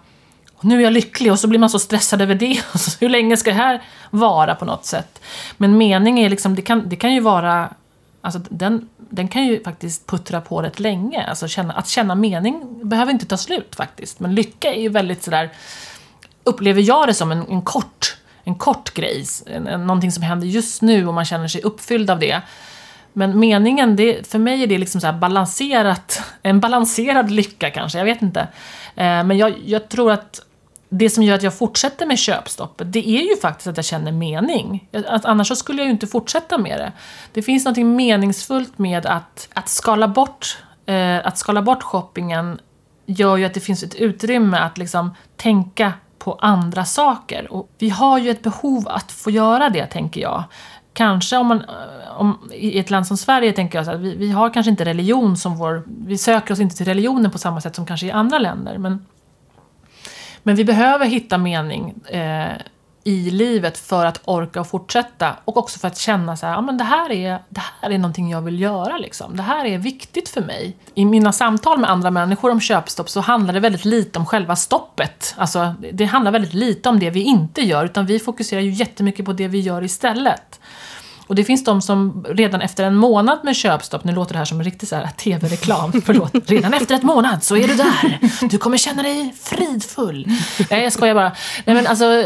nu 0.61 0.77
är 0.79 0.83
jag 0.83 0.93
lycklig 0.93 1.31
och 1.31 1.39
så 1.39 1.47
blir 1.47 1.59
man 1.59 1.69
så 1.69 1.79
stressad 1.79 2.21
över 2.21 2.35
det. 2.35 2.61
Hur 2.99 3.09
länge 3.09 3.37
ska 3.37 3.49
det 3.49 3.55
här 3.55 3.83
vara 4.09 4.55
på 4.55 4.65
något 4.65 4.85
sätt? 4.85 5.21
Men 5.57 5.77
mening 5.77 6.19
är 6.19 6.29
liksom, 6.29 6.55
det 6.55 6.61
kan, 6.61 6.89
det 6.89 6.95
kan 6.95 7.13
ju 7.13 7.19
vara, 7.19 7.69
alltså 8.21 8.41
den, 8.49 8.89
den 8.97 9.27
kan 9.27 9.45
ju 9.45 9.63
faktiskt 9.63 10.07
puttra 10.07 10.41
på 10.41 10.61
rätt 10.61 10.79
länge. 10.79 11.25
Alltså 11.29 11.47
känna, 11.47 11.73
att 11.73 11.87
känna 11.87 12.15
mening 12.15 12.79
behöver 12.89 13.11
inte 13.11 13.25
ta 13.25 13.37
slut 13.37 13.75
faktiskt. 13.75 14.19
Men 14.19 14.35
lycka 14.35 14.73
är 14.73 14.81
ju 14.81 14.89
väldigt 14.89 15.23
sådär, 15.23 15.49
upplever 16.43 16.81
jag 16.81 17.07
det 17.07 17.13
som 17.13 17.31
en, 17.31 17.47
en 17.47 17.61
kort 17.61 18.17
en 18.49 18.55
kort 18.55 18.93
grej, 18.93 19.25
en, 19.45 19.67
en, 19.67 19.87
någonting 19.87 20.11
som 20.11 20.23
händer 20.23 20.47
just 20.47 20.81
nu 20.81 21.07
och 21.07 21.13
man 21.13 21.25
känner 21.25 21.47
sig 21.47 21.61
uppfylld 21.61 22.09
av 22.09 22.19
det. 22.19 22.41
Men 23.13 23.39
meningen, 23.39 23.95
det, 23.95 24.27
för 24.27 24.39
mig 24.39 24.63
är 24.63 24.67
det 24.67 24.77
liksom 24.77 25.01
så 25.01 25.11
balanserat, 25.11 26.21
en 26.41 26.59
balanserad 26.59 27.31
lycka 27.31 27.69
kanske, 27.69 27.97
jag 27.97 28.05
vet 28.05 28.21
inte. 28.21 28.39
Eh, 28.95 29.23
men 29.23 29.37
jag, 29.37 29.53
jag, 29.65 29.89
tror 29.89 30.11
att 30.11 30.41
det 30.89 31.09
som 31.09 31.23
gör 31.23 31.35
att 31.35 31.43
jag 31.43 31.57
fortsätter 31.57 32.05
med 32.05 32.19
köpstoppet, 32.19 32.93
det 32.93 33.09
är 33.09 33.29
ju 33.29 33.35
faktiskt 33.41 33.67
att 33.67 33.77
jag 33.77 33.85
känner 33.85 34.11
mening. 34.11 34.89
Att 35.07 35.25
annars 35.25 35.47
så 35.47 35.55
skulle 35.55 35.81
jag 35.81 35.85
ju 35.85 35.91
inte 35.91 36.07
fortsätta 36.07 36.57
med 36.57 36.79
det. 36.79 36.91
Det 37.33 37.41
finns 37.41 37.65
något 37.65 37.77
meningsfullt 37.77 38.77
med 38.77 39.05
att, 39.05 39.49
att, 39.53 39.69
skala 39.69 40.07
bort, 40.07 40.57
eh, 40.85 41.27
att 41.27 41.37
skala 41.37 41.61
bort 41.61 41.83
shoppingen 41.83 42.59
gör 43.05 43.37
ju 43.37 43.45
att 43.45 43.53
det 43.53 43.59
finns 43.59 43.83
ett 43.83 43.95
utrymme 43.95 44.57
att 44.57 44.77
liksom 44.77 45.15
tänka 45.37 45.93
på 46.19 46.33
andra 46.33 46.85
saker. 46.85 47.53
Och 47.53 47.69
vi 47.77 47.89
har 47.89 48.19
ju 48.19 48.29
ett 48.29 48.41
behov 48.41 48.87
att 48.87 49.11
få 49.11 49.31
göra 49.31 49.69
det, 49.69 49.85
tänker 49.85 50.21
jag 50.21 50.43
kanske 50.99 51.37
om 51.37 51.47
man, 51.47 51.57
eh, 51.61 52.19
om, 52.19 52.49
i 52.53 52.79
ett 52.79 52.89
land 52.89 53.07
som 53.07 53.17
Sverige 53.17 53.51
tänker 53.51 53.77
jag 53.77 53.85
så 53.85 53.91
att 53.91 53.99
vi, 53.99 54.15
vi 54.15 54.31
har 54.31 54.53
kanske 54.53 54.69
inte 54.69 54.85
religion 54.85 55.37
som 55.37 55.57
vår, 55.57 55.83
vi 55.87 56.17
söker 56.17 56.53
oss 56.53 56.59
inte 56.59 56.75
till 56.75 56.85
religionen 56.85 57.31
på 57.31 57.37
samma 57.37 57.61
sätt 57.61 57.75
som 57.75 57.85
kanske 57.85 58.07
i 58.07 58.11
andra 58.11 58.39
länder. 58.39 58.77
Men, 58.77 59.05
men 60.43 60.55
vi 60.55 60.65
behöver 60.65 61.05
hitta 61.05 61.37
mening 61.37 62.01
eh, 62.05 62.51
i 63.03 63.29
livet 63.29 63.77
för 63.77 64.05
att 64.05 64.21
orka 64.25 64.61
och 64.61 64.67
fortsätta 64.67 65.35
och 65.45 65.57
också 65.57 65.79
för 65.79 65.87
att 65.87 65.97
känna 65.97 66.37
så 66.37 66.45
här, 66.45 66.53
ja 66.53 66.61
men 66.61 66.77
det 66.77 66.83
här 66.83 67.11
är, 67.11 67.39
det 67.49 67.61
här 67.81 67.89
är 67.89 67.97
någonting 67.97 68.29
jag 68.29 68.41
vill 68.41 68.59
göra 68.59 68.97
liksom. 68.97 69.37
Det 69.37 69.43
här 69.43 69.65
är 69.65 69.77
viktigt 69.77 70.29
för 70.29 70.41
mig. 70.41 70.77
I 70.93 71.05
mina 71.05 71.31
samtal 71.31 71.79
med 71.79 71.89
andra 71.89 72.11
människor 72.11 72.51
om 72.51 72.61
köpstopp 72.61 73.09
så 73.09 73.21
handlar 73.21 73.53
det 73.53 73.59
väldigt 73.59 73.85
lite 73.85 74.19
om 74.19 74.25
själva 74.25 74.55
stoppet. 74.55 75.35
Alltså, 75.37 75.73
det 75.93 76.05
handlar 76.05 76.31
väldigt 76.31 76.53
lite 76.53 76.89
om 76.89 76.99
det 76.99 77.09
vi 77.09 77.21
inte 77.21 77.61
gör, 77.61 77.85
utan 77.85 78.05
vi 78.05 78.19
fokuserar 78.19 78.61
ju 78.61 78.71
jättemycket 78.71 79.25
på 79.25 79.33
det 79.33 79.47
vi 79.47 79.59
gör 79.59 79.83
istället. 79.83 80.59
Och 81.29 81.35
det 81.35 81.43
finns 81.43 81.63
de 81.63 81.81
som 81.81 82.25
redan 82.29 82.61
efter 82.61 82.83
en 82.83 82.95
månad 82.95 83.39
med 83.43 83.55
köpstopp, 83.55 84.03
nu 84.03 84.11
låter 84.11 84.33
det 84.33 84.37
här 84.37 84.45
som 84.45 84.59
en 84.59 84.63
riktig 84.63 84.89
tv-reklam, 85.17 86.01
förlåt. 86.05 86.31
Redan 86.45 86.73
efter 86.73 86.95
ett 86.95 87.03
månad 87.03 87.43
så 87.43 87.57
är 87.57 87.67
du 87.67 87.73
där. 87.73 88.19
Du 88.49 88.57
kommer 88.57 88.77
känna 88.77 89.03
dig 89.03 89.33
fridfull. 89.41 90.27
Nej, 90.71 90.83
jag 90.83 90.93
skojar 90.93 91.15
bara. 91.15 91.31
Nej, 91.65 91.75
men 91.75 91.87
alltså, 91.87 92.23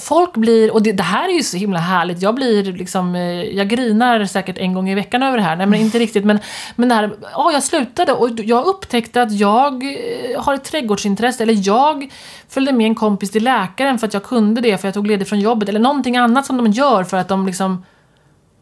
folk 0.00 0.36
blir, 0.36 0.72
och 0.72 0.82
det, 0.82 0.92
det, 0.92 1.02
här 1.02 1.28
är 1.28 1.32
ju 1.32 1.42
så 1.42 1.56
himla 1.56 1.78
härligt. 1.78 2.22
Jag 2.22 2.34
blir 2.34 2.64
liksom, 2.64 3.14
eh, 3.14 3.22
jag 3.42 3.68
grinar 3.68 4.24
säkert 4.24 4.58
en 4.58 4.74
gång 4.74 4.90
i 4.90 4.94
veckan 4.94 5.22
över 5.22 5.36
det 5.36 5.44
här. 5.44 5.56
Nej, 5.56 5.66
men 5.66 5.80
inte 5.80 5.98
riktigt. 5.98 6.24
Men, 6.24 6.38
men 6.76 6.88
det 6.88 6.94
här, 6.94 7.10
ja, 7.32 7.52
jag 7.52 7.62
slutade 7.62 8.12
och 8.12 8.30
jag 8.40 8.66
upptäckte 8.66 9.22
att 9.22 9.32
jag 9.32 9.84
eh, 9.84 10.42
har 10.42 10.54
ett 10.54 10.64
trädgårdsintresse, 10.64 11.42
eller 11.42 11.66
jag 11.66 12.12
följde 12.48 12.72
med 12.72 12.86
en 12.86 12.94
kompis 12.94 13.30
till 13.30 13.44
läkaren 13.44 13.98
för 13.98 14.06
att 14.06 14.14
jag 14.14 14.22
kunde 14.22 14.60
det, 14.60 14.78
för 14.78 14.88
jag 14.88 14.94
tog 14.94 15.06
ledigt 15.06 15.28
från 15.28 15.40
jobbet, 15.40 15.68
eller 15.68 15.80
någonting 15.80 16.16
annat 16.16 16.46
som 16.46 16.56
de 16.56 16.70
gör 16.70 17.04
för 17.04 17.16
att 17.16 17.28
de 17.28 17.46
liksom 17.46 17.84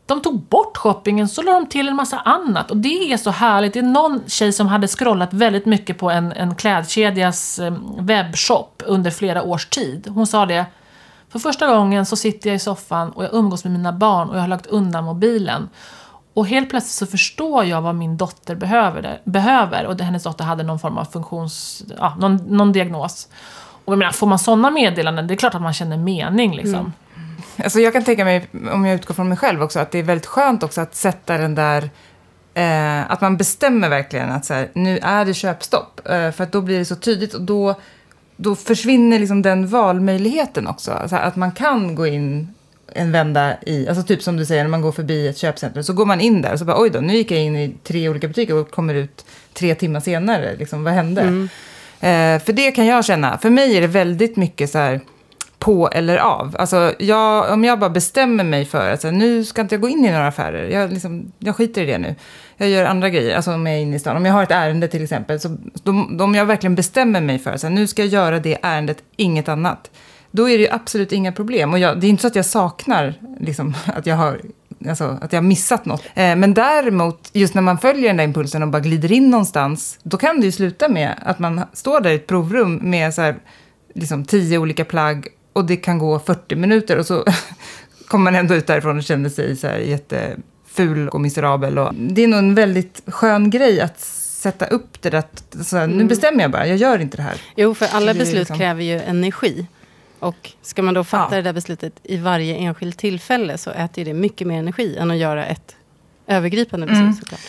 de 0.08 0.20
tog 0.20 0.40
bort 0.40 0.76
shoppingen, 0.76 1.28
så 1.28 1.42
la 1.42 1.52
de 1.52 1.66
till 1.66 1.88
en 1.88 1.96
massa 1.96 2.18
annat. 2.18 2.70
Och 2.70 2.76
det 2.76 3.12
är 3.12 3.16
så 3.16 3.30
härligt. 3.30 3.72
Det 3.72 3.78
är 3.78 3.82
någon 3.82 4.20
tjej 4.26 4.52
som 4.52 4.66
hade 4.66 4.88
scrollat 4.88 5.32
väldigt 5.32 5.66
mycket 5.66 5.98
på 5.98 6.10
en, 6.10 6.32
en 6.32 6.54
klädkedjas 6.54 7.58
eh, 7.58 7.74
webbshop 7.98 8.82
under 8.86 9.10
flera 9.10 9.42
års 9.42 9.66
tid. 9.66 10.08
Hon 10.08 10.26
sa 10.26 10.46
det. 10.46 10.66
För 11.28 11.38
första 11.38 11.66
gången 11.66 12.06
så 12.06 12.16
sitter 12.16 12.50
jag 12.50 12.56
i 12.56 12.58
soffan 12.58 13.10
och 13.10 13.24
jag 13.24 13.34
umgås 13.34 13.64
med 13.64 13.72
mina 13.72 13.92
barn 13.92 14.30
och 14.30 14.36
jag 14.36 14.40
har 14.40 14.48
lagt 14.48 14.66
undan 14.66 15.04
mobilen. 15.04 15.68
Och 16.34 16.46
helt 16.46 16.70
plötsligt 16.70 16.94
så 16.94 17.06
förstår 17.06 17.64
jag 17.64 17.82
vad 17.82 17.94
min 17.94 18.16
dotter 18.16 18.54
behöver. 18.54 19.20
behöver 19.24 19.86
och 19.86 20.00
hennes 20.00 20.22
dotter 20.22 20.44
hade 20.44 20.62
någon 20.62 20.78
form 20.78 20.98
av 20.98 21.04
funktions... 21.04 21.84
Ja, 21.98 22.16
någon, 22.18 22.36
någon 22.36 22.72
diagnos. 22.72 23.28
Och 23.84 23.92
jag 23.92 23.98
menar, 23.98 24.12
får 24.12 24.26
man 24.26 24.38
sådana 24.38 24.70
meddelanden, 24.70 25.26
det 25.26 25.34
är 25.34 25.36
klart 25.36 25.54
att 25.54 25.62
man 25.62 25.72
känner 25.72 25.96
mening 25.96 26.56
liksom. 26.56 26.74
Mm. 26.74 26.92
Alltså 27.56 27.80
jag 27.80 27.92
kan 27.92 28.04
tänka 28.04 28.24
mig, 28.24 28.48
om 28.72 28.84
jag 28.84 28.94
utgår 28.94 29.14
från 29.14 29.28
mig 29.28 29.38
själv 29.38 29.62
också, 29.62 29.80
att 29.80 29.90
det 29.90 29.98
är 29.98 30.02
väldigt 30.02 30.26
skönt 30.26 30.62
också 30.62 30.80
att 30.80 30.94
sätta 30.94 31.38
den 31.38 31.54
där 31.54 31.90
eh, 32.54 33.10
att 33.10 33.20
man 33.20 33.36
bestämmer 33.36 33.88
verkligen 33.88 34.30
att 34.30 34.44
så 34.44 34.54
här, 34.54 34.68
nu 34.72 34.98
är 34.98 35.24
det 35.24 35.34
köpstopp. 35.34 36.00
Eh, 36.08 36.30
för 36.30 36.46
då 36.46 36.60
blir 36.60 36.78
det 36.78 36.84
så 36.84 36.96
tydligt 36.96 37.34
och 37.34 37.42
då, 37.42 37.74
då 38.36 38.54
försvinner 38.54 39.18
liksom 39.18 39.42
den 39.42 39.66
valmöjligheten 39.66 40.66
också. 40.66 40.92
Alltså 40.92 41.16
att 41.16 41.36
man 41.36 41.52
kan 41.52 41.94
gå 41.94 42.06
in 42.06 42.54
en 42.92 43.12
vända 43.12 43.56
i, 43.66 43.88
alltså 43.88 44.04
typ 44.04 44.22
som 44.22 44.36
du 44.36 44.46
säger 44.46 44.62
när 44.62 44.70
man 44.70 44.82
går 44.82 44.92
förbi 44.92 45.28
ett 45.28 45.38
köpcentrum 45.38 45.84
så 45.84 45.92
går 45.92 46.06
man 46.06 46.20
in 46.20 46.42
där 46.42 46.52
och 46.52 46.58
så 46.58 46.64
bara 46.64 46.80
oj 46.80 46.90
då, 46.90 47.00
nu 47.00 47.14
gick 47.14 47.30
jag 47.30 47.40
in 47.40 47.56
i 47.56 47.74
tre 47.84 48.08
olika 48.08 48.28
butiker 48.28 48.54
och 48.54 48.70
kommer 48.70 48.94
ut 48.94 49.24
tre 49.52 49.74
timmar 49.74 50.00
senare. 50.00 50.56
Liksom, 50.56 50.84
vad 50.84 50.92
hände? 50.92 51.20
Mm. 51.20 51.48
Eh, 52.00 52.44
för 52.44 52.52
det 52.52 52.70
kan 52.70 52.86
jag 52.86 53.04
känna, 53.04 53.38
för 53.38 53.50
mig 53.50 53.76
är 53.76 53.80
det 53.80 53.86
väldigt 53.86 54.36
mycket 54.36 54.70
så 54.70 54.78
här 54.78 55.00
på 55.58 55.88
eller 55.88 56.16
av. 56.16 56.56
Alltså, 56.58 56.94
jag, 56.98 57.52
om 57.52 57.64
jag 57.64 57.78
bara 57.78 57.90
bestämmer 57.90 58.44
mig 58.44 58.64
för 58.64 58.86
att 58.86 58.92
alltså, 58.92 59.10
nu 59.10 59.44
ska 59.44 59.60
inte 59.60 59.74
jag 59.74 59.82
gå 59.82 59.88
in 59.88 60.04
i 60.04 60.10
några 60.10 60.28
affärer, 60.28 60.68
jag, 60.68 60.92
liksom, 60.92 61.32
jag 61.38 61.56
skiter 61.56 61.82
i 61.82 61.86
det 61.86 61.98
nu. 61.98 62.14
Jag 62.56 62.68
gör 62.68 62.84
andra 62.84 63.08
grejer, 63.10 63.36
alltså 63.36 63.52
om 63.52 63.66
jag 63.66 63.76
är 63.76 63.80
inne 63.80 63.96
i 63.96 63.98
stan. 63.98 64.16
Om 64.16 64.26
jag 64.26 64.32
har 64.32 64.42
ett 64.42 64.50
ärende 64.50 64.88
till 64.88 65.02
exempel, 65.02 65.40
så 65.40 65.56
de, 65.82 66.20
om 66.20 66.34
jag 66.34 66.46
verkligen 66.46 66.74
bestämmer 66.74 67.20
mig 67.20 67.38
för 67.38 67.50
att 67.50 67.54
alltså, 67.54 67.68
nu 67.68 67.86
ska 67.86 68.02
jag 68.02 68.12
göra 68.12 68.38
det 68.38 68.58
ärendet, 68.62 69.02
inget 69.16 69.48
annat. 69.48 69.90
Då 70.30 70.48
är 70.48 70.58
det 70.58 70.64
ju 70.64 70.70
absolut 70.70 71.12
inga 71.12 71.32
problem. 71.32 71.72
Och 71.72 71.78
jag, 71.78 72.00
det 72.00 72.06
är 72.06 72.08
inte 72.08 72.20
så 72.20 72.26
att 72.26 72.36
jag 72.36 72.46
saknar 72.46 73.14
liksom, 73.40 73.74
att 73.86 74.06
jag 74.06 74.16
har 74.16 74.40
Alltså, 74.88 75.18
att 75.20 75.32
jag 75.32 75.40
har 75.40 75.46
missat 75.46 75.84
något. 75.84 76.02
Eh, 76.14 76.36
men 76.36 76.54
däremot, 76.54 77.30
just 77.32 77.54
när 77.54 77.62
man 77.62 77.78
följer 77.78 78.06
den 78.08 78.16
där 78.16 78.24
impulsen 78.24 78.62
och 78.62 78.68
bara 78.68 78.80
glider 78.80 79.12
in 79.12 79.30
någonstans, 79.30 79.98
då 80.02 80.16
kan 80.16 80.40
det 80.40 80.46
ju 80.46 80.52
sluta 80.52 80.88
med 80.88 81.14
att 81.22 81.38
man 81.38 81.60
står 81.72 82.00
där 82.00 82.10
i 82.10 82.14
ett 82.14 82.26
provrum 82.26 82.74
med 82.82 83.14
så 83.14 83.22
här, 83.22 83.36
liksom, 83.94 84.24
tio 84.24 84.58
olika 84.58 84.84
plagg 84.84 85.28
och 85.58 85.64
det 85.64 85.76
kan 85.76 85.98
gå 85.98 86.18
40 86.18 86.56
minuter 86.56 86.98
och 86.98 87.06
så 87.06 87.24
kommer 88.08 88.24
man 88.24 88.34
ändå 88.34 88.54
ut 88.54 88.66
därifrån 88.66 88.98
och 88.98 89.04
känner 89.04 89.30
sig 89.30 89.56
så 89.56 89.66
här 89.66 89.78
jätteful 89.78 91.08
och 91.08 91.20
miserabel. 91.20 91.78
Och 91.78 91.94
det 91.94 92.24
är 92.24 92.28
nog 92.28 92.38
en 92.38 92.54
väldigt 92.54 93.02
skön 93.06 93.50
grej 93.50 93.80
att 93.80 94.00
sätta 94.00 94.66
upp 94.66 95.02
det 95.02 95.10
där. 95.10 95.22
Så 95.64 95.76
här, 95.76 95.84
mm. 95.84 95.98
Nu 95.98 96.04
bestämmer 96.04 96.42
jag 96.42 96.50
bara, 96.50 96.66
jag 96.66 96.76
gör 96.76 96.98
inte 96.98 97.16
det 97.16 97.22
här. 97.22 97.40
Jo, 97.56 97.74
för 97.74 97.86
alla 97.92 98.14
beslut 98.14 98.38
liksom... 98.38 98.58
kräver 98.58 98.82
ju 98.82 99.00
energi. 99.00 99.66
Och 100.18 100.52
ska 100.62 100.82
man 100.82 100.94
då 100.94 101.04
fatta 101.04 101.34
ja. 101.34 101.36
det 101.36 101.42
där 101.42 101.52
beslutet 101.52 101.92
i 102.02 102.16
varje 102.16 102.56
enskilt 102.56 102.98
tillfälle 102.98 103.58
så 103.58 103.70
äter 103.70 104.04
det 104.04 104.14
mycket 104.14 104.46
mer 104.46 104.58
energi 104.58 104.96
än 104.96 105.10
att 105.10 105.16
göra 105.16 105.46
ett 105.46 105.76
övergripande 106.26 106.86
beslut 106.86 107.02
mm. 107.02 107.14
såklart. 107.14 107.40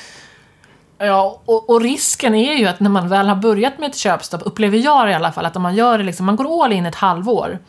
Ja, 0.98 1.42
och, 1.46 1.70
och, 1.70 1.82
risken 1.82 2.36
är 2.36 2.54
ju 2.54 2.66
att 2.66 2.80
när 2.80 2.90
man 2.90 3.10
väl 3.10 3.28
har 3.28 3.36
börjat 3.36 3.80
med 3.80 3.90
ett 3.90 3.96
köpstopp, 3.96 4.42
upplever 4.46 4.78
jag 4.78 5.12
i 5.12 5.14
alla 5.14 5.32
fall, 5.32 5.46
att 5.46 5.56
om 5.56 5.62
man 5.62 5.76
gör 5.76 5.98
det 5.98 6.04
liksom, 6.04 6.26
man 6.26 6.36
går 6.36 6.64
all 6.64 6.72
in 6.72 6.86
ett 6.86 6.96
halvår. 6.96 7.60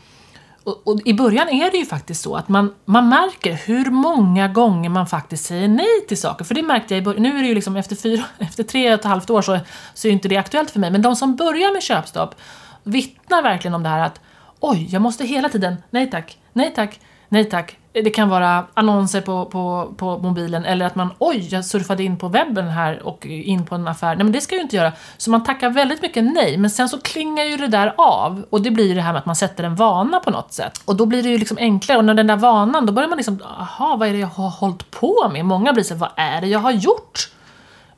Och, 0.70 0.88
och, 0.88 1.00
i 1.04 1.14
början 1.14 1.48
är 1.48 1.70
det 1.70 1.76
ju 1.76 1.86
faktiskt 1.86 2.22
så 2.22 2.36
att 2.36 2.48
man, 2.48 2.74
man 2.84 3.08
märker 3.08 3.52
hur 3.52 3.90
många 3.90 4.48
gånger 4.48 4.90
man 4.90 5.06
faktiskt 5.06 5.44
säger 5.44 5.68
nej 5.68 6.06
till 6.08 6.20
saker. 6.20 6.44
För 6.44 6.54
det 6.54 6.62
märkte 6.62 6.94
jag 6.94 7.02
i 7.02 7.04
början, 7.04 7.22
nu 7.22 7.38
är 7.38 7.42
det 7.42 7.48
ju 7.48 7.54
liksom 7.54 7.76
efter, 7.76 7.96
fyra, 7.96 8.24
efter 8.38 8.62
tre 8.62 8.94
och 8.94 9.00
ett 9.00 9.04
halvt 9.04 9.30
år 9.30 9.42
så, 9.42 9.58
så 9.94 10.08
är 10.08 10.12
inte 10.12 10.28
det 10.28 10.36
aktuellt 10.36 10.70
för 10.70 10.80
mig. 10.80 10.90
Men 10.90 11.02
de 11.02 11.16
som 11.16 11.36
börjar 11.36 11.72
med 11.72 11.82
köpstopp 11.82 12.34
vittnar 12.82 13.42
verkligen 13.42 13.74
om 13.74 13.82
det 13.82 13.88
här 13.88 14.06
att 14.06 14.20
oj, 14.60 14.88
jag 14.90 15.02
måste 15.02 15.24
hela 15.24 15.48
tiden, 15.48 15.76
nej 15.90 16.10
tack, 16.10 16.38
nej 16.52 16.72
tack, 16.74 17.00
nej 17.28 17.44
tack. 17.44 17.79
Det 17.92 18.10
kan 18.10 18.28
vara 18.28 18.66
annonser 18.74 19.20
på, 19.20 19.46
på, 19.46 19.94
på 19.96 20.18
mobilen 20.18 20.64
eller 20.64 20.86
att 20.86 20.94
man 20.94 21.08
oj, 21.18 21.48
jag 21.50 21.64
surfade 21.64 22.02
in 22.02 22.18
på 22.18 22.28
webben 22.28 22.68
här 22.68 23.02
och 23.02 23.26
in 23.26 23.66
på 23.66 23.74
en 23.74 23.88
affär. 23.88 24.16
Nej 24.16 24.24
men 24.24 24.32
det 24.32 24.40
ska 24.40 24.54
jag 24.54 24.58
ju 24.58 24.62
inte 24.62 24.76
göra. 24.76 24.92
Så 25.16 25.30
man 25.30 25.44
tackar 25.44 25.70
väldigt 25.70 26.02
mycket 26.02 26.24
nej, 26.24 26.56
men 26.56 26.70
sen 26.70 26.88
så 26.88 27.00
klingar 27.00 27.44
ju 27.44 27.56
det 27.56 27.68
där 27.68 27.94
av 27.96 28.44
och 28.50 28.62
det 28.62 28.70
blir 28.70 28.88
ju 28.88 28.94
det 28.94 29.00
här 29.00 29.12
med 29.12 29.18
att 29.18 29.26
man 29.26 29.36
sätter 29.36 29.64
en 29.64 29.74
vana 29.74 30.20
på 30.20 30.30
något 30.30 30.52
sätt. 30.52 30.82
Och 30.84 30.96
då 30.96 31.06
blir 31.06 31.22
det 31.22 31.28
ju 31.28 31.38
liksom 31.38 31.58
enklare 31.58 31.98
och 31.98 32.04
när 32.04 32.14
den 32.14 32.26
där 32.26 32.36
vanan, 32.36 32.86
då 32.86 32.92
börjar 32.92 33.08
man 33.08 33.16
liksom, 33.16 33.42
aha, 33.42 33.96
vad 33.96 34.08
är 34.08 34.12
det 34.12 34.18
jag 34.18 34.28
har 34.28 34.50
hållit 34.50 34.90
på 34.90 35.30
med? 35.32 35.44
Många 35.44 35.72
blir 35.72 35.84
så 35.84 35.94
vad 35.94 36.10
är 36.16 36.40
det 36.40 36.46
jag 36.46 36.58
har 36.58 36.72
gjort? 36.72 37.30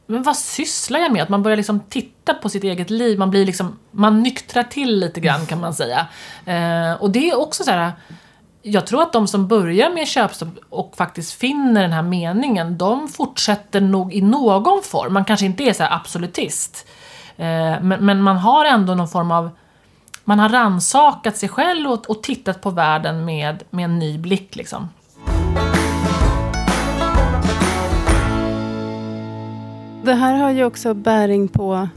men 0.07 0.23
vad 0.23 0.37
sysslar 0.37 1.01
jag 1.01 1.13
med? 1.13 1.23
Att 1.23 1.29
man 1.29 1.43
börjar 1.43 1.57
liksom 1.57 1.81
titta 1.81 2.35
på 2.35 2.49
sitt 2.49 2.65
eget 2.65 2.91
liv, 2.91 3.19
man 3.19 3.31
blir 3.31 3.47
liksom, 3.47 3.79
man 3.91 4.23
nyktrar 4.23 4.63
till 4.63 4.99
lite 4.99 5.21
grann 5.21 5.47
kan 5.47 5.61
man 5.61 5.75
säga. 5.75 6.07
Eh, 6.45 6.93
och 6.93 7.11
det 7.11 7.31
är 7.31 7.41
också 7.41 7.65
så 7.65 7.71
här, 7.71 7.93
jag 8.63 8.87
tror 8.87 9.03
att 9.03 9.13
de 9.13 9.29
som 9.29 9.49
börjar 9.49 9.91
med 9.91 10.09
köpstopp 10.09 10.49
och 10.69 10.97
faktiskt 10.97 11.33
finner 11.33 11.83
den 11.83 11.93
här 11.93 12.03
meningen, 12.03 12.79
de 12.79 13.09
fortsätter 13.09 13.81
nog 13.81 14.15
i 14.15 14.21
någon 14.21 14.83
form. 14.83 15.13
Man 15.13 15.25
kanske 15.25 15.47
inte 15.47 15.65
är 15.65 15.73
så 15.73 15.85
absolutist. 15.91 16.87
Eh, 17.37 17.47
men, 17.83 17.97
men, 18.01 18.23
man 18.23 18.37
har 18.37 18.65
ändå 18.65 18.95
någon 18.95 19.09
form 19.09 19.31
av 19.31 19.51
man 20.25 20.39
har 20.39 20.49
ransakat 20.49 21.37
sig 21.37 21.49
själv 21.49 21.91
och, 21.91 22.11
och 22.11 22.23
tittat 22.23 22.61
på 22.61 22.71
världen 22.71 23.25
med, 23.25 23.63
med 23.71 23.85
en 23.85 23.99
ny 23.99 24.19
blick. 24.19 24.57
Liksom. 24.57 24.89
Det 30.05 30.15
här 30.15 30.35
har 30.35 30.51
ju 30.51 30.65
också 30.65 30.95
bäring 30.95 31.49
på 31.49 31.89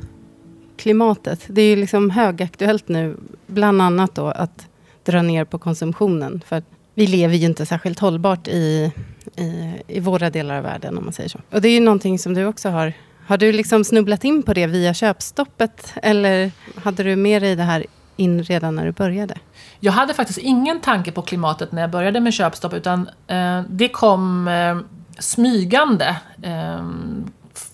klimatet. 0.78 1.46
Det 1.48 1.62
är 1.62 1.70
ju 1.70 1.76
liksom 1.76 2.10
högaktuellt 2.10 2.88
nu, 2.88 3.18
bland 3.48 3.82
annat 3.82 4.16
då 4.16 4.28
att 4.28 4.68
dra 5.06 5.22
ner 5.22 5.46
på 5.46 5.58
konsumtionen. 5.58 6.42
För 6.48 6.64
vi 6.94 7.08
lever 7.08 7.36
ju 7.36 7.46
inte 7.46 7.66
särskilt 7.66 8.00
hållbart 8.00 8.48
i, 8.48 8.92
i, 9.36 9.74
i 9.88 10.00
våra 10.00 10.30
delar 10.30 10.58
av 10.58 10.64
världen, 10.64 10.98
om 10.98 11.04
man 11.04 11.14
säger 11.14 11.30
så. 11.30 11.40
Och 11.52 11.62
det 11.62 11.68
är 11.68 11.74
ju 11.74 11.80
någonting 11.80 12.20
som 12.20 12.34
du 12.34 12.46
också 12.46 12.70
har 12.70 12.94
har 13.28 13.38
du 13.38 13.52
liksom 13.52 13.84
snubblat 13.84 14.24
in 14.24 14.44
på 14.44 14.54
det 14.54 14.68
via 14.68 14.94
köpstoppet? 14.94 15.94
Eller 15.96 16.52
hade 16.84 17.04
du 17.04 17.16
med 17.16 17.42
dig 17.42 17.56
det 17.56 17.64
här 17.64 17.86
in 18.16 18.44
redan 18.44 18.76
när 18.76 18.86
du 18.86 18.92
började? 18.92 19.38
Jag 19.80 19.92
hade 19.92 20.14
faktiskt 20.14 20.40
ingen 20.40 20.82
tanke 20.82 21.12
på 21.12 21.22
klimatet 21.22 21.72
när 21.72 21.82
jag 21.82 21.92
började 21.92 22.20
med 22.20 22.34
köpstopp, 22.34 22.74
utan 22.74 23.10
eh, 23.28 23.62
det 23.70 23.90
kom 23.90 24.48
eh, 24.48 24.78
smygande. 25.20 26.16
Eh, 26.42 26.90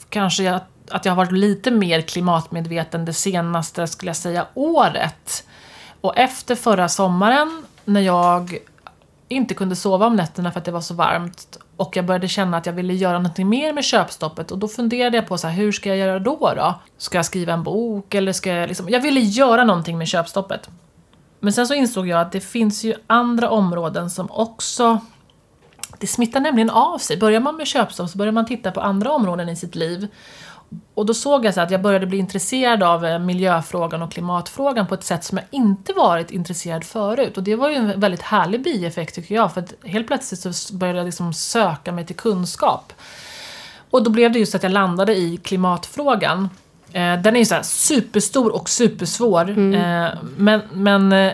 kanske 0.10 0.54
att, 0.54 0.68
att 0.92 1.06
jag 1.06 1.12
har 1.12 1.18
varit 1.18 1.32
lite 1.32 1.72
mer 1.72 2.02
klimatmedveten 2.02 3.06
det 3.06 3.14
senaste, 3.14 3.88
skulle 3.88 4.10
jag 4.10 4.16
säga, 4.16 4.46
året. 4.54 5.44
Och 6.02 6.18
efter 6.18 6.56
förra 6.56 6.90
sommaren, 6.90 7.66
när 7.86 8.02
jag 8.02 8.58
inte 9.28 9.54
kunde 9.54 9.76
sova 9.76 10.06
om 10.06 10.16
nätterna 10.16 10.52
för 10.52 10.60
att 10.60 10.66
det 10.66 10.72
var 10.72 10.82
så 10.82 10.94
varmt 10.94 11.58
och 11.78 11.98
jag 11.98 12.06
började 12.06 12.28
känna 12.28 12.58
att 12.58 12.66
jag 12.66 12.74
ville 12.74 12.94
göra 12.94 13.18
någonting 13.18 13.50
mer 13.50 13.74
med 13.74 13.84
köpstoppet 13.84 14.52
och 14.52 14.58
då 14.58 14.68
funderade 14.68 15.18
jag 15.18 15.28
på 15.28 15.38
så 15.38 15.48
här, 15.48 15.56
hur 15.56 15.72
ska 15.72 15.90
jag 15.90 15.98
göra 15.98 16.20
då 16.20 16.54
då? 16.56 16.80
Ska 16.98 17.18
jag 17.18 17.26
skriva 17.26 17.54
en 17.54 17.64
bok 17.64 18.14
eller 18.14 18.34
ska 18.34 18.50
jag 18.50 18.68
liksom... 18.68 18.90
Jag 18.90 19.00
ville 19.00 19.20
göra 19.20 19.64
någonting 19.64 19.98
med 19.98 20.08
köpstoppet. 20.08 20.70
Men 21.40 21.54
sen 21.54 21.68
så 21.68 21.74
insåg 21.74 22.08
jag 22.08 22.22
att 22.22 22.32
det 22.32 22.40
finns 22.40 22.84
ju 22.84 22.94
andra 23.08 23.50
områden 23.50 24.10
som 24.10 24.32
också 24.32 25.00
det 26.00 26.08
smittar 26.08 26.40
nämligen 26.40 26.70
av 26.70 26.98
sig. 26.98 27.18
Börjar 27.18 27.40
man 27.40 27.56
med 27.56 27.68
köpstopp 27.68 28.10
så 28.10 28.18
börjar 28.18 28.32
man 28.32 28.46
titta 28.46 28.72
på 28.72 28.82
andra 28.82 29.12
områden 29.12 29.50
i 29.50 29.56
sitt 29.56 29.76
liv. 29.76 30.08
Och 30.94 31.06
då 31.06 31.14
såg 31.14 31.46
jag 31.46 31.54
så 31.54 31.62
att 31.62 31.72
jag 31.72 31.82
började 31.82 32.06
bli 32.06 32.18
intresserad 32.18 32.84
av 32.84 33.06
eh, 33.06 33.20
miljöfrågan 33.20 34.02
och 34.02 34.12
klimatfrågan 34.12 34.88
på 34.88 34.94
ett 34.94 35.04
sätt 35.04 35.24
som 35.24 35.38
jag 35.38 35.48
inte 35.52 35.94
varit 35.94 36.32
intresserad 36.32 36.84
förut. 36.84 37.38
Och 37.38 37.44
det 37.44 37.56
var 37.56 37.70
ju 37.70 37.76
en 37.76 38.00
väldigt 38.00 38.22
härlig 38.22 38.64
bieffekt 38.64 39.16
tycker 39.16 39.36
jag, 39.36 39.54
för 39.54 39.62
att 39.62 39.74
helt 39.84 40.08
plötsligt 40.08 40.56
så 40.56 40.74
började 40.74 41.00
jag 41.00 41.06
liksom 41.06 41.34
söka 41.34 41.92
mig 41.92 42.06
till 42.06 42.16
kunskap. 42.16 42.94
Och 43.90 44.04
då 44.04 44.10
blev 44.10 44.32
det 44.32 44.40
just 44.40 44.56
att 44.56 44.64
jag 44.64 44.72
landade 44.72 45.16
i 45.16 45.38
klimatfrågan. 45.38 46.50
Eh, 46.94 47.22
den 47.22 47.36
är 47.36 47.40
ju 47.40 47.46
så 47.46 47.60
superstor 47.64 48.56
och 48.56 48.70
supersvår. 48.70 49.50
Mm. 49.50 49.74
Eh, 49.74 50.12
men 50.38 50.62
men 50.72 51.32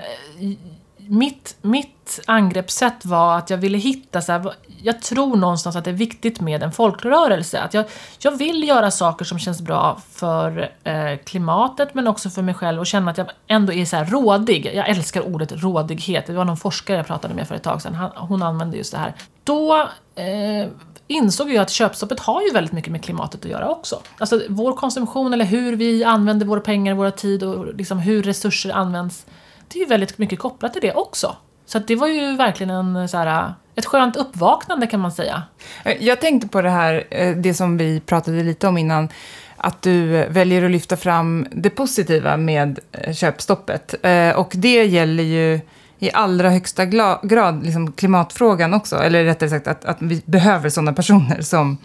mitt, 1.08 1.58
mitt 1.62 2.20
angreppssätt 2.26 3.06
var 3.06 3.38
att 3.38 3.50
jag 3.50 3.58
ville 3.58 3.78
hitta 3.78 4.22
så 4.22 4.32
här, 4.32 4.54
jag 4.84 5.02
tror 5.02 5.36
någonstans 5.36 5.76
att 5.76 5.84
det 5.84 5.92
är 5.92 5.94
viktigt 5.94 6.42
med 6.42 6.64
en 6.64 6.72
folkrörelse. 6.72 7.62
Att 7.62 7.74
jag, 7.74 7.86
jag 8.20 8.38
vill 8.38 8.68
göra 8.68 8.92
saker 8.92 9.26
som 9.26 9.40
känns 9.40 9.62
bra 9.62 10.02
för 10.12 10.72
eh, 10.84 11.18
klimatet 11.26 11.94
men 11.94 12.08
också 12.08 12.30
för 12.30 12.42
mig 12.42 12.54
själv 12.54 12.80
och 12.80 12.88
känna 12.88 13.12
att 13.12 13.18
jag 13.18 13.28
ändå 13.48 13.74
är 13.74 13.86
så 13.86 13.96
här 13.96 14.06
rådig. 14.06 14.72
Jag 14.74 14.90
älskar 14.90 15.22
ordet 15.22 15.52
rådighet. 15.52 16.28
Det 16.28 16.34
var 16.34 16.46
någon 16.46 16.58
forskare 16.58 16.98
jag 16.98 17.08
pratade 17.08 17.34
med 17.34 17.48
för 17.48 17.56
ett 17.56 17.64
tag 17.64 17.82
sedan. 17.82 17.94
Han, 17.94 18.12
hon 18.16 18.44
använde 18.44 18.78
just 18.78 18.92
det 18.92 18.98
här. 18.98 19.14
Då 19.44 19.76
eh, 20.16 20.70
insåg 21.08 21.50
jag 21.54 21.62
att 21.62 21.70
köpstoppet 21.70 22.20
har 22.20 22.42
ju 22.42 22.52
väldigt 22.52 22.74
mycket 22.74 22.92
med 22.92 23.04
klimatet 23.04 23.46
att 23.46 23.52
göra 23.52 23.70
också. 23.70 24.00
Alltså 24.18 24.42
vår 24.50 24.74
konsumtion 24.74 25.34
eller 25.34 25.46
hur 25.46 25.76
vi 25.76 26.04
använder 26.04 26.46
våra 26.46 26.60
pengar, 26.60 26.94
våra 26.94 27.12
tid 27.12 27.44
och 27.44 27.76
liksom 27.76 28.00
hur 28.00 28.24
resurser 28.24 28.72
används. 28.72 29.26
Det 29.68 29.80
är 29.80 29.84
ju 29.84 29.86
väldigt 29.90 30.18
mycket 30.18 30.40
kopplat 30.40 30.74
till 30.74 30.82
det 30.82 30.94
också. 30.94 31.36
Så 31.66 31.80
det 31.80 31.96
var 31.96 32.08
ju 32.08 32.36
verkligen 32.36 32.70
en, 32.70 32.96
eh, 32.96 33.08
så 33.08 33.18
här, 33.18 33.44
eh, 33.46 33.52
ett 33.76 33.86
skönt 33.86 34.16
uppvaknande 34.16 34.88
kan 34.88 35.00
man 35.00 35.12
säga. 35.12 35.44
Eh, 35.86 35.98
jag 36.00 36.22
tänkte 36.22 36.48
på 36.48 36.62
det 36.62 36.70
här, 36.70 37.04
det 37.36 37.54
som 37.54 37.78
vi 37.78 38.00
pratade 38.00 38.44
lite 38.44 38.68
om 38.68 38.78
innan, 38.78 39.10
att 39.58 39.82
du 39.82 40.26
väljer 40.30 40.66
att 40.66 40.72
lyfta 40.72 40.98
fram 40.98 41.48
det 41.52 41.70
positiva 41.70 42.38
med 42.38 42.80
köpstoppet. 43.14 43.96
Och 44.36 44.52
det 44.56 44.86
gäller 44.86 45.24
ju 45.24 45.60
i 46.00 46.12
allra 46.14 46.50
högsta 46.50 46.86
grad 47.24 47.64
liksom 47.64 47.92
klimatfrågan 47.92 48.74
också. 48.74 48.96
Eller 48.96 49.24
rättare 49.24 49.50
sagt 49.50 49.68
att, 49.68 49.86
att 49.86 49.98
vi 50.00 50.22
behöver 50.26 50.70
sådana 50.70 50.94
personer 50.94 51.42
som, 51.42 51.78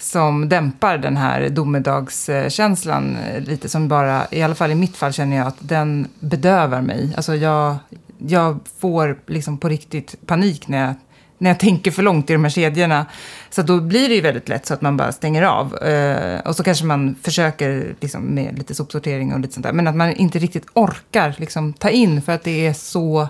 som 0.00 0.48
dämpar 0.48 0.98
den 0.98 1.16
här 1.16 1.48
domedagskänslan 1.48 3.16
lite. 3.38 3.68
Som 3.68 3.88
bara, 3.88 4.26
i 4.30 4.42
alla 4.42 4.54
fall 4.54 4.70
i 4.70 4.74
mitt 4.74 4.96
fall 4.96 5.12
känner 5.12 5.36
jag 5.36 5.46
att 5.46 5.56
den 5.58 6.08
bedövar 6.20 6.82
mig. 6.82 7.12
Alltså 7.16 7.34
jag, 7.34 7.76
jag 8.18 8.58
får 8.78 9.18
liksom 9.26 9.58
på 9.58 9.68
riktigt 9.68 10.26
panik 10.26 10.68
när 10.68 10.86
jag, 10.86 10.94
när 11.38 11.50
jag 11.50 11.60
tänker 11.60 11.90
för 11.90 12.02
långt 12.02 12.30
i 12.30 12.32
de 12.32 12.44
här 12.44 12.50
kedjorna. 12.50 13.06
Så 13.50 13.62
då 13.62 13.80
blir 13.80 14.08
det 14.08 14.14
ju 14.14 14.20
väldigt 14.20 14.48
lätt 14.48 14.66
så 14.66 14.74
att 14.74 14.82
man 14.82 14.96
bara 14.96 15.12
stänger 15.12 15.42
av. 15.42 15.76
Eh, 15.76 16.40
och 16.40 16.56
så 16.56 16.62
kanske 16.62 16.84
man 16.84 17.16
försöker 17.22 17.94
liksom 18.00 18.22
med 18.22 18.58
lite 18.58 18.74
sopsortering 18.74 19.32
och 19.32 19.40
lite 19.40 19.54
sånt 19.54 19.66
där. 19.66 19.72
Men 19.72 19.86
att 19.86 19.96
man 19.96 20.12
inte 20.12 20.38
riktigt 20.38 20.66
orkar 20.74 21.34
liksom 21.38 21.72
ta 21.72 21.90
in 21.90 22.22
för 22.22 22.32
att 22.32 22.42
det 22.42 22.66
är 22.66 22.72
så 22.72 23.28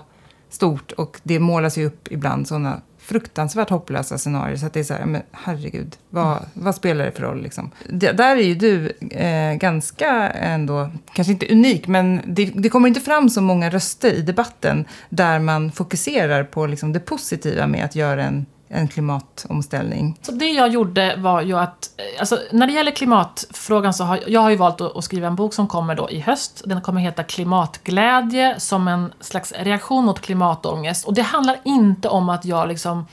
stort 0.49 0.91
och 0.91 1.19
det 1.23 1.39
målas 1.39 1.77
ju 1.77 1.85
upp 1.85 2.07
ibland 2.11 2.47
sådana 2.47 2.81
fruktansvärt 3.11 3.69
hopplösa 3.69 4.17
scenarier. 4.17 4.57
Så 4.57 4.65
att 4.65 4.73
det 4.73 4.79
är 4.79 4.83
så 4.83 4.93
här, 4.93 5.05
men 5.05 5.21
herregud, 5.31 5.95
vad, 6.09 6.37
mm. 6.37 6.43
vad 6.53 6.75
spelar 6.75 7.05
det 7.05 7.11
för 7.11 7.21
roll? 7.21 7.41
Liksom? 7.41 7.71
Det, 7.89 8.11
där 8.11 8.35
är 8.35 8.41
ju 8.41 8.55
du 8.55 8.91
eh, 9.09 9.53
ganska 9.53 10.29
ändå, 10.29 10.89
kanske 11.13 11.33
inte 11.33 11.51
unik, 11.51 11.87
men 11.87 12.21
det, 12.25 12.45
det, 12.45 12.69
kommer 12.69 12.87
inte 12.87 12.99
fram 12.99 13.29
så 13.29 13.41
många 13.41 13.69
röster 13.69 14.13
i 14.13 14.21
debatten 14.21 14.85
där 15.09 15.39
man 15.39 15.71
fokuserar 15.71 16.43
på 16.43 16.65
liksom, 16.65 16.93
det 16.93 16.99
positiva 16.99 17.67
med 17.67 17.85
att 17.85 17.95
göra 17.95 18.23
en 18.23 18.45
en 18.73 18.87
klimatomställning. 18.87 20.19
Så 20.21 20.31
det 20.31 20.49
jag 20.49 20.69
gjorde 20.69 21.15
var 21.17 21.41
ju 21.41 21.57
att, 21.57 21.89
eh, 21.97 22.19
alltså, 22.19 22.39
när 22.51 22.67
det 22.67 22.73
gäller 22.73 22.91
klimatfrågan 22.91 23.93
så 23.93 24.03
har 24.03 24.19
jag 24.27 24.41
har 24.41 24.49
ju 24.49 24.55
valt 24.55 24.81
att, 24.81 24.97
att 24.97 25.03
skriva 25.03 25.27
en 25.27 25.35
bok 25.35 25.53
som 25.53 25.67
kommer 25.67 25.95
då 25.95 26.09
i 26.09 26.19
höst. 26.19 26.61
Den 26.65 26.81
kommer 26.81 27.01
heta 27.01 27.23
Klimatglädje 27.23 28.59
som 28.59 28.87
en 28.87 29.13
slags 29.19 29.53
reaktion 29.59 30.05
mot 30.05 30.21
klimatångest. 30.21 31.07
Och 31.07 31.13
det 31.13 31.21
handlar 31.21 31.57
inte 31.63 32.09
om 32.09 32.29
att 32.29 32.45
jag 32.45 32.67
liksom 32.67 33.05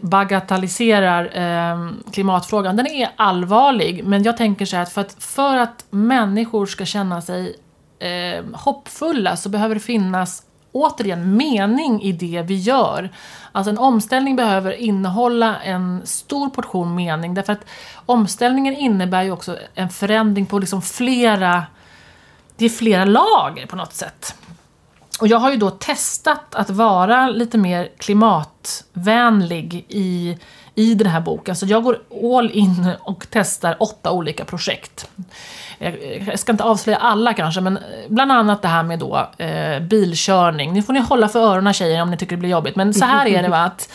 bagatelliserar 0.00 1.24
eh, 1.34 1.90
klimatfrågan. 2.12 2.76
Den 2.76 2.86
är 2.86 3.10
allvarlig, 3.16 4.04
men 4.04 4.22
jag 4.22 4.36
tänker 4.36 4.66
så 4.66 4.76
här 4.76 4.82
att 4.82 4.92
för 4.92 5.00
att, 5.00 5.16
för 5.18 5.56
att 5.56 5.84
människor 5.90 6.66
ska 6.66 6.84
känna 6.84 7.22
sig 7.22 7.56
eh, 7.98 8.44
hoppfulla 8.52 9.36
så 9.36 9.48
behöver 9.48 9.74
det 9.74 9.80
finnas 9.80 10.42
återigen 10.72 11.36
mening 11.36 12.02
i 12.02 12.12
det 12.12 12.42
vi 12.42 12.54
gör. 12.54 13.10
Alltså 13.52 13.70
en 13.70 13.78
omställning 13.78 14.36
behöver 14.36 14.72
innehålla 14.72 15.60
en 15.60 16.02
stor 16.04 16.50
portion 16.50 16.94
mening 16.94 17.34
därför 17.34 17.52
att 17.52 17.64
omställningen 18.06 18.74
innebär 18.76 19.22
ju 19.22 19.30
också 19.30 19.58
en 19.74 19.88
förändring 19.88 20.46
på 20.46 20.58
liksom 20.58 20.82
flera, 20.82 21.66
det 22.56 22.64
är 22.64 22.68
flera 22.68 23.04
lager 23.04 23.66
på 23.66 23.76
något 23.76 23.92
sätt. 23.92 24.34
Och 25.20 25.28
jag 25.28 25.38
har 25.38 25.50
ju 25.50 25.56
då 25.56 25.70
testat 25.70 26.54
att 26.54 26.70
vara 26.70 27.28
lite 27.28 27.58
mer 27.58 27.90
klimatvänlig 27.98 29.86
i, 29.88 30.38
i 30.74 30.94
den 30.94 31.06
här 31.06 31.20
boken. 31.20 31.56
Så 31.56 31.66
jag 31.66 31.82
går 31.82 32.02
all 32.36 32.50
in 32.50 32.90
och 33.00 33.26
testar 33.30 33.76
åtta 33.80 34.12
olika 34.12 34.44
projekt 34.44 35.10
jag 36.26 36.38
ska 36.38 36.52
inte 36.52 36.64
avslöja 36.64 36.98
alla 36.98 37.34
kanske, 37.34 37.60
men 37.60 37.76
eh, 37.76 37.82
bland 38.08 38.32
annat 38.32 38.62
det 38.62 38.68
här 38.68 38.82
med 38.82 38.98
då 38.98 39.30
eh, 39.38 39.80
bilkörning. 39.80 40.72
Nu 40.72 40.82
får 40.82 40.92
ni 40.92 41.00
hålla 41.00 41.28
för 41.28 41.40
öronen 41.40 41.72
tjejer 41.72 42.02
om 42.02 42.10
ni 42.10 42.16
tycker 42.16 42.36
det 42.36 42.40
blir 42.40 42.50
jobbigt, 42.50 42.76
men 42.76 42.94
så 42.94 43.04
här 43.04 43.26
är 43.26 43.42
det 43.42 43.48
va 43.48 43.58
att 43.58 43.88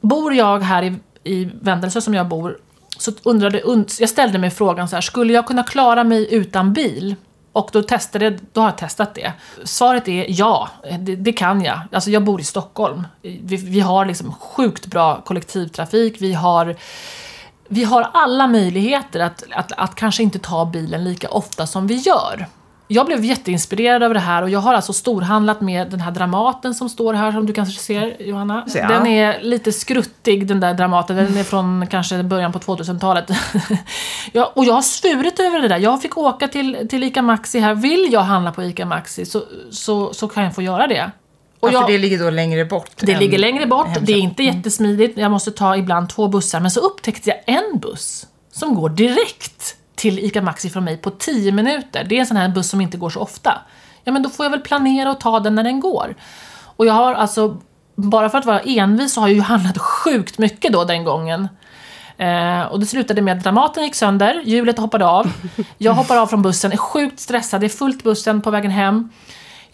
bor 0.00 0.34
jag 0.34 0.60
här 0.60 0.82
i, 0.82 0.94
i 1.24 1.50
Vendelsö 1.60 2.00
som 2.00 2.14
jag 2.14 2.28
bor, 2.28 2.58
så 2.98 3.12
undrade, 3.22 3.62
jag 4.00 4.08
ställde 4.08 4.38
mig 4.38 4.50
frågan 4.50 4.88
så 4.88 4.96
här, 4.96 5.00
skulle 5.00 5.32
jag 5.32 5.46
kunna 5.46 5.62
klara 5.62 6.04
mig 6.04 6.34
utan 6.34 6.72
bil? 6.72 7.14
Och 7.52 7.68
då, 7.72 7.82
testade, 7.82 8.38
då 8.52 8.60
har 8.60 8.68
jag 8.68 8.78
testat 8.78 9.14
det. 9.14 9.32
Svaret 9.64 10.08
är 10.08 10.26
ja, 10.28 10.68
det, 10.98 11.16
det 11.16 11.32
kan 11.32 11.64
jag. 11.64 11.80
Alltså 11.92 12.10
jag 12.10 12.24
bor 12.24 12.40
i 12.40 12.44
Stockholm. 12.44 13.06
Vi, 13.22 13.56
vi 13.56 13.80
har 13.80 14.06
liksom 14.06 14.32
sjukt 14.32 14.86
bra 14.86 15.20
kollektivtrafik, 15.20 16.16
vi 16.18 16.32
har 16.32 16.76
vi 17.68 17.84
har 17.84 18.10
alla 18.12 18.46
möjligheter 18.46 19.20
att, 19.20 19.44
att, 19.50 19.72
att 19.72 19.94
kanske 19.94 20.22
inte 20.22 20.38
ta 20.38 20.64
bilen 20.66 21.04
lika 21.04 21.28
ofta 21.28 21.66
som 21.66 21.86
vi 21.86 21.94
gör. 21.94 22.46
Jag 22.88 23.06
blev 23.06 23.24
jätteinspirerad 23.24 24.02
av 24.02 24.14
det 24.14 24.20
här 24.20 24.42
och 24.42 24.50
jag 24.50 24.60
har 24.60 24.74
alltså 24.74 24.92
storhandlat 24.92 25.60
med 25.60 25.90
den 25.90 26.00
här 26.00 26.10
Dramaten 26.10 26.74
som 26.74 26.88
står 26.88 27.14
här 27.14 27.32
som 27.32 27.46
du 27.46 27.52
kanske 27.52 27.80
ser 27.80 28.22
Johanna. 28.22 28.64
Ja. 28.74 28.88
Den 28.88 29.06
är 29.06 29.40
lite 29.40 29.72
skruttig 29.72 30.46
den 30.46 30.60
där 30.60 30.74
Dramaten, 30.74 31.16
den 31.16 31.36
är 31.36 31.44
från 31.44 31.86
kanske 31.86 32.22
början 32.22 32.52
på 32.52 32.58
2000-talet. 32.58 33.30
ja, 34.32 34.52
och 34.56 34.64
jag 34.64 34.74
har 34.74 34.82
svurit 34.82 35.40
över 35.40 35.60
det 35.60 35.68
där. 35.68 35.78
Jag 35.78 36.02
fick 36.02 36.16
åka 36.16 36.48
till, 36.48 36.88
till 36.88 37.02
ICA 37.02 37.22
Maxi 37.22 37.58
här. 37.58 37.74
Vill 37.74 38.12
jag 38.12 38.20
handla 38.20 38.52
på 38.52 38.62
ICA 38.62 38.86
Maxi 38.86 39.26
så, 39.26 39.42
så, 39.70 40.14
så 40.14 40.28
kan 40.28 40.44
jag 40.44 40.54
få 40.54 40.62
göra 40.62 40.86
det. 40.86 41.10
Och 41.62 41.72
ja, 41.72 41.80
för 41.80 41.92
det 41.92 41.98
ligger 41.98 42.18
då 42.18 42.30
längre 42.30 42.64
bort? 42.64 42.90
Det 42.96 43.18
ligger 43.18 43.38
längre 43.38 43.66
bort, 43.66 43.88
det 44.00 44.12
är 44.12 44.16
inte 44.16 44.42
mm. 44.42 44.56
jättesmidigt. 44.56 45.18
Jag 45.18 45.30
måste 45.30 45.50
ta 45.50 45.76
ibland 45.76 46.08
två 46.08 46.28
bussar. 46.28 46.60
Men 46.60 46.70
så 46.70 46.80
upptäckte 46.80 47.30
jag 47.30 47.56
en 47.56 47.78
buss 47.78 48.26
som 48.52 48.74
går 48.74 48.88
direkt 48.88 49.76
till 49.94 50.18
ICA 50.18 50.42
Maxi 50.42 50.70
från 50.70 50.84
mig 50.84 50.96
på 50.96 51.10
10 51.10 51.52
minuter. 51.52 52.04
Det 52.04 52.16
är 52.16 52.20
en 52.20 52.26
sån 52.26 52.36
här 52.36 52.48
buss 52.48 52.68
som 52.68 52.80
inte 52.80 52.96
går 52.96 53.10
så 53.10 53.20
ofta. 53.20 53.58
Ja, 54.04 54.12
men 54.12 54.22
då 54.22 54.30
får 54.30 54.44
jag 54.44 54.50
väl 54.50 54.60
planera 54.60 55.10
och 55.10 55.20
ta 55.20 55.40
den 55.40 55.54
när 55.54 55.64
den 55.64 55.80
går. 55.80 56.14
Och 56.76 56.86
jag 56.86 56.92
har 56.92 57.14
alltså, 57.14 57.56
bara 57.94 58.30
för 58.30 58.38
att 58.38 58.46
vara 58.46 58.60
envis 58.60 59.14
så 59.14 59.20
har 59.20 59.28
jag 59.28 59.34
ju 59.34 59.42
handlat 59.42 59.78
sjukt 59.78 60.38
mycket 60.38 60.72
då 60.72 60.84
den 60.84 61.04
gången. 61.04 61.48
Eh, 62.16 62.62
och 62.62 62.80
det 62.80 62.86
slutade 62.86 63.22
med 63.22 63.36
att 63.36 63.42
Dramaten 63.42 63.84
gick 63.84 63.94
sönder, 63.94 64.42
hjulet 64.44 64.78
hoppade 64.78 65.06
av. 65.06 65.32
Jag 65.78 65.92
hoppar 65.92 66.16
av 66.16 66.26
från 66.26 66.42
bussen, 66.42 66.72
är 66.72 66.76
sjukt 66.76 67.20
stressad, 67.20 67.60
det 67.60 67.66
är 67.66 67.68
fullt 67.68 68.02
bussen 68.02 68.42
på 68.42 68.50
vägen 68.50 68.70
hem. 68.70 69.10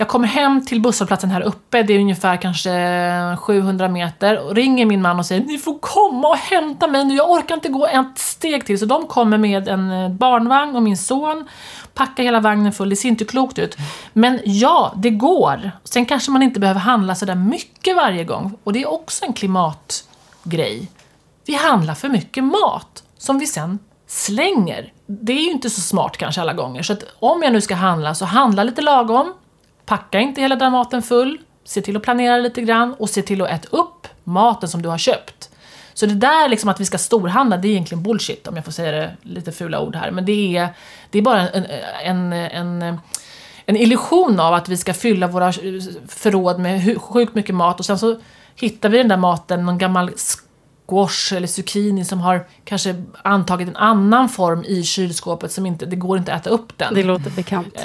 Jag 0.00 0.08
kommer 0.08 0.28
hem 0.28 0.64
till 0.64 0.80
busshållplatsen 0.80 1.30
här 1.30 1.40
uppe, 1.40 1.82
det 1.82 1.92
är 1.92 1.98
ungefär 1.98 2.36
kanske 2.36 3.36
700 3.36 3.88
meter, 3.88 4.38
och 4.38 4.54
ringer 4.54 4.86
min 4.86 5.02
man 5.02 5.18
och 5.18 5.26
säger 5.26 5.44
ni 5.44 5.58
får 5.58 5.78
komma 5.78 6.28
och 6.28 6.36
hämta 6.36 6.86
mig 6.86 7.04
nu, 7.04 7.14
jag 7.14 7.30
orkar 7.30 7.54
inte 7.54 7.68
gå 7.68 7.86
ett 7.86 8.18
steg 8.18 8.66
till. 8.66 8.78
Så 8.78 8.86
de 8.86 9.06
kommer 9.06 9.38
med 9.38 9.68
en 9.68 9.90
eh, 9.90 10.10
barnvagn 10.10 10.76
och 10.76 10.82
min 10.82 10.96
son, 10.96 11.48
packar 11.94 12.22
hela 12.22 12.40
vagnen 12.40 12.72
full, 12.72 12.90
det 12.90 12.96
ser 12.96 13.08
inte 13.08 13.24
klokt 13.24 13.58
ut. 13.58 13.76
Men 14.12 14.40
ja, 14.44 14.92
det 14.96 15.10
går. 15.10 15.70
Sen 15.84 16.06
kanske 16.06 16.30
man 16.30 16.42
inte 16.42 16.60
behöver 16.60 16.80
handla 16.80 17.14
sådär 17.14 17.34
mycket 17.34 17.96
varje 17.96 18.24
gång, 18.24 18.56
och 18.64 18.72
det 18.72 18.82
är 18.82 18.90
också 18.90 19.24
en 19.24 19.32
klimatgrej. 19.32 20.90
Vi 21.46 21.54
handlar 21.54 21.94
för 21.94 22.08
mycket 22.08 22.44
mat, 22.44 23.02
som 23.18 23.38
vi 23.38 23.46
sen 23.46 23.78
slänger. 24.06 24.92
Det 25.06 25.32
är 25.32 25.42
ju 25.42 25.50
inte 25.50 25.70
så 25.70 25.80
smart 25.80 26.16
kanske 26.16 26.40
alla 26.40 26.52
gånger, 26.52 26.82
så 26.82 26.92
att 26.92 27.04
om 27.18 27.42
jag 27.42 27.52
nu 27.52 27.60
ska 27.60 27.74
handla 27.74 28.14
så 28.14 28.24
handla 28.24 28.64
lite 28.64 28.82
lagom, 28.82 29.34
Packa 29.88 30.20
inte 30.20 30.40
hela 30.40 30.56
Dramaten 30.56 31.02
full, 31.02 31.38
se 31.64 31.80
till 31.80 31.96
att 31.96 32.02
planera 32.02 32.36
lite 32.36 32.62
grann 32.62 32.94
och 32.94 33.10
se 33.10 33.22
till 33.22 33.42
att 33.42 33.50
äta 33.50 33.76
upp 33.76 34.08
maten 34.24 34.68
som 34.68 34.82
du 34.82 34.88
har 34.88 34.98
köpt. 34.98 35.50
Så 35.94 36.06
det 36.06 36.14
där 36.14 36.48
liksom 36.48 36.68
att 36.68 36.80
vi 36.80 36.84
ska 36.84 36.98
storhandla, 36.98 37.56
det 37.56 37.68
är 37.68 37.70
egentligen 37.70 38.02
bullshit 38.02 38.48
om 38.48 38.56
jag 38.56 38.64
får 38.64 38.72
säga 38.72 38.92
det 38.92 39.16
lite 39.22 39.52
fula 39.52 39.80
ord 39.80 39.96
här. 39.96 40.10
Men 40.10 40.24
det 40.24 40.56
är, 40.56 40.68
det 41.10 41.18
är 41.18 41.22
bara 41.22 41.48
en, 41.48 41.64
en, 42.04 42.32
en, 42.32 42.98
en 43.64 43.76
illusion 43.76 44.40
av 44.40 44.54
att 44.54 44.68
vi 44.68 44.76
ska 44.76 44.94
fylla 44.94 45.26
våra 45.26 45.52
förråd 46.08 46.60
med 46.60 47.02
sjukt 47.02 47.34
mycket 47.34 47.54
mat 47.54 47.78
och 47.78 47.86
sen 47.86 47.98
så 47.98 48.16
hittar 48.54 48.88
vi 48.88 48.98
den 48.98 49.08
där 49.08 49.16
maten, 49.16 49.66
någon 49.66 49.78
gammal 49.78 50.10
squash 50.10 51.36
eller 51.36 51.46
zucchini 51.46 52.04
som 52.04 52.20
har 52.20 52.46
kanske 52.64 53.02
antagit 53.22 53.68
en 53.68 53.76
annan 53.76 54.28
form 54.28 54.64
i 54.64 54.82
kylskåpet 54.82 55.52
som 55.52 55.66
inte, 55.66 55.86
det 55.86 55.96
går 55.96 56.18
inte 56.18 56.32
att 56.32 56.40
äta 56.40 56.50
upp 56.50 56.78
den. 56.78 56.94
Det 56.94 57.02
låter 57.02 57.30
bekant. 57.30 57.78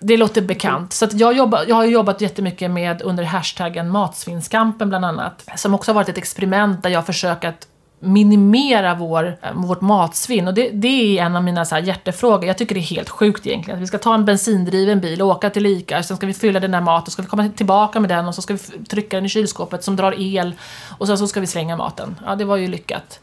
Eh, 0.00 0.06
det 0.06 0.16
låter 0.16 0.42
bekant. 0.42 0.92
Så 0.92 1.08
jag, 1.12 1.36
jobba, 1.36 1.64
jag 1.64 1.76
har 1.76 1.84
jobbat 1.84 2.20
jättemycket 2.20 2.70
med 2.70 3.02
under 3.02 3.24
hashtaggen 3.24 3.90
matsvinnskampen 3.90 4.88
bland 4.88 5.04
annat. 5.04 5.48
Som 5.56 5.74
också 5.74 5.90
har 5.90 5.94
varit 5.94 6.08
ett 6.08 6.18
experiment 6.18 6.82
där 6.82 6.90
jag 6.90 7.06
försökt 7.06 7.44
att 7.44 7.66
minimera 8.00 8.94
vår, 8.94 9.38
eh, 9.42 9.52
vårt 9.54 9.80
matsvinn. 9.80 10.48
Och 10.48 10.54
det, 10.54 10.70
det 10.70 11.18
är 11.18 11.24
en 11.24 11.36
av 11.36 11.44
mina 11.44 11.64
så 11.64 11.74
här 11.74 11.82
hjärtefrågor. 11.82 12.44
Jag 12.44 12.58
tycker 12.58 12.74
det 12.74 12.80
är 12.80 12.82
helt 12.82 13.08
sjukt 13.08 13.46
egentligen. 13.46 13.78
Att 13.78 13.82
vi 13.82 13.86
ska 13.86 13.98
ta 13.98 14.14
en 14.14 14.24
bensindriven 14.24 15.00
bil 15.00 15.22
och 15.22 15.28
åka 15.28 15.50
till 15.50 15.66
ICA, 15.66 16.02
sen 16.02 16.16
ska 16.16 16.26
vi 16.26 16.34
fylla 16.34 16.60
den 16.60 16.70
där 16.70 16.80
maten, 16.80 17.06
och 17.06 17.12
ska 17.12 17.22
vi 17.22 17.28
komma 17.28 17.48
tillbaka 17.56 18.00
med 18.00 18.10
den 18.10 18.28
och 18.28 18.34
så 18.34 18.42
ska 18.42 18.54
vi 18.54 18.58
trycka 18.84 19.16
den 19.16 19.26
i 19.26 19.28
kylskåpet 19.28 19.84
som 19.84 19.96
drar 19.96 20.14
el 20.20 20.54
och 20.98 21.06
sen 21.06 21.18
så 21.18 21.28
ska 21.28 21.40
vi 21.40 21.46
slänga 21.46 21.76
maten. 21.76 22.20
Ja, 22.26 22.34
det 22.34 22.44
var 22.44 22.56
ju 22.56 22.68
lyckat. 22.68 23.20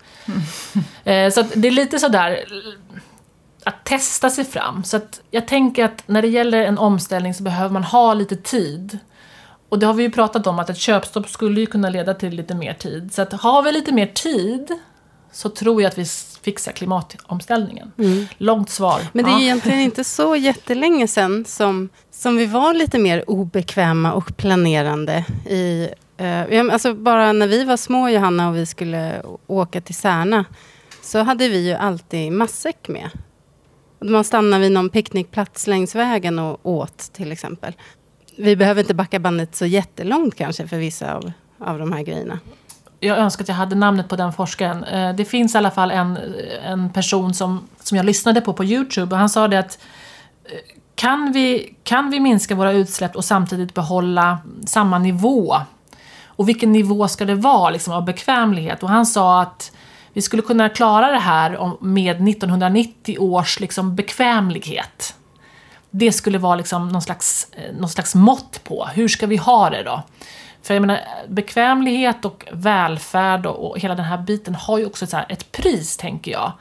Mm. 1.05 1.31
så 1.31 1.43
det 1.55 1.67
är 1.67 1.71
lite 1.71 1.99
sådär 1.99 2.39
att 3.65 3.85
testa 3.85 4.29
sig 4.29 4.45
fram. 4.45 4.83
Så 4.83 4.97
att 4.97 5.21
jag 5.31 5.47
tänker 5.47 5.85
att 5.85 6.03
när 6.07 6.21
det 6.21 6.27
gäller 6.27 6.61
en 6.61 6.77
omställning 6.77 7.33
så 7.33 7.43
behöver 7.43 7.73
man 7.73 7.83
ha 7.83 8.13
lite 8.13 8.35
tid. 8.35 8.99
Och 9.69 9.79
det 9.79 9.85
har 9.85 9.93
vi 9.93 10.03
ju 10.03 10.11
pratat 10.11 10.47
om 10.47 10.59
att 10.59 10.69
ett 10.69 10.77
köpstopp 10.77 11.29
skulle 11.29 11.59
ju 11.59 11.65
kunna 11.65 11.89
leda 11.89 12.13
till 12.13 12.33
lite 12.33 12.55
mer 12.55 12.73
tid. 12.73 13.13
Så 13.13 13.21
att 13.21 13.33
har 13.33 13.63
vi 13.63 13.71
lite 13.71 13.91
mer 13.91 14.05
tid 14.05 14.79
så 15.31 15.49
tror 15.49 15.81
jag 15.81 15.89
att 15.89 15.97
vi 15.97 16.05
fixar 16.41 16.71
klimatomställningen. 16.71 17.91
Mm. 17.97 18.27
Långt 18.37 18.69
svar. 18.69 19.01
Men 19.11 19.25
det 19.25 19.31
är 19.31 19.33
ja. 19.33 19.41
egentligen 19.41 19.79
inte 19.79 20.03
så 20.03 20.35
jättelänge 20.35 21.07
sedan 21.07 21.45
som, 21.47 21.89
som 22.11 22.37
vi 22.37 22.45
var 22.45 22.73
lite 22.73 22.99
mer 22.99 23.29
obekväma 23.29 24.13
och 24.13 24.37
planerande 24.37 25.25
i 25.49 25.89
Uh, 26.21 26.73
alltså 26.73 26.93
bara 26.93 27.33
när 27.33 27.47
vi 27.47 27.63
var 27.63 27.77
små, 27.77 28.09
Johanna, 28.09 28.49
och 28.49 28.55
vi 28.55 28.65
skulle 28.65 29.21
åka 29.47 29.81
till 29.81 29.95
Särna, 29.95 30.45
så 31.01 31.23
hade 31.23 31.49
vi 31.49 31.67
ju 31.67 31.73
alltid 31.73 32.31
matsäck 32.31 32.87
med. 32.87 33.09
Man 33.99 34.23
stannar 34.23 34.59
vid 34.59 34.71
någon 34.71 34.89
picknickplats 34.89 35.67
längs 35.67 35.95
vägen 35.95 36.39
och 36.39 36.59
åt, 36.63 36.97
till 36.97 37.31
exempel 37.31 37.73
vi 38.35 38.55
behöver 38.55 38.81
inte 38.81 38.93
backa 38.93 39.19
bandet 39.19 39.55
så 39.55 39.65
jättelångt 39.65 40.35
kanske 40.35 40.67
för 40.67 40.77
vissa 40.77 41.13
av, 41.13 41.31
av 41.59 41.79
de 41.79 41.91
här 41.91 42.03
grejerna. 42.03 42.39
Jag 42.99 43.17
önskar 43.17 43.43
att 43.43 43.47
jag 43.47 43.55
hade 43.55 43.75
namnet 43.75 44.09
på 44.09 44.15
den 44.15 44.33
forskaren. 44.33 44.83
Eh, 44.83 45.15
det 45.15 45.25
finns 45.25 45.55
i 45.55 45.57
alla 45.57 45.71
fall 45.71 45.91
en, 45.91 46.17
en 46.63 46.89
person 46.89 47.33
som, 47.33 47.67
som 47.79 47.97
jag 47.97 48.05
lyssnade 48.05 48.41
på 48.41 48.53
på 48.53 48.63
Youtube 48.63 49.15
och 49.15 49.19
han 49.19 49.29
sa 49.29 49.47
det 49.47 49.59
att 49.59 49.79
eh, 50.43 50.51
kan 50.95 51.31
vi, 51.31 51.75
kan 51.83 52.09
vi 52.09 52.19
minska 52.19 52.55
våra 52.55 52.71
utsläpp 52.71 53.15
och 53.15 53.25
samtidigt 53.25 53.73
behålla 53.73 54.37
samma 54.65 54.99
nivå? 54.99 55.55
Och 56.25 56.49
vilken 56.49 56.71
nivå 56.71 57.07
ska 57.07 57.25
det 57.25 57.35
vara 57.35 57.69
liksom, 57.69 57.93
av 57.93 58.05
bekvämlighet? 58.05 58.83
Och 58.83 58.89
han 58.89 59.05
sa 59.05 59.41
att 59.41 59.71
vi 60.15 60.21
skulle 60.21 60.41
kunna 60.41 60.69
klara 60.69 61.11
det 61.11 61.19
här 61.19 61.77
med 61.81 62.29
1990 62.29 63.17
års 63.19 63.59
liksom, 63.59 63.95
bekvämlighet 63.95 65.15
det 65.97 66.11
skulle 66.11 66.37
vara 66.37 66.55
liksom 66.55 66.89
någon, 66.89 67.01
slags, 67.01 67.47
eh, 67.51 67.75
någon 67.75 67.89
slags 67.89 68.15
mått 68.15 68.63
på, 68.63 68.85
hur 68.93 69.07
ska 69.07 69.27
vi 69.27 69.37
ha 69.37 69.69
det 69.69 69.83
då? 69.83 70.03
För 70.61 70.73
jag 70.73 70.81
menar, 70.81 70.99
bekvämlighet 71.27 72.25
och 72.25 72.45
välfärd 72.51 73.45
och, 73.45 73.69
och 73.69 73.79
hela 73.79 73.95
den 73.95 74.05
här 74.05 74.17
biten 74.17 74.55
har 74.55 74.77
ju 74.77 74.85
också 74.85 75.05
ett, 75.05 75.31
ett 75.31 75.51
pris, 75.51 75.97
tänker 75.97 76.31
jag. 76.31 76.51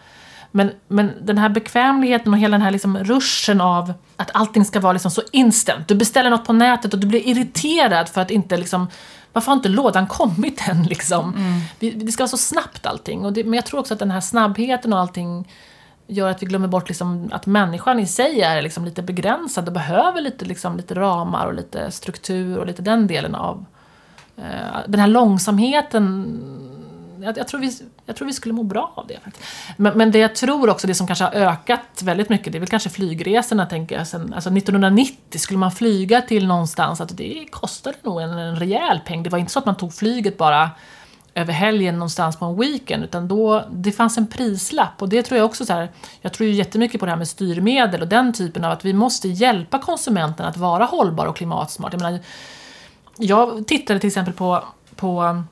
Men, 0.50 0.70
men 0.88 1.12
den 1.22 1.38
här 1.38 1.48
bekvämligheten 1.48 2.32
och 2.32 2.38
hela 2.38 2.54
den 2.54 2.62
här 2.62 2.70
liksom 2.70 2.98
ruschen 2.98 3.60
av 3.60 3.92
att 4.16 4.30
allting 4.34 4.64
ska 4.64 4.80
vara 4.80 4.92
liksom 4.92 5.10
så 5.10 5.22
instant. 5.32 5.88
Du 5.88 5.94
beställer 5.94 6.30
något 6.30 6.46
på 6.46 6.52
nätet 6.52 6.94
och 6.94 7.00
du 7.00 7.06
blir 7.06 7.28
irriterad 7.28 8.08
för 8.08 8.20
att 8.20 8.30
inte 8.30 8.56
liksom 8.56 8.88
varför 9.34 9.46
har 9.46 9.56
inte 9.56 9.68
lådan 9.68 10.06
kommit 10.06 10.68
än 10.68 10.82
liksom? 10.82 11.34
Mm. 11.80 11.98
Det 12.04 12.12
ska 12.12 12.22
vara 12.22 12.28
så 12.28 12.36
snabbt 12.36 12.86
allting. 12.86 13.24
Och 13.24 13.32
det, 13.32 13.44
men 13.44 13.54
jag 13.54 13.66
tror 13.66 13.80
också 13.80 13.94
att 13.94 14.00
den 14.00 14.10
här 14.10 14.20
snabbheten 14.20 14.92
och 14.92 14.98
allting 14.98 15.48
gör 16.06 16.30
att 16.30 16.42
vi 16.42 16.46
glömmer 16.46 16.68
bort 16.68 16.88
liksom 16.88 17.28
att 17.32 17.46
människan 17.46 18.00
i 18.00 18.06
sig 18.06 18.40
är 18.40 18.62
liksom 18.62 18.84
lite 18.84 19.02
begränsad 19.02 19.66
och 19.66 19.74
behöver 19.74 20.20
lite, 20.20 20.44
liksom, 20.44 20.76
lite 20.76 20.94
ramar 20.94 21.46
och 21.46 21.54
lite 21.54 21.90
struktur 21.90 22.58
och 22.58 22.66
lite 22.66 22.82
den 22.82 23.06
delen 23.06 23.34
av 23.34 23.64
eh, 24.36 24.78
den 24.86 25.00
här 25.00 25.06
långsamheten. 25.06 26.30
Jag, 27.24 27.38
jag, 27.38 27.48
tror 27.48 27.60
vi, 27.60 27.72
jag 28.06 28.16
tror 28.16 28.26
vi 28.26 28.32
skulle 28.32 28.54
må 28.54 28.62
bra 28.62 28.92
av 28.94 29.06
det. 29.06 29.18
Men, 29.76 29.98
men 29.98 30.10
det 30.10 30.18
jag 30.18 30.34
tror 30.34 30.70
också, 30.70 30.86
det 30.86 30.94
som 30.94 31.06
kanske 31.06 31.24
har 31.24 31.32
ökat 31.32 32.02
väldigt 32.02 32.28
mycket, 32.28 32.52
det 32.52 32.58
är 32.58 32.60
väl 32.60 32.68
kanske 32.68 32.90
flygresorna, 32.90 33.66
tänker 33.66 33.96
jag. 33.96 34.06
Sen, 34.06 34.34
alltså 34.34 34.50
1990 34.50 35.38
skulle 35.38 35.58
man 35.58 35.72
flyga 35.72 36.20
till 36.20 36.46
någonstans, 36.46 37.00
att 37.00 37.16
det 37.16 37.46
kostade 37.50 37.96
nog 38.02 38.20
en, 38.20 38.30
en 38.30 38.56
rejäl 38.56 39.00
peng. 39.06 39.22
Det 39.22 39.30
var 39.30 39.38
inte 39.38 39.52
så 39.52 39.58
att 39.58 39.66
man 39.66 39.76
tog 39.76 39.94
flyget 39.94 40.38
bara 40.38 40.70
över 41.34 41.52
helgen 41.52 41.94
någonstans 41.94 42.36
på 42.36 42.44
en 42.44 42.60
weekend, 42.60 43.04
utan 43.04 43.28
då, 43.28 43.64
det 43.72 43.92
fanns 43.92 44.18
en 44.18 44.26
prislapp. 44.26 45.02
Och 45.02 45.08
det 45.08 45.22
tror 45.22 45.38
jag 45.38 45.46
också 45.46 45.66
så 45.66 45.72
här, 45.72 45.88
jag 46.20 46.32
tror 46.32 46.48
ju 46.48 46.54
jättemycket 46.54 47.00
på 47.00 47.06
det 47.06 47.12
här 47.12 47.18
med 47.18 47.28
styrmedel 47.28 48.02
och 48.02 48.08
den 48.08 48.32
typen 48.32 48.64
av 48.64 48.72
att 48.72 48.84
vi 48.84 48.92
måste 48.92 49.28
hjälpa 49.28 49.78
konsumenten 49.78 50.46
att 50.46 50.56
vara 50.56 50.84
hållbar 50.84 51.26
och 51.26 51.36
klimatsmart. 51.36 51.92
Jag, 51.92 52.02
menar, 52.02 52.20
jag 53.18 53.66
tittade 53.66 54.00
till 54.00 54.08
exempel 54.08 54.34
på, 54.34 54.64
på 54.96 55.42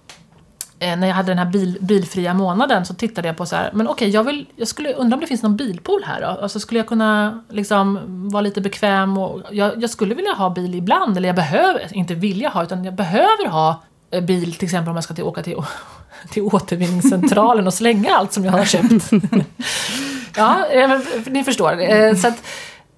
Eh, 0.83 0.97
när 0.97 1.07
jag 1.07 1.15
hade 1.15 1.31
den 1.31 1.39
här 1.39 1.47
bil, 1.47 1.79
bilfria 1.81 2.35
månaden 2.35 2.85
så 2.85 2.95
tittade 2.95 3.29
jag 3.29 3.37
på 3.37 3.47
så 3.47 3.57
här, 3.57 3.71
men 3.73 3.89
okej, 3.89 4.07
okay, 4.07 4.15
jag, 4.15 4.25
vill, 4.25 4.47
jag 4.57 4.69
skulle 4.69 4.95
undra 4.95 5.15
om 5.15 5.21
det 5.21 5.27
finns 5.27 5.43
någon 5.43 5.57
bilpool 5.57 6.05
här 6.07 6.21
då? 6.21 6.27
Alltså 6.27 6.61
skulle 6.61 6.81
jag 6.81 6.87
kunna 6.87 7.43
liksom 7.49 8.01
vara 8.31 8.41
lite 8.41 8.61
bekväm 8.61 9.19
och 9.19 9.43
jag, 9.51 9.83
jag 9.83 9.91
skulle 9.91 10.15
vilja 10.15 10.33
ha 10.33 10.51
bil 10.51 10.75
ibland, 10.75 11.17
eller 11.17 11.29
jag 11.29 11.37
behöver, 11.37 11.97
inte 11.97 12.15
vilja 12.15 12.49
ha, 12.49 12.63
utan 12.63 12.85
jag 12.85 12.95
behöver 12.95 13.49
ha 13.49 13.83
eh, 14.11 14.21
bil 14.21 14.55
till 14.55 14.65
exempel 14.65 14.91
om 14.91 14.95
jag 14.95 15.05
ska 15.05 15.15
till, 15.15 15.25
åka 15.25 15.43
till, 15.43 15.57
till 16.31 16.43
återvinningscentralen 16.43 17.67
och 17.67 17.75
slänga 17.75 18.15
allt 18.15 18.33
som 18.33 18.45
jag 18.45 18.53
har 18.53 18.65
köpt. 18.65 19.11
ja, 20.37 20.67
eh, 20.67 21.01
ni 21.27 21.45
förstår. 21.45 21.81
Eh, 21.81 22.15
så 22.15 22.29
att, 22.29 22.43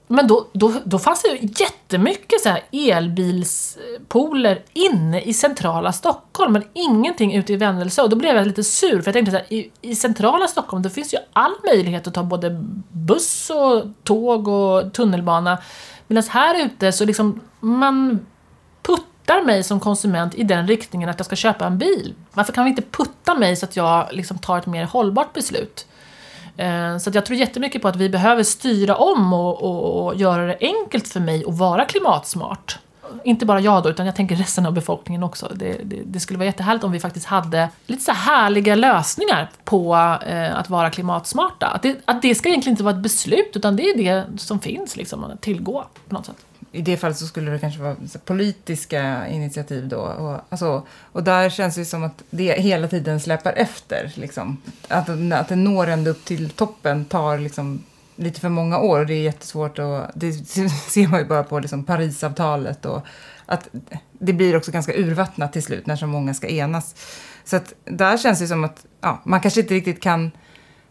men 0.07 0.27
då, 0.27 0.47
då, 0.53 0.73
då 0.85 0.99
fanns 0.99 1.23
det 1.23 1.29
ju 1.29 1.49
jättemycket 1.59 2.41
så 2.41 2.49
här 2.49 2.63
elbilspooler 2.73 4.63
inne 4.73 5.21
i 5.21 5.35
centrala 5.35 5.93
Stockholm, 5.93 6.53
men 6.53 6.65
ingenting 6.73 7.35
ute 7.35 7.53
i 7.53 7.57
Vännelsö. 7.57 8.03
Och 8.03 8.11
då 8.11 8.17
blev 8.17 8.37
jag 8.37 8.47
lite 8.47 8.65
sur, 8.65 9.03
för 9.03 9.07
jag 9.09 9.13
tänkte 9.13 9.31
så 9.31 9.37
här, 9.37 9.53
i, 9.53 9.71
i 9.81 9.95
centrala 9.95 10.47
Stockholm 10.47 10.83
då 10.83 10.91
finns 10.91 11.15
ju 11.15 11.19
all 11.33 11.53
möjlighet 11.65 12.07
att 12.07 12.15
ta 12.15 12.23
både 12.23 12.65
buss 12.89 13.51
och 13.51 13.85
tåg 14.03 14.49
och 14.49 14.93
tunnelbana. 14.93 15.59
Medan 16.07 16.25
här 16.29 16.65
ute 16.65 16.93
så 16.93 17.05
liksom, 17.05 17.41
man 17.61 18.27
puttar 18.83 19.43
mig 19.43 19.63
som 19.63 19.81
konsument 19.81 20.35
i 20.35 20.43
den 20.43 20.69
riktningen 20.69 21.09
att 21.09 21.19
jag 21.19 21.27
ska 21.27 21.37
köpa 21.37 21.67
en 21.67 21.79
bil? 21.79 22.15
Varför 22.33 22.53
kan 22.53 22.65
vi 22.65 22.71
inte 22.71 22.83
putta 22.83 23.35
mig 23.35 23.57
så 23.57 23.67
att 23.67 23.77
jag 23.77 24.09
liksom 24.13 24.39
tar 24.39 24.59
ett 24.59 24.67
mer 24.67 24.85
hållbart 24.85 25.33
beslut? 25.33 25.87
Eh, 26.57 26.99
så 26.99 27.11
jag 27.15 27.27
tror 27.27 27.39
jättemycket 27.39 27.83
på 27.83 27.89
att 27.89 27.97
vi 27.97 28.09
behöver 28.09 28.43
styra 28.43 28.97
om 28.97 29.33
och, 29.33 29.63
och, 29.63 30.07
och, 30.07 30.15
göra 30.15 30.47
det 30.47 30.57
enkelt 30.61 31.09
för 31.09 31.21
mig 31.21 31.45
att 31.47 31.59
vara 31.59 31.85
klimatsmart. 31.85 32.79
Inte 33.25 33.47
bara 33.47 33.61
jag 33.61 33.83
då, 33.83 33.91
utan 33.91 34.07
jag 34.07 34.17
tänker 34.17 34.37
resten 34.37 34.67
av 34.67 34.73
befolkningen 34.73 35.23
också. 35.23 35.53
Det, 35.55 35.81
det, 35.85 36.03
det 36.05 36.21
skulle 36.21 36.39
vara 36.39 36.47
jättehärligt 36.47 36.85
om 36.85 36.93
vi 36.93 37.01
faktiskt 37.01 37.27
hade 37.27 37.69
lite 37.87 38.03
så 38.03 38.13
härliga 38.13 38.75
lösningar 38.75 39.51
på 39.65 39.95
eh, 40.27 40.59
att 40.59 40.71
vara 40.71 40.91
klimatsmarta. 40.91 41.67
Att 41.67 41.83
det, 41.83 41.97
att 42.05 42.23
det 42.23 42.35
ska 42.35 42.49
egentligen 42.49 42.73
inte 42.73 42.83
vara 42.83 42.95
ett 42.95 43.03
beslut, 43.03 43.51
utan 43.55 43.77
det 43.77 43.83
är 43.83 43.97
det 43.97 44.41
som 44.41 44.61
finns 44.61 44.97
liksom, 44.97 45.25
att 45.25 45.41
tillgå 45.41 45.85
på 46.09 46.15
något 46.15 46.27
sätt 46.27 46.37
i 46.75 46.83
det 46.83 46.97
fallet 46.97 47.17
så 47.17 47.27
skulle 47.27 47.51
det 47.51 47.59
kanske 47.59 47.81
vara 47.81 47.97
politiska 48.25 49.29
initiativ 49.29 49.89
då. 49.89 49.99
Och, 49.99 50.41
alltså, 50.49 50.87
och 51.13 51.23
där 51.23 51.51
känns 51.51 51.75
det 51.75 51.85
som 51.85 52.05
att 52.05 52.23
det 52.31 52.61
hela 52.61 52.89
tiden 52.89 53.21
släpar 53.21 53.53
efter. 53.53 54.13
Liksom. 54.15 54.63
Att, 54.89 55.09
att 55.33 55.49
det 55.49 55.57
når 55.57 55.87
ända 55.87 56.11
upp 56.11 56.25
till 56.25 56.51
toppen 56.51 57.05
tar 57.05 57.39
liksom 57.39 57.85
lite 58.17 58.41
för 58.41 58.49
många 58.49 58.79
år 58.79 59.01
och 59.01 59.07
det 59.07 59.15
är 59.15 59.23
jättesvårt. 59.23 59.79
att... 59.79 60.11
det 60.15 60.33
ser 60.91 61.09
man 61.09 61.21
ju 61.21 61.27
bara 61.27 61.43
på 61.43 61.59
liksom 61.59 61.85
Parisavtalet. 61.85 62.85
Och 62.85 63.07
att 63.47 63.69
det 64.13 64.33
blir 64.33 64.57
också 64.57 64.71
ganska 64.71 64.95
urvattnat 64.95 65.53
till 65.53 65.63
slut 65.63 65.87
när 65.87 65.97
så 65.97 66.07
många 66.07 66.35
ska 66.35 66.49
enas. 66.49 66.95
Så 67.45 67.57
att 67.57 67.73
där 67.85 68.19
känns 68.19 68.39
det 68.39 68.47
som 68.47 68.65
att 68.65 68.87
ja, 69.01 69.21
man 69.25 69.41
kanske 69.41 69.61
inte 69.61 69.75
riktigt 69.75 70.03
kan 70.03 70.31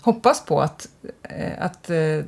hoppas 0.03 0.45
på 0.45 0.61
att, 0.61 0.87
eh, 1.23 1.65
att 1.65 1.89
eh, 1.89 2.25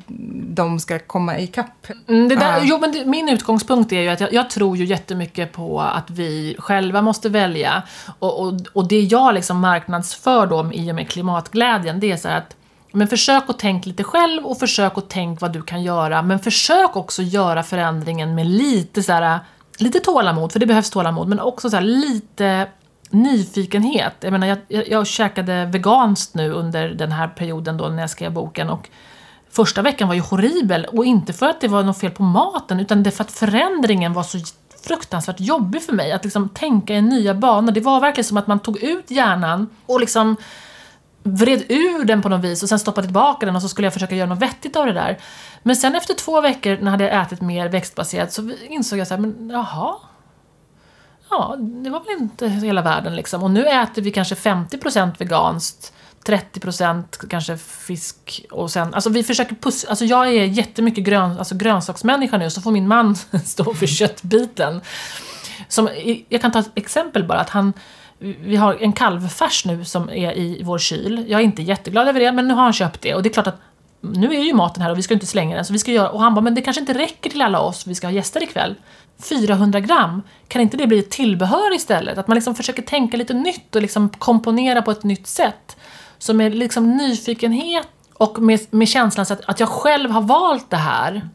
de 0.47 0.79
ska 0.79 0.99
komma 0.99 1.39
ikapp. 1.39 1.87
Mm, 2.07 2.29
det 2.29 2.35
där, 2.35 2.59
uh. 2.59 2.65
Jo, 2.67 2.77
men 2.81 2.91
det, 2.91 3.05
min 3.05 3.29
utgångspunkt 3.29 3.91
är 3.91 4.01
ju 4.01 4.09
att 4.09 4.19
jag, 4.19 4.33
jag, 4.33 4.49
tror 4.49 4.77
ju 4.77 4.85
jättemycket 4.85 5.51
på 5.51 5.81
att 5.81 6.09
vi 6.09 6.55
själva 6.59 7.01
måste 7.01 7.29
välja. 7.29 7.83
Och, 8.19 8.39
och, 8.39 8.53
och 8.73 8.87
det 8.87 9.01
jag 9.01 9.33
liksom 9.33 9.59
marknadsför 9.59 10.47
då 10.47 10.69
i 10.73 10.91
och 10.91 10.95
med 10.95 11.09
klimatglädjen, 11.09 11.99
det 11.99 12.11
är 12.11 12.17
så 12.17 12.29
att 12.29 12.55
men 12.91 13.07
försök 13.07 13.43
att 13.47 13.59
tänka 13.59 13.89
lite 13.89 14.03
själv 14.03 14.45
och 14.45 14.59
försök 14.59 14.97
att 14.97 15.09
tänka 15.09 15.37
vad 15.41 15.53
du 15.53 15.61
kan 15.61 15.83
göra. 15.83 16.21
Men 16.21 16.39
försök 16.39 16.95
också 16.95 17.21
göra 17.21 17.63
förändringen 17.63 18.35
med 18.35 18.47
lite 18.47 19.03
så 19.03 19.11
här, 19.11 19.39
lite 19.77 19.99
tålamod, 19.99 20.51
för 20.51 20.59
det 20.59 20.65
behövs 20.65 20.89
tålamod, 20.89 21.27
men 21.27 21.39
också 21.39 21.69
så 21.69 21.79
lite 21.79 22.67
nyfikenhet. 23.15 24.13
Jag 24.19 24.31
menar, 24.31 24.47
jag, 24.47 24.57
jag, 24.67 24.87
jag 24.87 25.07
käkade 25.07 25.65
veganskt 25.65 26.35
nu 26.35 26.51
under 26.51 26.89
den 26.89 27.11
här 27.11 27.27
perioden 27.27 27.77
då 27.77 27.87
när 27.87 28.01
jag 28.01 28.09
skrev 28.09 28.31
boken 28.31 28.69
och 28.69 28.89
första 29.51 29.81
veckan 29.81 30.07
var 30.07 30.15
ju 30.15 30.21
horribel 30.21 30.85
och 30.85 31.05
inte 31.05 31.33
för 31.33 31.45
att 31.45 31.61
det 31.61 31.67
var 31.67 31.83
något 31.83 31.99
fel 31.99 32.11
på 32.11 32.23
maten 32.23 32.79
utan 32.79 33.03
det 33.03 33.11
för 33.11 33.23
att 33.23 33.31
förändringen 33.31 34.13
var 34.13 34.23
så 34.23 34.37
fruktansvärt 34.87 35.39
jobbig 35.39 35.83
för 35.83 35.93
mig. 35.93 36.11
Att 36.11 36.23
liksom 36.23 36.49
tänka 36.49 36.93
i 36.93 37.01
nya 37.01 37.33
banor. 37.33 37.71
Det 37.71 37.81
var 37.81 37.99
verkligen 37.99 38.25
som 38.25 38.37
att 38.37 38.47
man 38.47 38.59
tog 38.59 38.83
ut 38.83 39.11
hjärnan 39.11 39.69
och 39.85 39.99
liksom 39.99 40.35
vred 41.23 41.63
ur 41.69 42.05
den 42.05 42.21
på 42.21 42.29
något 42.29 42.43
vis 42.43 42.63
och 42.63 42.69
sen 42.69 42.79
stoppade 42.79 43.07
tillbaka 43.07 43.45
den 43.45 43.55
och 43.55 43.61
så 43.61 43.69
skulle 43.69 43.85
jag 43.85 43.93
försöka 43.93 44.15
göra 44.15 44.29
något 44.29 44.41
vettigt 44.41 44.75
av 44.75 44.85
det 44.85 44.93
där. 44.93 45.17
Men 45.63 45.75
sen 45.75 45.95
efter 45.95 46.13
två 46.13 46.41
veckor 46.41 46.77
när 46.77 46.83
jag 46.83 46.91
hade 46.91 47.09
ätit 47.09 47.41
mer 47.41 47.69
växtbaserat 47.69 48.33
så 48.33 48.51
insåg 48.69 48.99
jag 48.99 49.07
så 49.07 49.13
här, 49.13 49.21
men 49.21 49.49
jaha, 49.49 49.95
ja, 51.29 51.55
det 51.59 51.89
var 51.89 51.99
väl 51.99 52.21
inte 52.21 52.47
hela 52.47 52.81
världen 52.81 53.15
liksom. 53.15 53.43
Och 53.43 53.51
nu 53.51 53.67
äter 53.67 54.01
vi 54.01 54.11
kanske 54.11 54.35
50% 54.35 55.11
veganskt 55.17 55.93
30% 56.25 57.27
kanske 57.29 57.57
fisk 57.57 58.45
och 58.51 58.71
sen, 58.71 58.93
alltså 58.93 59.09
vi 59.09 59.23
försöker 59.23 59.55
pussla. 59.55 59.89
alltså 59.89 60.05
jag 60.05 60.27
är 60.27 60.45
jättemycket 60.45 61.03
grön, 61.03 61.37
alltså 61.37 61.55
grönsaksmänniska 61.55 62.37
nu 62.37 62.49
så 62.49 62.61
får 62.61 62.71
min 62.71 62.87
man 62.87 63.15
stå 63.45 63.73
för 63.73 63.87
köttbiten. 63.87 64.81
Som, 65.67 65.89
jag 66.29 66.41
kan 66.41 66.51
ta 66.51 66.59
ett 66.59 66.71
exempel 66.75 67.23
bara, 67.23 67.39
att 67.39 67.49
han, 67.49 67.73
vi 68.19 68.55
har 68.55 68.73
en 68.73 68.93
kalvfärs 68.93 69.65
nu 69.65 69.85
som 69.85 70.09
är 70.09 70.37
i 70.37 70.61
vår 70.63 70.77
kyl. 70.77 71.25
Jag 71.27 71.39
är 71.39 71.45
inte 71.45 71.61
jätteglad 71.61 72.07
över 72.07 72.19
det, 72.19 72.31
men 72.31 72.47
nu 72.47 72.53
har 72.53 72.63
han 72.63 72.73
köpt 72.73 73.01
det 73.01 73.15
och 73.15 73.23
det 73.23 73.29
är 73.29 73.33
klart 73.33 73.47
att 73.47 73.61
nu 74.01 74.35
är 74.35 74.43
ju 74.43 74.53
maten 74.53 74.81
här 74.81 74.91
och 74.91 74.97
vi 74.97 75.03
ska 75.03 75.13
inte 75.13 75.25
slänga 75.25 75.55
den. 75.55 75.65
Så 75.65 75.73
vi 75.73 75.79
ska 75.79 75.91
göra, 75.91 76.09
och 76.09 76.21
han 76.21 76.33
bara, 76.33 76.41
men 76.41 76.55
det 76.55 76.61
kanske 76.61 76.79
inte 76.79 76.93
räcker 76.93 77.29
till 77.29 77.41
alla 77.41 77.59
oss, 77.59 77.87
vi 77.87 77.95
ska 77.95 78.07
ha 78.07 78.11
gäster 78.11 78.43
ikväll. 78.43 78.75
400 79.23 79.79
gram, 79.79 80.21
kan 80.47 80.61
inte 80.61 80.77
det 80.77 80.87
bli 80.87 80.99
ett 80.99 81.09
tillbehör 81.09 81.75
istället? 81.75 82.17
Att 82.17 82.27
man 82.27 82.35
liksom 82.35 82.55
försöker 82.55 82.81
tänka 82.81 83.17
lite 83.17 83.33
nytt 83.33 83.75
och 83.75 83.81
liksom 83.81 84.09
komponera 84.09 84.81
på 84.81 84.91
ett 84.91 85.03
nytt 85.03 85.27
sätt. 85.27 85.77
Så 86.17 86.33
med 86.33 86.55
liksom 86.55 86.97
nyfikenhet 86.97 87.87
och 88.13 88.41
med, 88.41 88.59
med 88.69 88.87
känslan 88.87 89.25
att, 89.29 89.45
att 89.45 89.59
jag 89.59 89.69
själv 89.69 90.11
har 90.11 90.21
valt 90.21 90.69
det 90.69 90.77
här. 90.77 91.29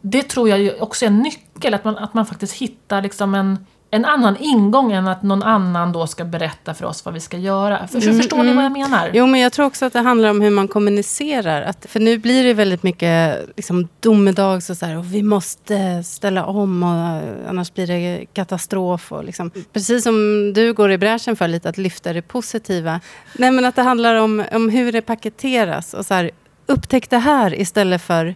Det 0.00 0.22
tror 0.22 0.48
jag 0.48 0.82
också 0.82 1.04
är 1.04 1.06
en 1.06 1.18
nyckel, 1.18 1.74
att 1.74 1.84
man, 1.84 1.96
att 1.98 2.14
man 2.14 2.26
faktiskt 2.26 2.52
hittar 2.52 3.02
liksom 3.02 3.34
en 3.34 3.66
en 3.90 4.04
annan 4.04 4.36
ingång 4.36 4.92
än 4.92 5.08
att 5.08 5.22
någon 5.22 5.42
annan 5.42 5.92
då 5.92 6.06
ska 6.06 6.24
berätta 6.24 6.74
för 6.74 6.84
oss 6.84 7.04
vad 7.04 7.14
vi 7.14 7.20
ska 7.20 7.36
göra. 7.36 7.88
För, 7.88 8.02
mm, 8.02 8.16
förstår 8.16 8.36
mm. 8.36 8.46
ni 8.46 8.54
vad 8.54 8.64
jag 8.64 8.72
menar? 8.72 9.10
Jo, 9.14 9.26
men 9.26 9.40
jag 9.40 9.52
tror 9.52 9.66
också 9.66 9.86
att 9.86 9.92
det 9.92 10.00
handlar 10.00 10.30
om 10.30 10.40
hur 10.40 10.50
man 10.50 10.68
kommunicerar. 10.68 11.62
Att, 11.62 11.86
för 11.88 12.00
nu 12.00 12.18
blir 12.18 12.44
det 12.44 12.54
väldigt 12.54 12.82
mycket 12.82 13.46
liksom, 13.56 13.88
domedags 14.00 14.70
och 14.70 14.76
så 14.76 14.86
här, 14.86 14.98
och 14.98 15.14
vi 15.14 15.22
måste 15.22 16.04
ställa 16.04 16.44
om 16.44 16.82
och 16.82 17.48
annars 17.48 17.74
blir 17.74 17.86
det 17.86 18.26
katastrof. 18.32 19.12
Och, 19.12 19.24
liksom. 19.24 19.50
Precis 19.72 20.02
som 20.04 20.52
du 20.52 20.72
går 20.72 20.92
i 20.92 20.98
bräschen 20.98 21.36
för 21.36 21.48
lite, 21.48 21.68
att 21.68 21.78
lyfta 21.78 22.12
det 22.12 22.22
positiva. 22.22 23.00
Nej, 23.38 23.50
men 23.50 23.64
att 23.64 23.76
det 23.76 23.82
handlar 23.82 24.14
om, 24.14 24.44
om 24.52 24.68
hur 24.68 24.92
det 24.92 25.02
paketeras. 25.02 25.94
Och 25.94 26.06
så 26.06 26.14
här, 26.14 26.30
upptäck 26.66 27.10
det 27.10 27.18
här 27.18 27.60
istället 27.60 28.02
för 28.02 28.34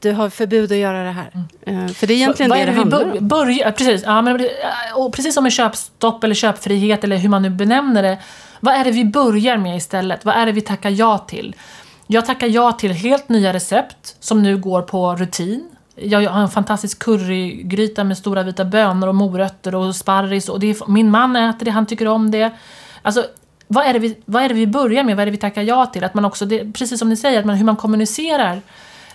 du 0.00 0.12
har 0.12 0.30
förbud 0.30 0.72
att 0.72 0.78
göra 0.78 1.04
det 1.04 1.10
här. 1.10 1.30
Mm. 1.66 1.84
Uh, 1.84 1.92
för 1.92 2.06
det 2.06 2.14
är 2.14 2.16
egentligen 2.16 2.50
så, 2.50 2.56
det 2.56 2.64
det, 2.64 2.70
det 2.70 2.78
handlar 2.78 3.12
om. 3.12 3.28
Börja, 3.28 3.72
precis, 3.72 4.02
ja, 4.06 4.22
men, 4.22 4.48
och 4.94 5.12
precis 5.12 5.34
som 5.34 5.42
med 5.42 5.52
köpstopp 5.52 6.24
eller 6.24 6.34
köpfrihet 6.34 7.04
eller 7.04 7.16
hur 7.16 7.28
man 7.28 7.42
nu 7.42 7.50
benämner 7.50 8.02
det. 8.02 8.18
Vad 8.60 8.74
är 8.74 8.84
det 8.84 8.90
vi 8.90 9.04
börjar 9.04 9.56
med 9.56 9.76
istället? 9.76 10.24
Vad 10.24 10.34
är 10.34 10.46
det 10.46 10.52
vi 10.52 10.60
tackar 10.60 10.90
ja 10.90 11.18
till? 11.18 11.56
Jag 12.06 12.26
tackar 12.26 12.46
ja 12.46 12.72
till 12.72 12.92
helt 12.92 13.28
nya 13.28 13.52
recept 13.52 14.16
som 14.20 14.42
nu 14.42 14.56
går 14.56 14.82
på 14.82 15.16
rutin. 15.16 15.68
Jag 15.94 16.30
har 16.30 16.42
en 16.42 16.50
fantastisk 16.50 16.98
currygryta 16.98 18.04
med 18.04 18.18
stora 18.18 18.42
vita 18.42 18.64
bönor 18.64 19.08
och 19.08 19.14
morötter 19.14 19.74
och 19.74 19.96
sparris. 19.96 20.48
Och 20.48 20.60
det 20.60 20.70
är, 20.70 20.90
min 20.90 21.10
man 21.10 21.36
äter 21.36 21.64
det, 21.64 21.70
han 21.70 21.86
tycker 21.86 22.08
om 22.08 22.30
det. 22.30 22.50
Alltså, 23.02 23.24
vad 23.66 23.86
är, 23.86 23.92
det 23.92 23.98
vi, 23.98 24.16
vad 24.24 24.42
är 24.42 24.48
det 24.48 24.54
vi 24.54 24.66
börjar 24.66 25.04
med? 25.04 25.16
Vad 25.16 25.22
är 25.22 25.26
det 25.26 25.32
vi 25.32 25.38
tackar 25.38 25.62
ja 25.62 25.86
till? 25.86 26.04
Att 26.04 26.14
man 26.14 26.24
också, 26.24 26.44
det, 26.44 26.72
precis 26.72 26.98
som 26.98 27.08
ni 27.08 27.16
säger, 27.16 27.38
att 27.38 27.46
man, 27.46 27.56
hur 27.56 27.64
man 27.64 27.76
kommunicerar 27.76 28.62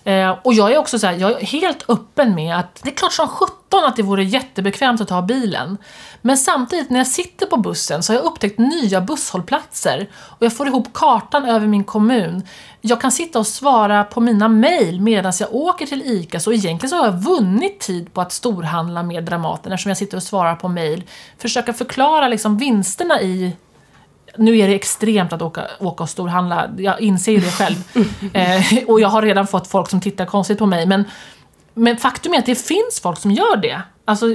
Eh, 0.06 0.38
och 0.44 0.54
jag 0.54 0.72
är 0.72 0.78
också 0.78 1.00
så 1.00 1.08
här, 1.08 1.14
jag 1.14 1.32
är 1.42 1.46
helt 1.46 1.90
öppen 1.90 2.36
med 2.36 2.58
att 2.58 2.80
det 2.84 2.90
är 2.90 2.96
klart 2.96 3.14
som 3.14 3.28
sjutton 3.28 3.84
att 3.84 3.96
det 3.96 4.04
vore 4.04 4.24
jättebekvämt 4.24 5.02
att 5.02 5.08
ta 5.08 5.22
bilen. 5.22 5.78
Men 6.22 6.38
samtidigt 6.38 6.90
när 6.90 6.98
jag 6.98 7.08
sitter 7.08 7.46
på 7.46 7.58
bussen 7.58 8.04
så 8.04 8.14
har 8.14 8.18
jag 8.18 8.26
upptäckt 8.26 8.58
nya 8.58 9.02
busshållplatser 9.02 10.10
och 10.16 10.46
jag 10.46 10.58
får 10.58 10.68
ihop 10.68 10.94
kartan 10.94 11.46
över 11.46 11.68
min 11.68 11.84
kommun. 11.84 12.48
Jag 12.82 13.02
kan 13.02 13.12
sitta 13.12 13.40
och 13.40 13.48
svara 13.48 14.04
på 14.04 14.20
mina 14.22 14.48
mejl 14.48 15.02
medan 15.02 15.34
jag 15.40 15.56
åker 15.56 15.86
till 15.86 16.02
ICA 16.06 16.40
så 16.40 16.54
egentligen 16.54 16.90
så 16.90 16.96
har 16.98 17.06
jag 17.06 17.22
vunnit 17.22 17.80
tid 17.80 18.14
på 18.14 18.22
att 18.22 18.32
storhandla 18.32 19.04
med 19.04 19.24
Dramaten 19.24 19.72
eftersom 19.72 19.90
jag 19.90 19.98
sitter 19.98 20.18
och 20.18 20.24
svarar 20.24 20.56
på 20.56 20.68
mejl. 20.68 21.04
Försöka 21.38 21.74
förklara 21.74 22.28
liksom 22.28 22.58
vinsterna 22.58 23.22
i 23.22 23.56
nu 24.38 24.58
är 24.58 24.68
det 24.68 24.76
extremt 24.76 25.34
att 25.34 25.42
åka, 25.42 25.62
åka 25.80 26.04
och 26.04 26.10
storhandla, 26.10 26.70
jag 26.78 27.02
inser 27.02 27.32
ju 27.32 27.40
det 27.40 27.52
själv. 27.52 27.76
eh, 28.34 28.84
och 28.88 29.00
jag 29.00 29.08
har 29.08 29.22
redan 29.22 29.48
fått 29.48 29.68
folk 29.68 29.90
som 29.90 30.02
tittar 30.02 30.26
konstigt 30.26 30.58
på 30.58 30.66
mig. 30.66 30.86
Men, 30.86 31.04
men 31.74 31.98
faktum 31.98 32.34
är 32.34 32.38
att 32.38 32.46
det 32.46 32.56
finns 32.56 33.00
folk 33.02 33.20
som 33.20 33.32
gör 33.32 33.58
det. 33.58 33.82
Alltså, 34.08 34.26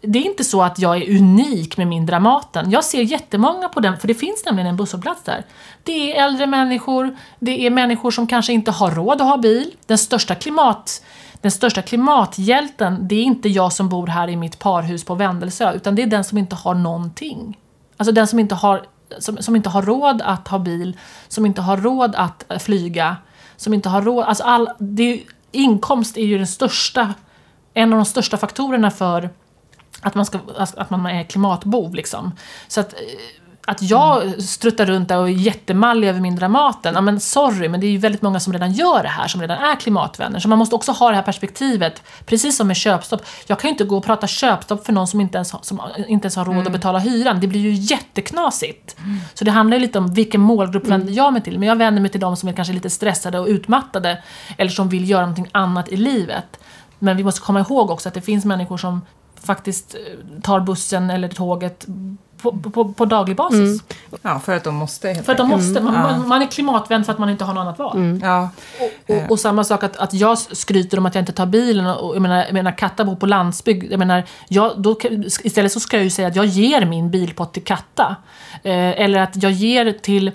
det 0.00 0.18
är 0.18 0.26
inte 0.26 0.44
så 0.44 0.62
att 0.62 0.78
jag 0.78 0.96
är 0.96 1.16
unik 1.18 1.76
med 1.76 1.86
min 1.86 2.06
Dramaten. 2.06 2.70
Jag 2.70 2.84
ser 2.84 3.02
jättemånga 3.02 3.68
på 3.68 3.80
den, 3.80 3.98
för 3.98 4.08
det 4.08 4.14
finns 4.14 4.44
nämligen 4.44 4.68
en 4.68 4.76
busshållplats 4.76 5.22
där. 5.22 5.44
Det 5.82 6.16
är 6.16 6.24
äldre 6.24 6.46
människor, 6.46 7.16
det 7.38 7.66
är 7.66 7.70
människor 7.70 8.10
som 8.10 8.26
kanske 8.26 8.52
inte 8.52 8.70
har 8.70 8.90
råd 8.90 9.20
att 9.20 9.28
ha 9.28 9.36
bil. 9.36 9.70
Den 9.86 9.98
största 9.98 10.34
klimat 10.34 11.02
den 11.44 11.50
största 11.50 11.82
klimathjälten, 11.82 13.08
det 13.08 13.14
är 13.14 13.22
inte 13.22 13.48
jag 13.48 13.72
som 13.72 13.88
bor 13.88 14.06
här 14.06 14.28
i 14.28 14.36
mitt 14.36 14.58
parhus 14.58 15.04
på 15.04 15.14
Vändelsö, 15.14 15.72
utan 15.72 15.94
det 15.94 16.02
är 16.02 16.06
den 16.06 16.24
som 16.24 16.38
inte 16.38 16.56
har 16.56 16.74
någonting. 16.74 17.58
Alltså 17.96 18.12
den 18.12 18.26
som 18.26 18.38
inte 18.38 18.54
har 18.54 18.86
som, 19.18 19.36
som 19.36 19.56
inte 19.56 19.68
har 19.68 19.82
råd 19.82 20.22
att 20.22 20.48
ha 20.48 20.58
bil, 20.58 20.98
som 21.28 21.46
inte 21.46 21.60
har 21.60 21.76
råd 21.76 22.14
att 22.14 22.52
eh, 22.52 22.58
flyga, 22.58 23.16
som 23.56 23.74
inte 23.74 23.88
har 23.88 24.02
råd... 24.02 24.24
Alltså 24.24 24.44
all, 24.44 24.70
det, 24.78 25.22
inkomst 25.52 26.16
är 26.16 26.24
ju 26.26 26.38
den 26.38 26.46
största, 26.46 27.14
en 27.74 27.92
av 27.92 27.98
de 27.98 28.04
största 28.04 28.36
faktorerna 28.36 28.90
för 28.90 29.30
att 30.00 30.14
man, 30.14 30.26
ska, 30.26 30.38
att 30.56 30.90
man 30.90 31.06
är 31.06 31.24
klimatbov. 31.24 31.94
Liksom. 31.94 32.32
Så 32.68 32.80
att 32.80 32.92
eh, 32.92 33.43
att 33.66 33.82
jag 33.82 34.42
struttar 34.42 34.86
runt 34.86 35.08
där 35.08 35.18
och 35.18 35.28
är 35.28 35.32
jättemallig 35.32 36.08
över 36.08 36.20
min 36.20 36.36
Dramaten, 36.36 36.94
ja 36.94 37.00
men 37.00 37.20
sorry, 37.20 37.68
men 37.68 37.80
det 37.80 37.86
är 37.86 37.90
ju 37.90 37.98
väldigt 37.98 38.22
många 38.22 38.40
som 38.40 38.52
redan 38.52 38.72
gör 38.72 39.02
det 39.02 39.08
här, 39.08 39.28
som 39.28 39.40
redan 39.40 39.58
är 39.58 39.76
klimatvänner. 39.76 40.38
Så 40.38 40.48
man 40.48 40.58
måste 40.58 40.74
också 40.74 40.92
ha 40.92 41.08
det 41.08 41.16
här 41.16 41.22
perspektivet, 41.22 42.02
precis 42.26 42.56
som 42.56 42.66
med 42.66 42.76
köpstopp. 42.76 43.22
Jag 43.46 43.58
kan 43.58 43.68
ju 43.68 43.72
inte 43.72 43.84
gå 43.84 43.96
och 43.96 44.04
prata 44.04 44.26
köpstopp 44.26 44.86
för 44.86 44.92
någon 44.92 45.06
som 45.06 45.20
inte 45.20 45.38
ens, 45.38 45.54
som 45.62 45.80
inte 46.08 46.26
ens 46.26 46.36
har 46.36 46.44
råd 46.44 46.54
mm. 46.54 46.66
att 46.66 46.72
betala 46.72 46.98
hyran. 46.98 47.40
Det 47.40 47.46
blir 47.46 47.60
ju 47.60 47.72
jätteknasigt. 47.72 48.96
Mm. 48.98 49.20
Så 49.34 49.44
det 49.44 49.50
handlar 49.50 49.76
ju 49.76 49.80
lite 49.80 49.98
om 49.98 50.14
vilken 50.14 50.40
målgrupp 50.40 50.86
mm. 50.86 50.98
vänder 50.98 51.14
jag 51.14 51.32
mig 51.32 51.42
till. 51.42 51.58
Men 51.58 51.68
jag 51.68 51.76
vänder 51.76 52.02
mig 52.02 52.10
till 52.10 52.20
de 52.20 52.36
som 52.36 52.48
är 52.48 52.52
kanske 52.52 52.74
lite 52.74 52.90
stressade 52.90 53.38
och 53.38 53.46
utmattade, 53.46 54.22
eller 54.58 54.70
som 54.70 54.88
vill 54.88 55.10
göra 55.10 55.20
någonting 55.20 55.48
annat 55.52 55.88
i 55.88 55.96
livet. 55.96 56.58
Men 56.98 57.16
vi 57.16 57.24
måste 57.24 57.40
komma 57.40 57.60
ihåg 57.60 57.90
också 57.90 58.08
att 58.08 58.14
det 58.14 58.20
finns 58.20 58.44
människor 58.44 58.76
som 58.76 59.00
faktiskt 59.44 59.94
eh, 59.94 60.40
tar 60.40 60.60
bussen 60.60 61.10
eller 61.10 61.28
tåget 61.28 61.86
på, 62.50 62.70
på, 62.70 62.92
på 62.92 63.04
daglig 63.04 63.36
basis. 63.36 63.58
Mm. 63.58 63.78
Ja, 64.22 64.38
för 64.38 64.56
att 64.56 64.64
de 64.64 64.74
måste. 64.74 65.14
För 65.14 65.32
att 65.32 65.38
de 65.38 65.48
måste. 65.48 65.80
Man, 65.80 66.14
mm. 66.14 66.28
man, 66.28 66.42
är 66.42 66.46
klimatvän 66.46 67.04
för 67.04 67.12
att 67.12 67.18
man 67.18 67.28
inte 67.28 67.44
har 67.44 67.54
något 67.54 67.60
annat 67.60 67.78
val. 67.78 67.96
Mm. 67.96 68.20
Ja. 68.24 68.48
Och, 68.80 69.16
och, 69.16 69.30
och, 69.30 69.40
samma 69.40 69.64
sak 69.64 69.84
att, 69.84 69.96
att 69.96 70.14
jag 70.14 70.38
skryter 70.38 70.98
om 70.98 71.06
att 71.06 71.14
jag 71.14 71.22
inte 71.22 71.32
tar 71.32 71.46
bilen. 71.46 71.86
Och, 71.86 72.16
jag, 72.16 72.22
menar, 72.22 72.44
jag 72.44 72.52
menar, 72.52 72.78
Katta 72.78 73.04
bor 73.04 73.16
på 73.16 73.26
landsbygd. 73.26 73.92
Jag 73.92 73.98
menar, 73.98 74.22
jag, 74.48 74.72
då, 74.76 74.96
istället 75.42 75.72
så 75.72 75.80
ska 75.80 75.96
jag 75.96 76.04
ju 76.04 76.10
säga 76.10 76.28
att 76.28 76.36
jag 76.36 76.46
ger 76.46 76.84
min 76.84 77.10
bilpott 77.10 77.52
till 77.52 77.64
Katta. 77.64 78.16
Eh, 78.62 79.00
eller 79.00 79.18
att 79.18 79.42
jag 79.42 79.52
ger 79.52 79.92
till 79.92 80.32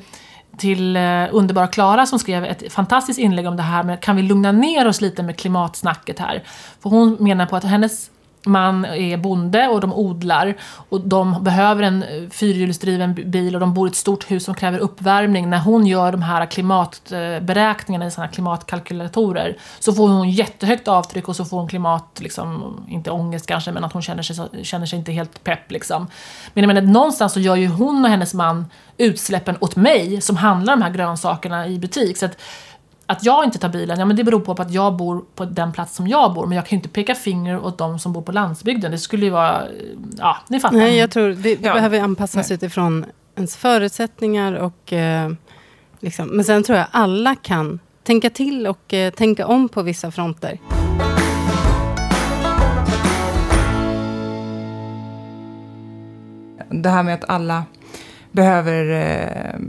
till 0.60 0.96
eh, 0.96 1.28
underbara 1.32 1.68
Klara 1.68 2.06
som 2.06 2.20
skrev 2.20 2.46
ett 2.46 2.74
fantastiskt 2.74 3.20
inlägg 3.20 3.48
om 3.48 3.58
det 3.58 3.64
här 3.64 3.84
med 3.84 4.02
kan 4.02 4.16
vi 4.16 4.22
lugna 4.22 4.52
ner 4.52 4.88
oss 4.88 5.02
lite 5.02 5.24
med 5.24 5.38
klimatsnacket 5.38 6.20
här. 6.20 6.44
För 6.80 6.90
hon 6.90 7.18
menar 7.20 7.46
på 7.46 7.56
att 7.56 7.64
hennes 7.64 8.10
man 8.46 8.86
är 8.86 9.18
bonde 9.18 9.68
och 9.68 9.82
de 9.82 9.94
odlar 9.94 10.56
och 10.90 11.02
de 11.02 11.44
behöver 11.44 11.84
en 11.84 12.04
eh, 12.04 12.30
fyrhjulsdriven 12.30 13.14
bil 13.14 13.56
och 13.56 13.60
de 13.60 13.74
bor 13.74 13.88
i 13.88 13.90
ett 13.90 13.96
stort 13.96 14.32
hus 14.32 14.44
som 14.44 14.56
kräver 14.56 14.80
uppvärmning. 14.80 15.50
När 15.50 15.60
hon 15.60 15.88
gör 15.88 16.12
de 16.12 16.22
här 16.22 16.46
klimatberäkningarna 16.46 18.08
i 18.08 18.12
sina 18.12 18.28
klimatkalkylatorer 18.28 19.58
så 19.80 19.94
får 19.94 20.10
hon 20.10 20.30
jättehögt 20.30 20.88
avtryck 20.88 21.28
och 21.28 21.36
så 21.36 21.46
får 21.46 21.58
hon 21.58 21.68
klimat, 21.68 22.20
liksom, 22.20 22.76
inte 22.90 23.12
ångest 23.12 23.46
kanske, 23.48 23.72
men 23.72 23.84
att 23.84 23.94
hon 23.94 24.02
känner 24.02 24.24
sig, 24.24 24.66
känner 24.66 24.86
sig 24.86 25.00
inte 25.00 25.12
helt 25.12 25.44
pepp. 25.44 25.72
Liksom. 25.72 26.08
Men 26.54 26.64
jag 26.64 26.68
menar, 26.68 26.82
någonstans 26.82 27.34
så 27.34 27.40
gör 27.40 27.56
ju 27.56 27.68
hon 27.68 28.06
och 28.06 28.12
hennes 28.12 28.34
man 28.34 28.66
utsläppen 28.98 29.58
åt 29.60 29.76
mig 29.76 30.22
som 30.22 30.36
handlar 30.36 30.74
om 30.74 30.80
de 30.80 30.86
här 30.86 30.94
grönsakerna 30.94 31.68
i 31.68 31.80
butik. 31.80 32.18
Så 32.18 32.26
att, 32.26 32.38
att 33.10 33.26
jag 33.26 33.44
inte 33.44 33.60
tar 33.60 33.70
bilen, 33.70 34.00
ja 34.00 34.06
men 34.06 34.16
det 34.16 34.24
beror 34.24 34.40
på 34.40 34.52
att 34.52 34.72
jag 34.72 34.96
bor 34.96 35.26
på 35.36 35.46
den 35.46 35.72
plats 35.72 35.96
som 35.96 36.08
jag 36.08 36.34
bor. 36.34 36.46
Men 36.46 36.56
jag 36.56 36.66
kan 36.66 36.76
ju 36.76 36.78
inte 36.78 36.90
peka 36.90 37.16
finger 37.16 37.66
åt 37.66 37.78
de 37.78 38.00
som 38.00 38.14
bor 38.14 38.22
på 38.22 38.32
landsbygden. 38.32 38.92
Det 38.92 38.98
skulle 38.98 39.26
ju 39.26 39.32
vara, 39.32 39.64
ja, 40.18 40.38
ni 40.48 40.60
fattar. 40.60 40.78
Nej, 40.78 40.98
jag 40.98 41.12
tror 41.12 41.30
det, 41.30 41.36
det 41.36 41.58
ja. 41.62 41.74
behöver 41.74 42.00
anpassas 42.00 42.50
Nej. 42.50 42.56
utifrån 42.56 43.06
ens 43.36 43.56
förutsättningar 43.56 44.54
och 44.54 44.94
eh, 44.94 45.32
liksom. 46.00 46.28
Men 46.28 46.46
sen 46.46 46.64
tror 46.64 46.78
jag 46.78 46.88
alla 46.92 47.36
kan 47.36 47.80
tänka 48.04 48.30
till 48.30 48.68
och 48.68 48.94
eh, 48.94 49.14
tänka 49.14 49.48
om 49.48 49.70
på 49.70 49.82
vissa 49.82 50.12
fronter. 50.12 50.60
Det 56.70 56.90
här 56.90 57.04
med 57.04 57.14
att 57.14 57.30
alla 57.30 57.64
behöver 58.32 58.90
eh, 58.90 59.60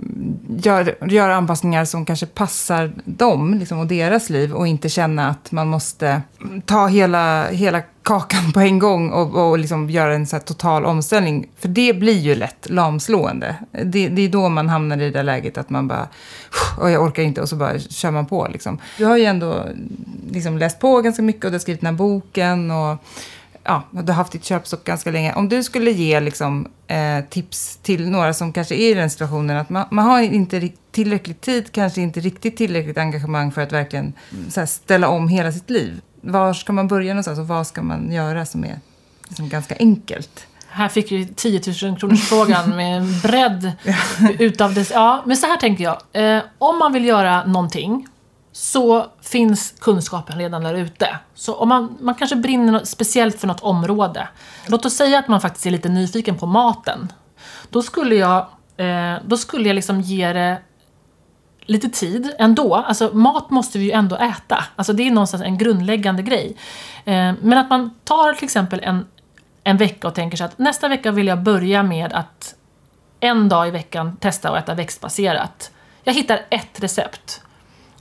göra, 0.64 1.06
gör 1.06 1.28
anpassningar 1.28 1.84
som 1.84 2.04
kanske 2.04 2.26
passar 2.26 2.92
dem 3.04 3.54
liksom, 3.54 3.78
och 3.78 3.86
deras 3.86 4.30
liv 4.30 4.52
och 4.52 4.66
inte 4.66 4.88
känna 4.88 5.28
att 5.28 5.52
man 5.52 5.68
måste 5.68 6.22
ta 6.64 6.86
hela, 6.86 7.48
hela 7.48 7.82
kakan 8.02 8.52
på 8.52 8.60
en 8.60 8.78
gång 8.78 9.10
och, 9.10 9.50
och 9.50 9.58
liksom 9.58 9.90
göra 9.90 10.14
en 10.14 10.26
så 10.26 10.38
total 10.38 10.84
omställning. 10.84 11.48
För 11.58 11.68
det 11.68 11.94
blir 11.94 12.18
ju 12.18 12.34
lätt 12.34 12.70
lamslående. 12.70 13.56
Det, 13.84 14.08
det 14.08 14.22
är 14.22 14.28
då 14.28 14.48
man 14.48 14.68
hamnar 14.68 14.96
i 14.96 15.04
det 15.04 15.10
där 15.10 15.22
läget 15.22 15.58
att 15.58 15.70
man 15.70 15.88
bara, 15.88 16.08
och 16.78 16.90
jag 16.90 17.02
orkar 17.02 17.22
inte 17.22 17.40
och 17.40 17.48
så 17.48 17.56
bara 17.56 17.78
kör 17.78 18.10
man 18.10 18.26
på. 18.26 18.48
Liksom. 18.52 18.78
Du 18.98 19.04
har 19.04 19.16
ju 19.16 19.24
ändå 19.24 19.64
liksom 20.30 20.58
läst 20.58 20.78
på 20.78 21.00
ganska 21.00 21.22
mycket 21.22 21.44
och 21.44 21.50
du 21.50 21.54
har 21.54 21.60
skrivit 21.60 21.80
den 21.80 21.86
här 21.86 21.98
boken. 21.98 22.70
och 22.70 23.04
ja, 23.64 23.82
du 23.90 24.12
har 24.12 24.12
haft 24.12 24.32
ditt 24.32 24.44
köpstopp 24.44 24.84
ganska 24.84 25.10
länge. 25.10 25.34
Om 25.34 25.48
du 25.48 25.62
skulle 25.62 25.90
ge 25.90 26.20
liksom, 26.20 26.68
eh, 26.86 27.24
tips 27.30 27.76
till 27.76 28.10
några 28.10 28.34
som 28.34 28.52
kanske 28.52 28.74
är 28.74 28.90
i 28.90 28.94
den 28.94 29.10
situationen 29.10 29.56
att 29.56 29.70
man, 29.70 29.86
man 29.90 30.04
har 30.04 30.20
inte 30.20 30.68
tillräckligt 30.90 31.40
tid, 31.40 31.72
kanske 31.72 32.00
inte 32.00 32.20
riktigt 32.20 32.56
tillräckligt 32.56 32.98
engagemang 32.98 33.52
för 33.52 33.62
att 33.62 33.72
verkligen 33.72 34.12
här, 34.56 34.66
ställa 34.66 35.08
om 35.08 35.28
hela 35.28 35.52
sitt 35.52 35.70
liv. 35.70 36.00
Var 36.20 36.54
ska 36.54 36.72
man 36.72 36.88
börja 36.88 37.12
någonstans 37.14 37.38
och 37.38 37.48
vad 37.48 37.66
ska 37.66 37.82
man 37.82 38.12
göra 38.12 38.46
som 38.46 38.64
är 38.64 38.80
liksom, 39.28 39.48
ganska 39.48 39.76
enkelt? 39.78 40.46
Här 40.72 40.88
fick 40.88 41.10
ju 41.10 41.24
10 41.24 41.60
000 41.82 41.98
kronors 41.98 42.28
frågan 42.28 42.70
med 42.76 42.96
en 42.96 43.20
bredd 43.20 43.72
utav 44.38 44.74
det. 44.74 44.90
Ja, 44.90 45.22
men 45.26 45.36
så 45.36 45.46
här 45.46 45.56
tänker 45.56 45.84
jag. 45.84 45.98
Eh, 46.12 46.42
om 46.58 46.78
man 46.78 46.92
vill 46.92 47.04
göra 47.04 47.44
någonting 47.44 48.06
så 48.60 49.06
finns 49.20 49.74
kunskapen 49.80 50.38
redan 50.38 50.62
där 50.62 50.74
ute. 50.74 51.18
Så 51.34 51.54
om 51.54 51.68
man, 51.68 51.98
man 52.00 52.14
kanske 52.14 52.36
brinner 52.36 52.84
speciellt 52.84 53.40
för 53.40 53.46
något 53.46 53.60
område. 53.60 54.28
Låt 54.66 54.86
oss 54.86 54.94
säga 54.94 55.18
att 55.18 55.28
man 55.28 55.40
faktiskt 55.40 55.66
är 55.66 55.70
lite 55.70 55.88
nyfiken 55.88 56.38
på 56.38 56.46
maten. 56.46 57.12
Då 57.70 57.82
skulle 57.82 58.14
jag, 58.14 58.46
eh, 58.76 59.14
då 59.24 59.36
skulle 59.36 59.68
jag 59.68 59.74
liksom 59.74 60.00
ge 60.00 60.32
det 60.32 60.58
lite 61.60 61.88
tid 61.88 62.34
ändå. 62.38 62.74
Alltså 62.74 63.10
mat 63.12 63.50
måste 63.50 63.78
vi 63.78 63.84
ju 63.84 63.90
ändå 63.90 64.16
äta. 64.16 64.64
Alltså 64.76 64.92
det 64.92 65.02
är 65.02 65.10
någonstans 65.10 65.42
en 65.42 65.58
grundläggande 65.58 66.22
grej. 66.22 66.56
Eh, 67.04 67.32
men 67.42 67.58
att 67.58 67.70
man 67.70 67.90
tar 68.04 68.32
till 68.32 68.44
exempel 68.44 68.80
en, 68.82 69.06
en 69.64 69.76
vecka 69.76 70.08
och 70.08 70.14
tänker 70.14 70.36
sig 70.36 70.44
att 70.44 70.58
nästa 70.58 70.88
vecka 70.88 71.12
vill 71.12 71.26
jag 71.26 71.42
börja 71.42 71.82
med 71.82 72.12
att 72.12 72.54
en 73.20 73.48
dag 73.48 73.68
i 73.68 73.70
veckan 73.70 74.16
testa 74.16 74.50
att 74.50 74.64
äta 74.64 74.74
växtbaserat. 74.74 75.70
Jag 76.04 76.14
hittar 76.14 76.40
ett 76.50 76.80
recept. 76.82 77.42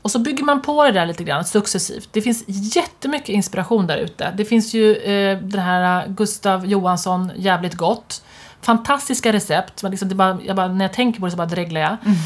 Och 0.02 0.12
så 0.12 0.20
bygger 0.20 0.44
man 0.44 0.62
på 0.62 0.84
det 0.84 0.92
där 0.92 1.06
lite 1.06 1.24
grann 1.24 1.46
successivt. 1.46 2.10
Det 2.12 2.22
finns 2.22 2.44
jättemycket 2.48 3.30
inspiration 3.30 3.88
där 3.88 3.98
ute. 3.98 4.34
Det 4.38 4.46
finns 4.46 4.74
ju 4.74 4.96
eh, 4.96 5.38
den 5.38 5.62
här 5.62 6.08
Gustav 6.08 6.66
Johansson, 6.66 7.32
Jävligt 7.36 7.74
gott. 7.74 8.24
Fantastiska 8.62 9.34
recept. 9.34 9.84
Man 9.84 9.92
liksom, 9.92 10.10
bara, 10.10 10.38
jag 10.46 10.56
bara, 10.56 10.68
när 10.68 10.86
jag 10.86 10.94
tänker 10.94 11.20
på 11.20 11.26
det 11.26 11.32
så 11.32 11.38
bara 11.38 11.48
dreglar 11.48 11.82
jag. 11.82 11.98
Mm. 12.06 12.18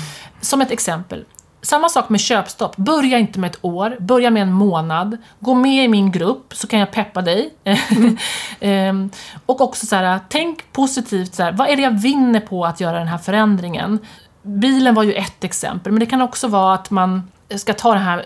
Som 0.42 0.62
ett 0.62 0.72
exempel. 0.72 1.26
Samma 1.62 1.90
sak 1.90 2.10
med 2.10 2.20
köpstopp. 2.20 2.76
Börja 2.76 3.20
inte 3.20 3.40
med 3.40 3.52
ett 3.52 3.60
år, 3.62 3.98
börja 4.00 4.30
med 4.32 4.44
en 4.44 4.52
månad. 4.52 5.18
Gå 5.40 5.54
med 5.54 5.86
i 5.86 5.88
min 5.88 6.12
grupp 6.12 6.54
så 6.56 6.68
kan 6.68 6.80
jag 6.80 6.92
peppa 6.92 7.22
dig. 7.22 7.54
Mm. 7.64 8.18
ehm, 8.60 9.10
och 9.46 9.62
också 9.62 9.86
så 9.86 9.96
här, 9.96 10.20
tänk 10.30 10.72
positivt. 10.72 11.36
Så 11.36 11.44
här, 11.44 11.52
vad 11.52 11.70
är 11.70 11.76
det 11.76 11.82
jag 11.82 12.02
vinner 12.02 12.40
på 12.40 12.66
att 12.66 12.80
göra 12.80 13.00
den 13.00 13.08
här 13.08 13.18
förändringen? 13.18 14.00
Bilen 14.42 14.96
var 14.96 15.04
ju 15.04 15.14
ett 15.14 15.44
exempel, 15.44 15.92
men 15.92 16.00
det 16.00 16.06
kan 16.06 16.22
också 16.22 16.48
vara 16.48 16.74
att 16.74 16.92
man 16.92 17.32
jag 17.54 17.60
ska 17.60 17.74
ta 17.74 17.94
den 17.94 18.04
här, 18.04 18.26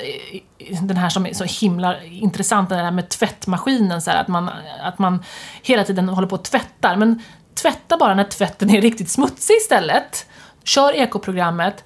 den 0.81 0.97
här 0.97 1.09
som 1.09 1.25
är 1.25 1.33
så 1.33 1.43
himla 1.43 2.03
intressant, 2.03 2.69
den 2.69 2.79
här 2.79 2.91
med 2.91 3.09
tvättmaskinen, 3.09 4.01
så 4.01 4.11
här, 4.11 4.21
att, 4.21 4.27
man, 4.27 4.49
att 4.81 4.99
man 4.99 5.23
hela 5.61 5.83
tiden 5.83 6.09
håller 6.09 6.27
på 6.27 6.35
och 6.35 6.43
tvättar. 6.43 6.95
Men 6.95 7.21
tvätta 7.61 7.97
bara 7.97 8.15
när 8.15 8.23
tvätten 8.23 8.69
är 8.69 8.81
riktigt 8.81 9.09
smutsig 9.09 9.55
istället. 9.57 10.25
Kör 10.63 10.93
ekoprogrammet 10.93 11.83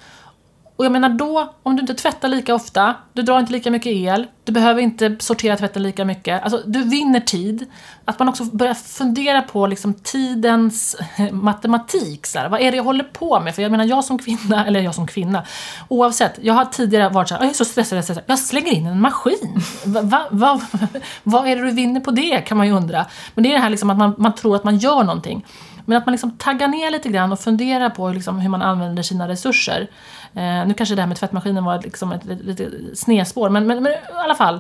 och 0.82 0.86
jag 0.86 0.92
menar 0.92 1.10
då, 1.10 1.54
om 1.64 1.76
du 1.76 1.82
inte 1.82 1.94
tvättar 1.94 2.28
lika 2.28 2.56
ofta, 2.56 2.96
du 3.14 3.22
drar 3.22 3.40
inte 3.40 3.52
lika 3.52 3.72
mycket 3.72 3.92
el, 3.94 4.28
du 4.44 4.52
behöver 4.52 4.82
inte 4.82 5.16
sortera 5.20 5.58
tvätten 5.58 5.84
lika 5.84 6.06
mycket. 6.06 6.44
Alltså, 6.44 6.62
du 6.66 6.84
vinner 6.84 7.20
tid. 7.20 7.66
Att 8.06 8.20
man 8.20 8.30
också 8.30 8.44
börjar 8.44 8.74
fundera 8.74 9.42
på 9.42 9.68
liksom, 9.68 9.94
tidens 9.94 10.96
eh, 11.18 11.32
matematik. 11.32 12.28
Så 12.28 12.40
här. 12.40 12.50
Vad 12.50 12.62
är 12.62 12.72
det 12.72 12.78
jag 12.78 12.84
håller 12.84 13.04
på 13.04 13.40
med? 13.40 13.56
För 13.56 13.62
jag 13.62 13.72
menar, 13.72 13.86
jag 13.86 14.04
som 14.04 14.18
kvinna, 14.18 14.66
eller 14.68 14.80
jag 14.80 14.96
som 14.96 15.08
kvinna, 15.08 15.44
oavsett. 15.88 16.40
Jag 16.42 16.54
har 16.54 16.66
tidigare 16.66 17.10
varit 17.10 17.28
så 17.28 17.36
här, 17.36 17.42
jag 17.42 17.50
är 17.50 17.54
så 17.54 17.66
stressad, 17.66 18.04
stressad. 18.04 18.24
jag 18.28 18.40
slänger 18.40 18.72
in 18.72 18.86
en 18.86 19.02
maskin. 19.02 19.62
Va, 19.86 20.02
va, 20.02 20.28
va, 20.32 20.62
vad 21.24 21.48
är 21.48 21.56
det 21.56 21.62
du 21.62 21.72
vinner 21.72 22.00
på 22.00 22.12
det, 22.12 22.42
kan 22.42 22.58
man 22.58 22.68
ju 22.68 22.74
undra. 22.74 23.06
Men 23.36 23.44
det 23.44 23.50
är 23.50 23.54
det 23.54 23.62
här 23.62 23.70
liksom 23.70 23.90
att 23.90 23.98
man, 23.98 24.16
man 24.18 24.36
tror 24.36 24.56
att 24.56 24.64
man 24.64 24.78
gör 24.78 25.04
någonting. 25.04 25.46
Men 25.86 25.98
att 25.98 26.06
man 26.06 26.12
liksom 26.12 26.32
taggar 26.32 26.68
ner 26.68 26.92
lite 26.92 27.10
grann 27.10 27.32
och 27.32 27.40
funderar 27.40 27.90
på 27.90 28.10
liksom 28.10 28.40
hur 28.40 28.50
man 28.50 28.62
använder 28.62 29.04
sina 29.04 29.28
resurser. 29.28 29.88
Eh, 30.34 30.68
nu 30.68 30.74
kanske 30.74 30.96
det 30.96 31.02
här 31.02 31.08
med 31.08 31.18
tvättmaskinen 31.18 31.64
var 31.64 31.82
liksom 31.82 32.12
ett 32.12 32.26
lite 32.26 32.72
snedspår, 32.94 33.50
men, 33.50 33.68
men, 33.68 33.84
men 33.84 33.92
i 33.92 33.98
alla 34.24 34.36
fall. 34.36 34.60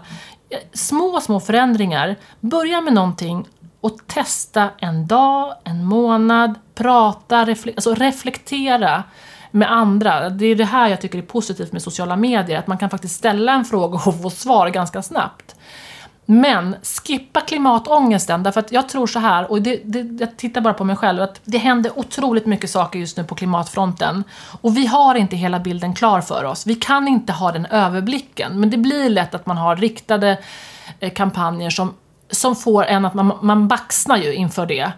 Små, 0.74 1.22
små 1.22 1.40
förändringar. 1.40 2.16
Börja 2.40 2.82
med 2.82 2.94
någonting 2.94 3.48
och 3.82 3.98
testa 4.08 4.70
en 4.78 5.08
dag, 5.08 5.56
en 5.64 5.86
månad, 5.86 6.60
prata, 6.76 7.46
refle 7.46 7.72
alltså 7.76 7.94
reflektera 7.96 9.04
med 9.52 9.72
andra. 9.72 10.30
Det 10.30 10.46
är 10.46 10.56
det 10.56 10.66
här 10.66 10.90
jag 10.90 11.02
tycker 11.02 11.18
är 11.18 11.22
positivt 11.22 11.72
med 11.72 11.82
sociala 11.82 12.16
medier, 12.16 12.60
att 12.60 12.68
man 12.68 12.78
kan 12.78 12.90
faktiskt 12.90 13.16
ställa 13.16 13.54
en 13.54 13.66
fråga 13.66 13.96
och 14.06 14.22
få 14.22 14.30
svar 14.30 14.70
ganska 14.70 15.02
snabbt. 15.02 15.56
Men 16.32 16.76
skippa 16.84 17.42
klimatångesten, 17.42 18.44
därför 18.44 18.60
att 18.60 18.72
jag 18.72 18.90
tror 18.90 19.08
så 19.08 19.20
här, 19.20 19.52
och 19.52 19.62
det, 19.62 19.82
det, 19.86 20.22
jag 20.24 20.38
tittar 20.38 20.62
bara 20.62 20.74
på 20.74 20.84
mig 20.84 20.96
själv, 20.96 21.22
att 21.22 21.42
det 21.44 21.58
händer 21.58 22.00
otroligt 22.00 22.46
mycket 22.46 22.70
saker 22.70 23.00
just 23.00 23.18
nu 23.18 23.24
på 23.24 23.36
klimatfronten. 23.36 24.24
Och 24.62 24.78
vi 24.78 24.86
har 24.86 25.16
inte 25.16 25.36
hela 25.36 25.60
bilden 25.60 25.94
klar 25.94 26.22
för 26.22 26.44
oss. 26.44 26.68
Vi 26.68 26.76
kan 26.76 27.08
inte 27.08 27.34
ha 27.34 27.52
den 27.52 27.66
överblicken. 27.66 28.60
Men 28.60 28.70
det 28.70 28.78
blir 28.78 29.10
lätt 29.10 29.36
att 29.36 29.46
man 29.46 29.58
har 29.58 29.76
riktade 29.76 30.38
eh, 31.00 31.14
kampanjer 31.14 31.70
som, 31.70 31.94
som 32.30 32.56
får 32.56 32.86
en 32.86 33.06
att 33.06 33.14
man, 33.14 33.38
man 33.42 33.68
baxnar 33.68 34.18
ju 34.18 34.34
inför 34.34 34.66
det. 34.66 34.92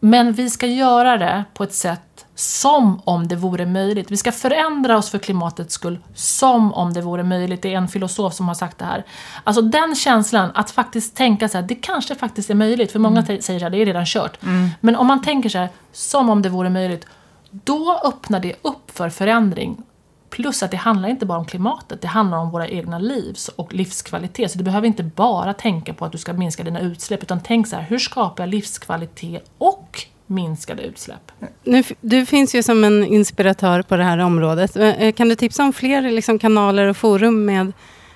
Men 0.00 0.32
vi 0.32 0.50
ska 0.50 0.66
göra 0.66 1.18
det 1.18 1.44
på 1.54 1.64
ett 1.64 1.74
sätt 1.74 2.21
som 2.34 3.00
om 3.04 3.28
det 3.28 3.36
vore 3.36 3.66
möjligt. 3.66 4.10
Vi 4.10 4.16
ska 4.16 4.32
förändra 4.32 4.98
oss 4.98 5.10
för 5.10 5.18
klimatets 5.18 5.74
skull 5.74 5.98
som 6.14 6.74
om 6.74 6.92
det 6.92 7.00
vore 7.00 7.22
möjligt. 7.22 7.62
Det 7.62 7.74
är 7.74 7.78
en 7.78 7.88
filosof 7.88 8.34
som 8.34 8.48
har 8.48 8.54
sagt 8.54 8.78
det 8.78 8.84
här. 8.84 9.04
Alltså 9.44 9.62
den 9.62 9.94
känslan 9.94 10.50
att 10.54 10.70
faktiskt 10.70 11.16
tänka 11.16 11.48
så 11.48 11.58
här, 11.58 11.64
det 11.64 11.74
kanske 11.74 12.14
faktiskt 12.14 12.50
är 12.50 12.54
möjligt. 12.54 12.92
För 12.92 12.98
många 12.98 13.20
mm. 13.20 13.42
säger 13.42 13.58
så 13.58 13.64
här, 13.64 13.70
det 13.70 13.78
är 13.78 13.86
redan 13.86 14.06
kört. 14.06 14.42
Mm. 14.42 14.70
Men 14.80 14.96
om 14.96 15.06
man 15.06 15.22
tänker 15.22 15.48
så 15.48 15.58
här, 15.58 15.68
som 15.92 16.30
om 16.30 16.42
det 16.42 16.48
vore 16.48 16.70
möjligt. 16.70 17.06
Då 17.50 18.00
öppnar 18.04 18.40
det 18.40 18.54
upp 18.62 18.90
för 18.90 19.10
förändring. 19.10 19.82
Plus 20.30 20.62
att 20.62 20.70
det 20.70 20.76
handlar 20.76 21.08
inte 21.08 21.26
bara 21.26 21.38
om 21.38 21.44
klimatet, 21.44 22.00
det 22.00 22.08
handlar 22.08 22.38
om 22.38 22.50
våra 22.50 22.68
egna 22.68 22.98
liv 22.98 23.36
och 23.56 23.74
livskvalitet. 23.74 24.50
Så 24.50 24.58
du 24.58 24.64
behöver 24.64 24.86
inte 24.86 25.02
bara 25.02 25.54
tänka 25.54 25.94
på 25.94 26.04
att 26.04 26.12
du 26.12 26.18
ska 26.18 26.32
minska 26.32 26.62
dina 26.62 26.80
utsläpp, 26.80 27.22
utan 27.22 27.40
tänk 27.40 27.66
så 27.66 27.76
här, 27.76 27.82
hur 27.82 27.98
skapar 27.98 28.42
jag 28.42 28.48
livskvalitet 28.48 29.50
och 29.58 30.06
minskade 30.32 30.82
utsläpp. 30.82 31.32
Nu, 31.64 31.82
du 32.00 32.26
finns 32.26 32.54
ju 32.54 32.62
som 32.62 32.84
en 32.84 33.04
inspiratör 33.04 33.82
på 33.82 33.96
det 33.96 34.04
här 34.04 34.18
området. 34.18 34.76
Eh, 34.76 35.12
kan 35.12 35.28
du 35.28 35.34
tipsa 35.34 35.62
om 35.62 35.72
fler 35.72 36.02
liksom, 36.02 36.38
kanaler 36.38 36.86
och 36.86 36.96
forum 36.96 37.44
med, 37.44 37.72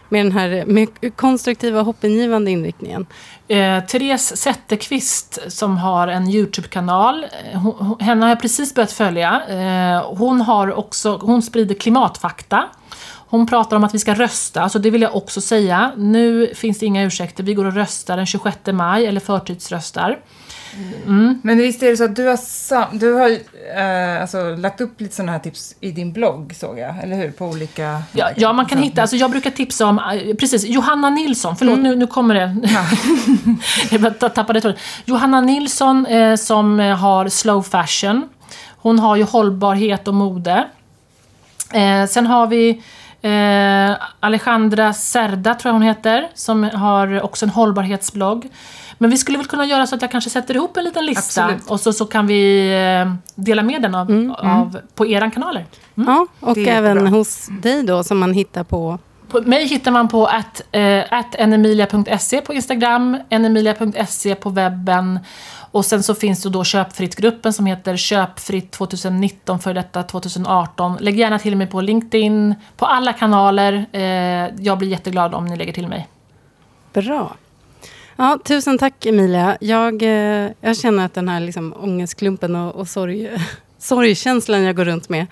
med 0.08 0.24
den 0.24 0.32
här 0.32 0.64
med 0.66 0.88
konstruktiva 1.16 1.80
och 1.80 1.86
hoppingivande 1.86 2.50
inriktningen? 2.50 3.06
Eh, 3.48 3.84
Therese 3.84 4.36
Zetterqvist 4.36 5.38
som 5.48 5.76
har 5.76 6.08
en 6.08 6.28
YouTube-kanal, 6.28 7.26
eh, 7.52 8.00
henne 8.00 8.22
har 8.22 8.28
jag 8.28 8.40
precis 8.40 8.74
börjat 8.74 8.92
följa. 8.92 9.42
Eh, 9.48 10.16
hon, 10.16 10.40
har 10.40 10.72
också, 10.78 11.16
hon 11.22 11.42
sprider 11.42 11.74
klimatfakta. 11.74 12.64
Hon 13.28 13.46
pratar 13.46 13.76
om 13.76 13.84
att 13.84 13.94
vi 13.94 13.98
ska 13.98 14.14
rösta, 14.14 14.68
så 14.68 14.78
det 14.78 14.90
vill 14.90 15.02
jag 15.02 15.16
också 15.16 15.40
säga. 15.40 15.92
Nu 15.96 16.54
finns 16.54 16.78
det 16.78 16.86
inga 16.86 17.04
ursäkter, 17.04 17.44
vi 17.44 17.54
går 17.54 17.64
och 17.64 17.74
röstar 17.74 18.16
den 18.16 18.26
26 18.26 18.58
maj, 18.66 19.06
eller 19.06 19.20
förtidsröstar. 19.20 20.18
Mm. 21.06 21.40
Men 21.42 21.58
visst 21.58 21.82
är 21.82 21.90
det 21.90 21.96
så 21.96 22.04
att 22.04 22.16
du 22.16 22.26
har, 22.26 22.98
du 22.98 23.12
har 23.12 23.30
eh, 23.76 24.20
alltså, 24.20 24.56
lagt 24.56 24.80
upp 24.80 25.00
lite 25.00 25.14
sådana 25.14 25.32
här 25.32 25.38
tips 25.38 25.74
i 25.80 25.90
din 25.90 26.12
blogg, 26.12 26.54
såg 26.56 26.78
jag, 26.78 27.02
eller 27.02 27.16
hur? 27.16 27.30
På 27.30 27.46
olika... 27.46 28.02
Ja, 28.12 28.30
ja 28.36 28.52
man 28.52 28.66
kan 28.66 28.78
hitta, 28.78 29.02
alltså 29.02 29.16
jag 29.16 29.30
brukar 29.30 29.50
tipsa 29.50 29.86
om, 29.86 29.98
eh, 29.98 30.34
precis, 30.36 30.64
Johanna 30.64 31.10
Nilsson, 31.10 31.56
förlåt 31.56 31.78
mm. 31.78 31.90
nu, 31.90 31.96
nu 31.96 32.06
kommer 32.06 32.34
det. 32.34 32.56
Ja. 32.62 32.84
jag 34.20 34.34
tappade 34.34 34.60
tråden. 34.60 34.78
Johanna 35.04 35.40
Nilsson 35.40 36.06
eh, 36.06 36.36
som 36.36 36.78
har 36.78 37.28
slow 37.28 37.62
fashion. 37.62 38.28
Hon 38.76 38.98
har 38.98 39.16
ju 39.16 39.24
hållbarhet 39.24 40.08
och 40.08 40.14
mode. 40.14 40.66
Eh, 41.72 42.06
sen 42.06 42.26
har 42.26 42.46
vi 42.46 42.82
eh, 43.22 43.96
Alejandra 44.20 44.92
Serda, 44.92 45.54
tror 45.54 45.68
jag 45.68 45.72
hon 45.74 45.82
heter, 45.82 46.28
som 46.34 46.62
har 46.62 47.22
också 47.22 47.44
en 47.44 47.50
hållbarhetsblogg. 47.50 48.48
Men 48.99 49.11
vi 49.11 49.16
skulle 49.16 49.38
väl 49.38 49.47
kunna 49.47 49.64
göra 49.64 49.86
så 49.86 49.94
att 49.94 50.03
jag 50.03 50.11
kanske 50.11 50.30
sätter 50.30 50.55
ihop 50.55 50.76
en 50.76 50.84
liten 50.84 51.07
lista 51.07 51.44
Absolut. 51.44 51.70
och 51.70 51.80
så, 51.80 51.92
så 51.92 52.07
kan 52.07 52.26
vi 52.26 52.70
eh, 52.74 53.14
dela 53.34 53.62
med 53.62 53.82
den 53.82 53.94
av, 53.94 54.11
mm, 54.11 54.34
mm. 54.42 54.53
av 54.53 54.78
på 54.94 55.07
era 55.07 55.30
kanaler. 55.30 55.66
Mm. 55.97 56.09
Ja, 56.09 56.26
och 56.40 56.59
även 56.59 57.07
hos 57.07 57.49
dig 57.62 57.82
då 57.82 58.05
som 58.05 58.18
man 58.18 58.32
hittar 58.32 58.64
på 58.64 58.99
på 59.28 59.40
mig 59.40 59.66
hittar 59.66 59.90
man 59.90 60.09
på 60.09 60.26
att, 60.26 60.62
eh, 60.72 61.42
enemilia.se 61.42 62.40
på 62.40 62.55
Instagram, 62.55 63.18
enemilia.se 63.28 64.34
på 64.34 64.51
webben. 64.51 65.18
Och 65.70 65.84
sen 65.84 66.03
så 66.03 66.14
finns 66.14 66.42
det 66.42 66.49
då 66.49 66.64
Köpfritt-gruppen 66.64 67.53
som 67.53 67.66
heter 67.66 67.97
Köpfritt 67.97 68.70
2019 68.70 69.59
för 69.59 69.74
detta 69.74 70.03
2018. 70.03 70.97
Lägg 71.01 71.18
gärna 71.18 71.38
till 71.38 71.57
mig 71.57 71.66
på 71.66 71.80
LinkedIn, 71.80 72.55
på 72.76 72.86
alla 72.86 73.12
kanaler. 73.12 73.86
Eh, 73.92 74.03
jag 74.59 74.78
blir 74.78 74.88
jätteglad 74.88 75.34
om 75.34 75.47
ni 75.47 75.57
lägger 75.57 75.72
till 75.72 75.88
mig. 75.88 76.09
Bra. 76.92 77.36
Ja, 78.16 78.38
tusen 78.44 78.78
tack 78.78 79.06
Emilia. 79.06 79.56
Jag, 79.60 80.02
eh, 80.02 80.50
jag 80.60 80.76
känner 80.76 81.04
att 81.04 81.14
den 81.14 81.28
här 81.28 81.40
liksom, 81.40 81.74
ångestklumpen 81.76 82.56
och, 82.56 82.74
och 82.74 82.88
sorg, 82.88 83.30
sorgkänslan 83.78 84.62
jag 84.62 84.76
går 84.76 84.84
runt 84.84 85.08
med 85.08 85.26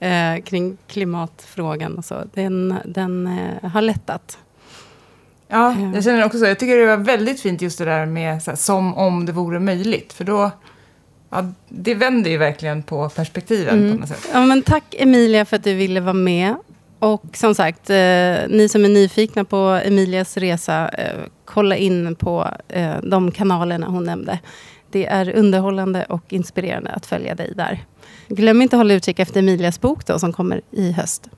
eh, 0.00 0.42
kring 0.44 0.76
klimatfrågan 0.86 1.98
och 1.98 2.04
så, 2.04 2.22
den, 2.34 2.74
den 2.84 3.26
eh, 3.26 3.70
har 3.70 3.82
lättat. 3.82 4.38
Ja, 5.48 5.76
jag 5.94 6.04
känner 6.04 6.24
också 6.24 6.38
så. 6.38 6.44
Jag 6.44 6.58
tycker 6.58 6.76
det 6.76 6.96
var 6.96 7.04
väldigt 7.04 7.40
fint 7.40 7.62
just 7.62 7.78
det 7.78 7.84
där 7.84 8.06
med 8.06 8.42
här, 8.46 8.56
som 8.56 8.94
om 8.94 9.26
det 9.26 9.32
vore 9.32 9.60
möjligt. 9.60 10.12
För 10.12 10.24
då, 10.24 10.50
ja, 11.30 11.52
det 11.68 11.94
vänder 11.94 12.30
ju 12.30 12.36
verkligen 12.36 12.82
på 12.82 13.08
perspektiven 13.08 13.92
på 13.92 14.00
något 14.00 14.08
sätt. 14.08 14.28
Ja, 14.32 14.46
men 14.46 14.62
tack 14.62 14.94
Emilia 14.98 15.44
för 15.44 15.56
att 15.56 15.64
du 15.64 15.74
ville 15.74 16.00
vara 16.00 16.12
med. 16.12 16.56
Och 17.00 17.22
som 17.36 17.54
sagt, 17.54 17.90
eh, 17.90 17.96
ni 18.48 18.66
som 18.70 18.84
är 18.84 18.88
nyfikna 18.88 19.44
på 19.44 19.80
Emilias 19.84 20.36
resa, 20.36 20.88
eh, 20.88 21.14
kolla 21.44 21.76
in 21.76 22.14
på 22.14 22.48
eh, 22.68 22.94
de 23.02 23.30
kanalerna 23.30 23.86
hon 23.86 24.04
nämnde. 24.04 24.38
Det 24.90 25.06
är 25.06 25.34
underhållande 25.36 26.04
och 26.08 26.32
inspirerande 26.32 26.90
att 26.90 27.06
följa 27.06 27.34
dig 27.34 27.52
där. 27.56 27.84
Glöm 28.28 28.62
inte 28.62 28.76
att 28.76 28.80
hålla 28.80 28.94
utkik 28.94 29.18
efter 29.18 29.38
Emilias 29.40 29.80
bok 29.80 30.06
då, 30.06 30.18
som 30.18 30.32
kommer 30.32 30.60
i 30.70 30.92
höst. 30.92 31.28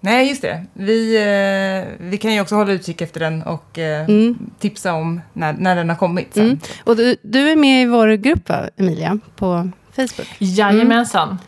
Nej, 0.00 0.28
just 0.28 0.42
det. 0.42 0.64
Vi, 0.72 1.16
eh, 1.16 2.04
vi 2.06 2.18
kan 2.18 2.34
ju 2.34 2.40
också 2.40 2.54
hålla 2.54 2.72
utkik 2.72 3.00
efter 3.00 3.20
den 3.20 3.42
och 3.42 3.78
eh, 3.78 4.04
Mm. 4.08 4.38
tipsa 4.58 4.92
om 4.94 5.20
när, 5.32 5.52
när 5.52 5.76
den 5.76 5.88
har 5.88 5.96
kommit 5.96 6.34
sen. 6.34 6.44
Mm. 6.44 6.58
Och 6.84 6.96
du, 6.96 7.16
du 7.22 7.50
är 7.50 7.56
med 7.56 7.82
i 7.82 7.86
vår 7.86 8.08
grupp, 8.08 8.48
va, 8.48 8.60
Emilia, 8.76 9.18
på 9.36 9.70
Facebook. 9.92 10.28
Jajamensan. 10.38 11.38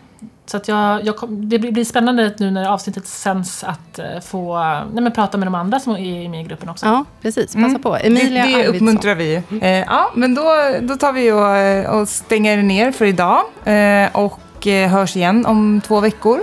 Så 0.51 0.57
att 0.57 0.69
jag, 0.69 1.05
jag 1.07 1.17
kom, 1.17 1.49
det 1.49 1.59
blir 1.59 1.85
spännande 1.85 2.35
nu 2.39 2.51
när 2.51 2.69
avsnittet 2.69 3.07
sänds 3.07 3.65
att 3.65 3.99
eh, 3.99 4.21
få 4.27 4.59
nej, 4.93 5.03
men 5.03 5.13
prata 5.13 5.39
med 5.39 5.47
de 5.47 5.55
andra 5.55 5.81
som 5.81 5.93
är 5.97 6.29
med 6.29 6.41
i 6.41 6.45
gruppen 6.49 6.69
också. 6.69 6.87
Ja, 6.87 7.05
precis. 7.23 7.47
Passa 7.47 7.59
Mm. 7.67 7.83
på. 7.83 7.97
Emilia 7.97 8.43
det, 8.43 8.49
det 8.49 8.55
Arvidsson. 8.55 8.75
uppmuntrar 8.77 9.15
vi. 9.15 9.43
Eh, 9.61 9.69
ja, 9.71 10.11
men 10.15 10.35
då, 10.35 10.45
då 10.81 10.97
tar 10.97 11.13
vi 11.13 11.33
och, 11.33 12.01
och 12.01 12.09
stänger 12.09 12.57
ner 12.63 12.93
för 12.93 13.05
idag 13.05 13.41
eh, 13.65 14.09
och 14.17 14.67
eh, 14.67 14.91
hörs 14.91 15.17
igen 15.17 15.47
om 15.47 15.81
två 15.87 16.01
veckor. 16.01 16.41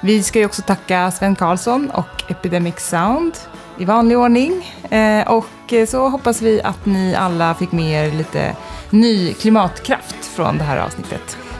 Vi 0.00 0.22
ska 0.22 0.38
ju 0.38 0.44
också 0.46 0.62
tacka 0.62 1.10
Sven 1.10 1.34
Karlsson 1.36 1.90
och 1.90 2.22
Epidemic 2.30 2.78
Sound 2.78 3.32
i 3.78 3.84
vanlig 3.84 4.18
ordning. 4.18 4.74
Eh, 4.90 5.28
och 5.28 5.72
eh, 5.72 5.86
så 5.86 6.08
hoppas 6.08 6.42
vi 6.42 6.62
att 6.62 6.86
ni 6.86 7.14
alla 7.14 7.54
fick 7.54 7.72
med 7.72 8.06
er 8.08 8.12
lite 8.12 8.56
ny 8.90 9.34
klimatkraft 9.34 10.26
från 10.26 10.58
det 10.58 10.64
här 10.64 10.78
avsnittet. 10.78 11.36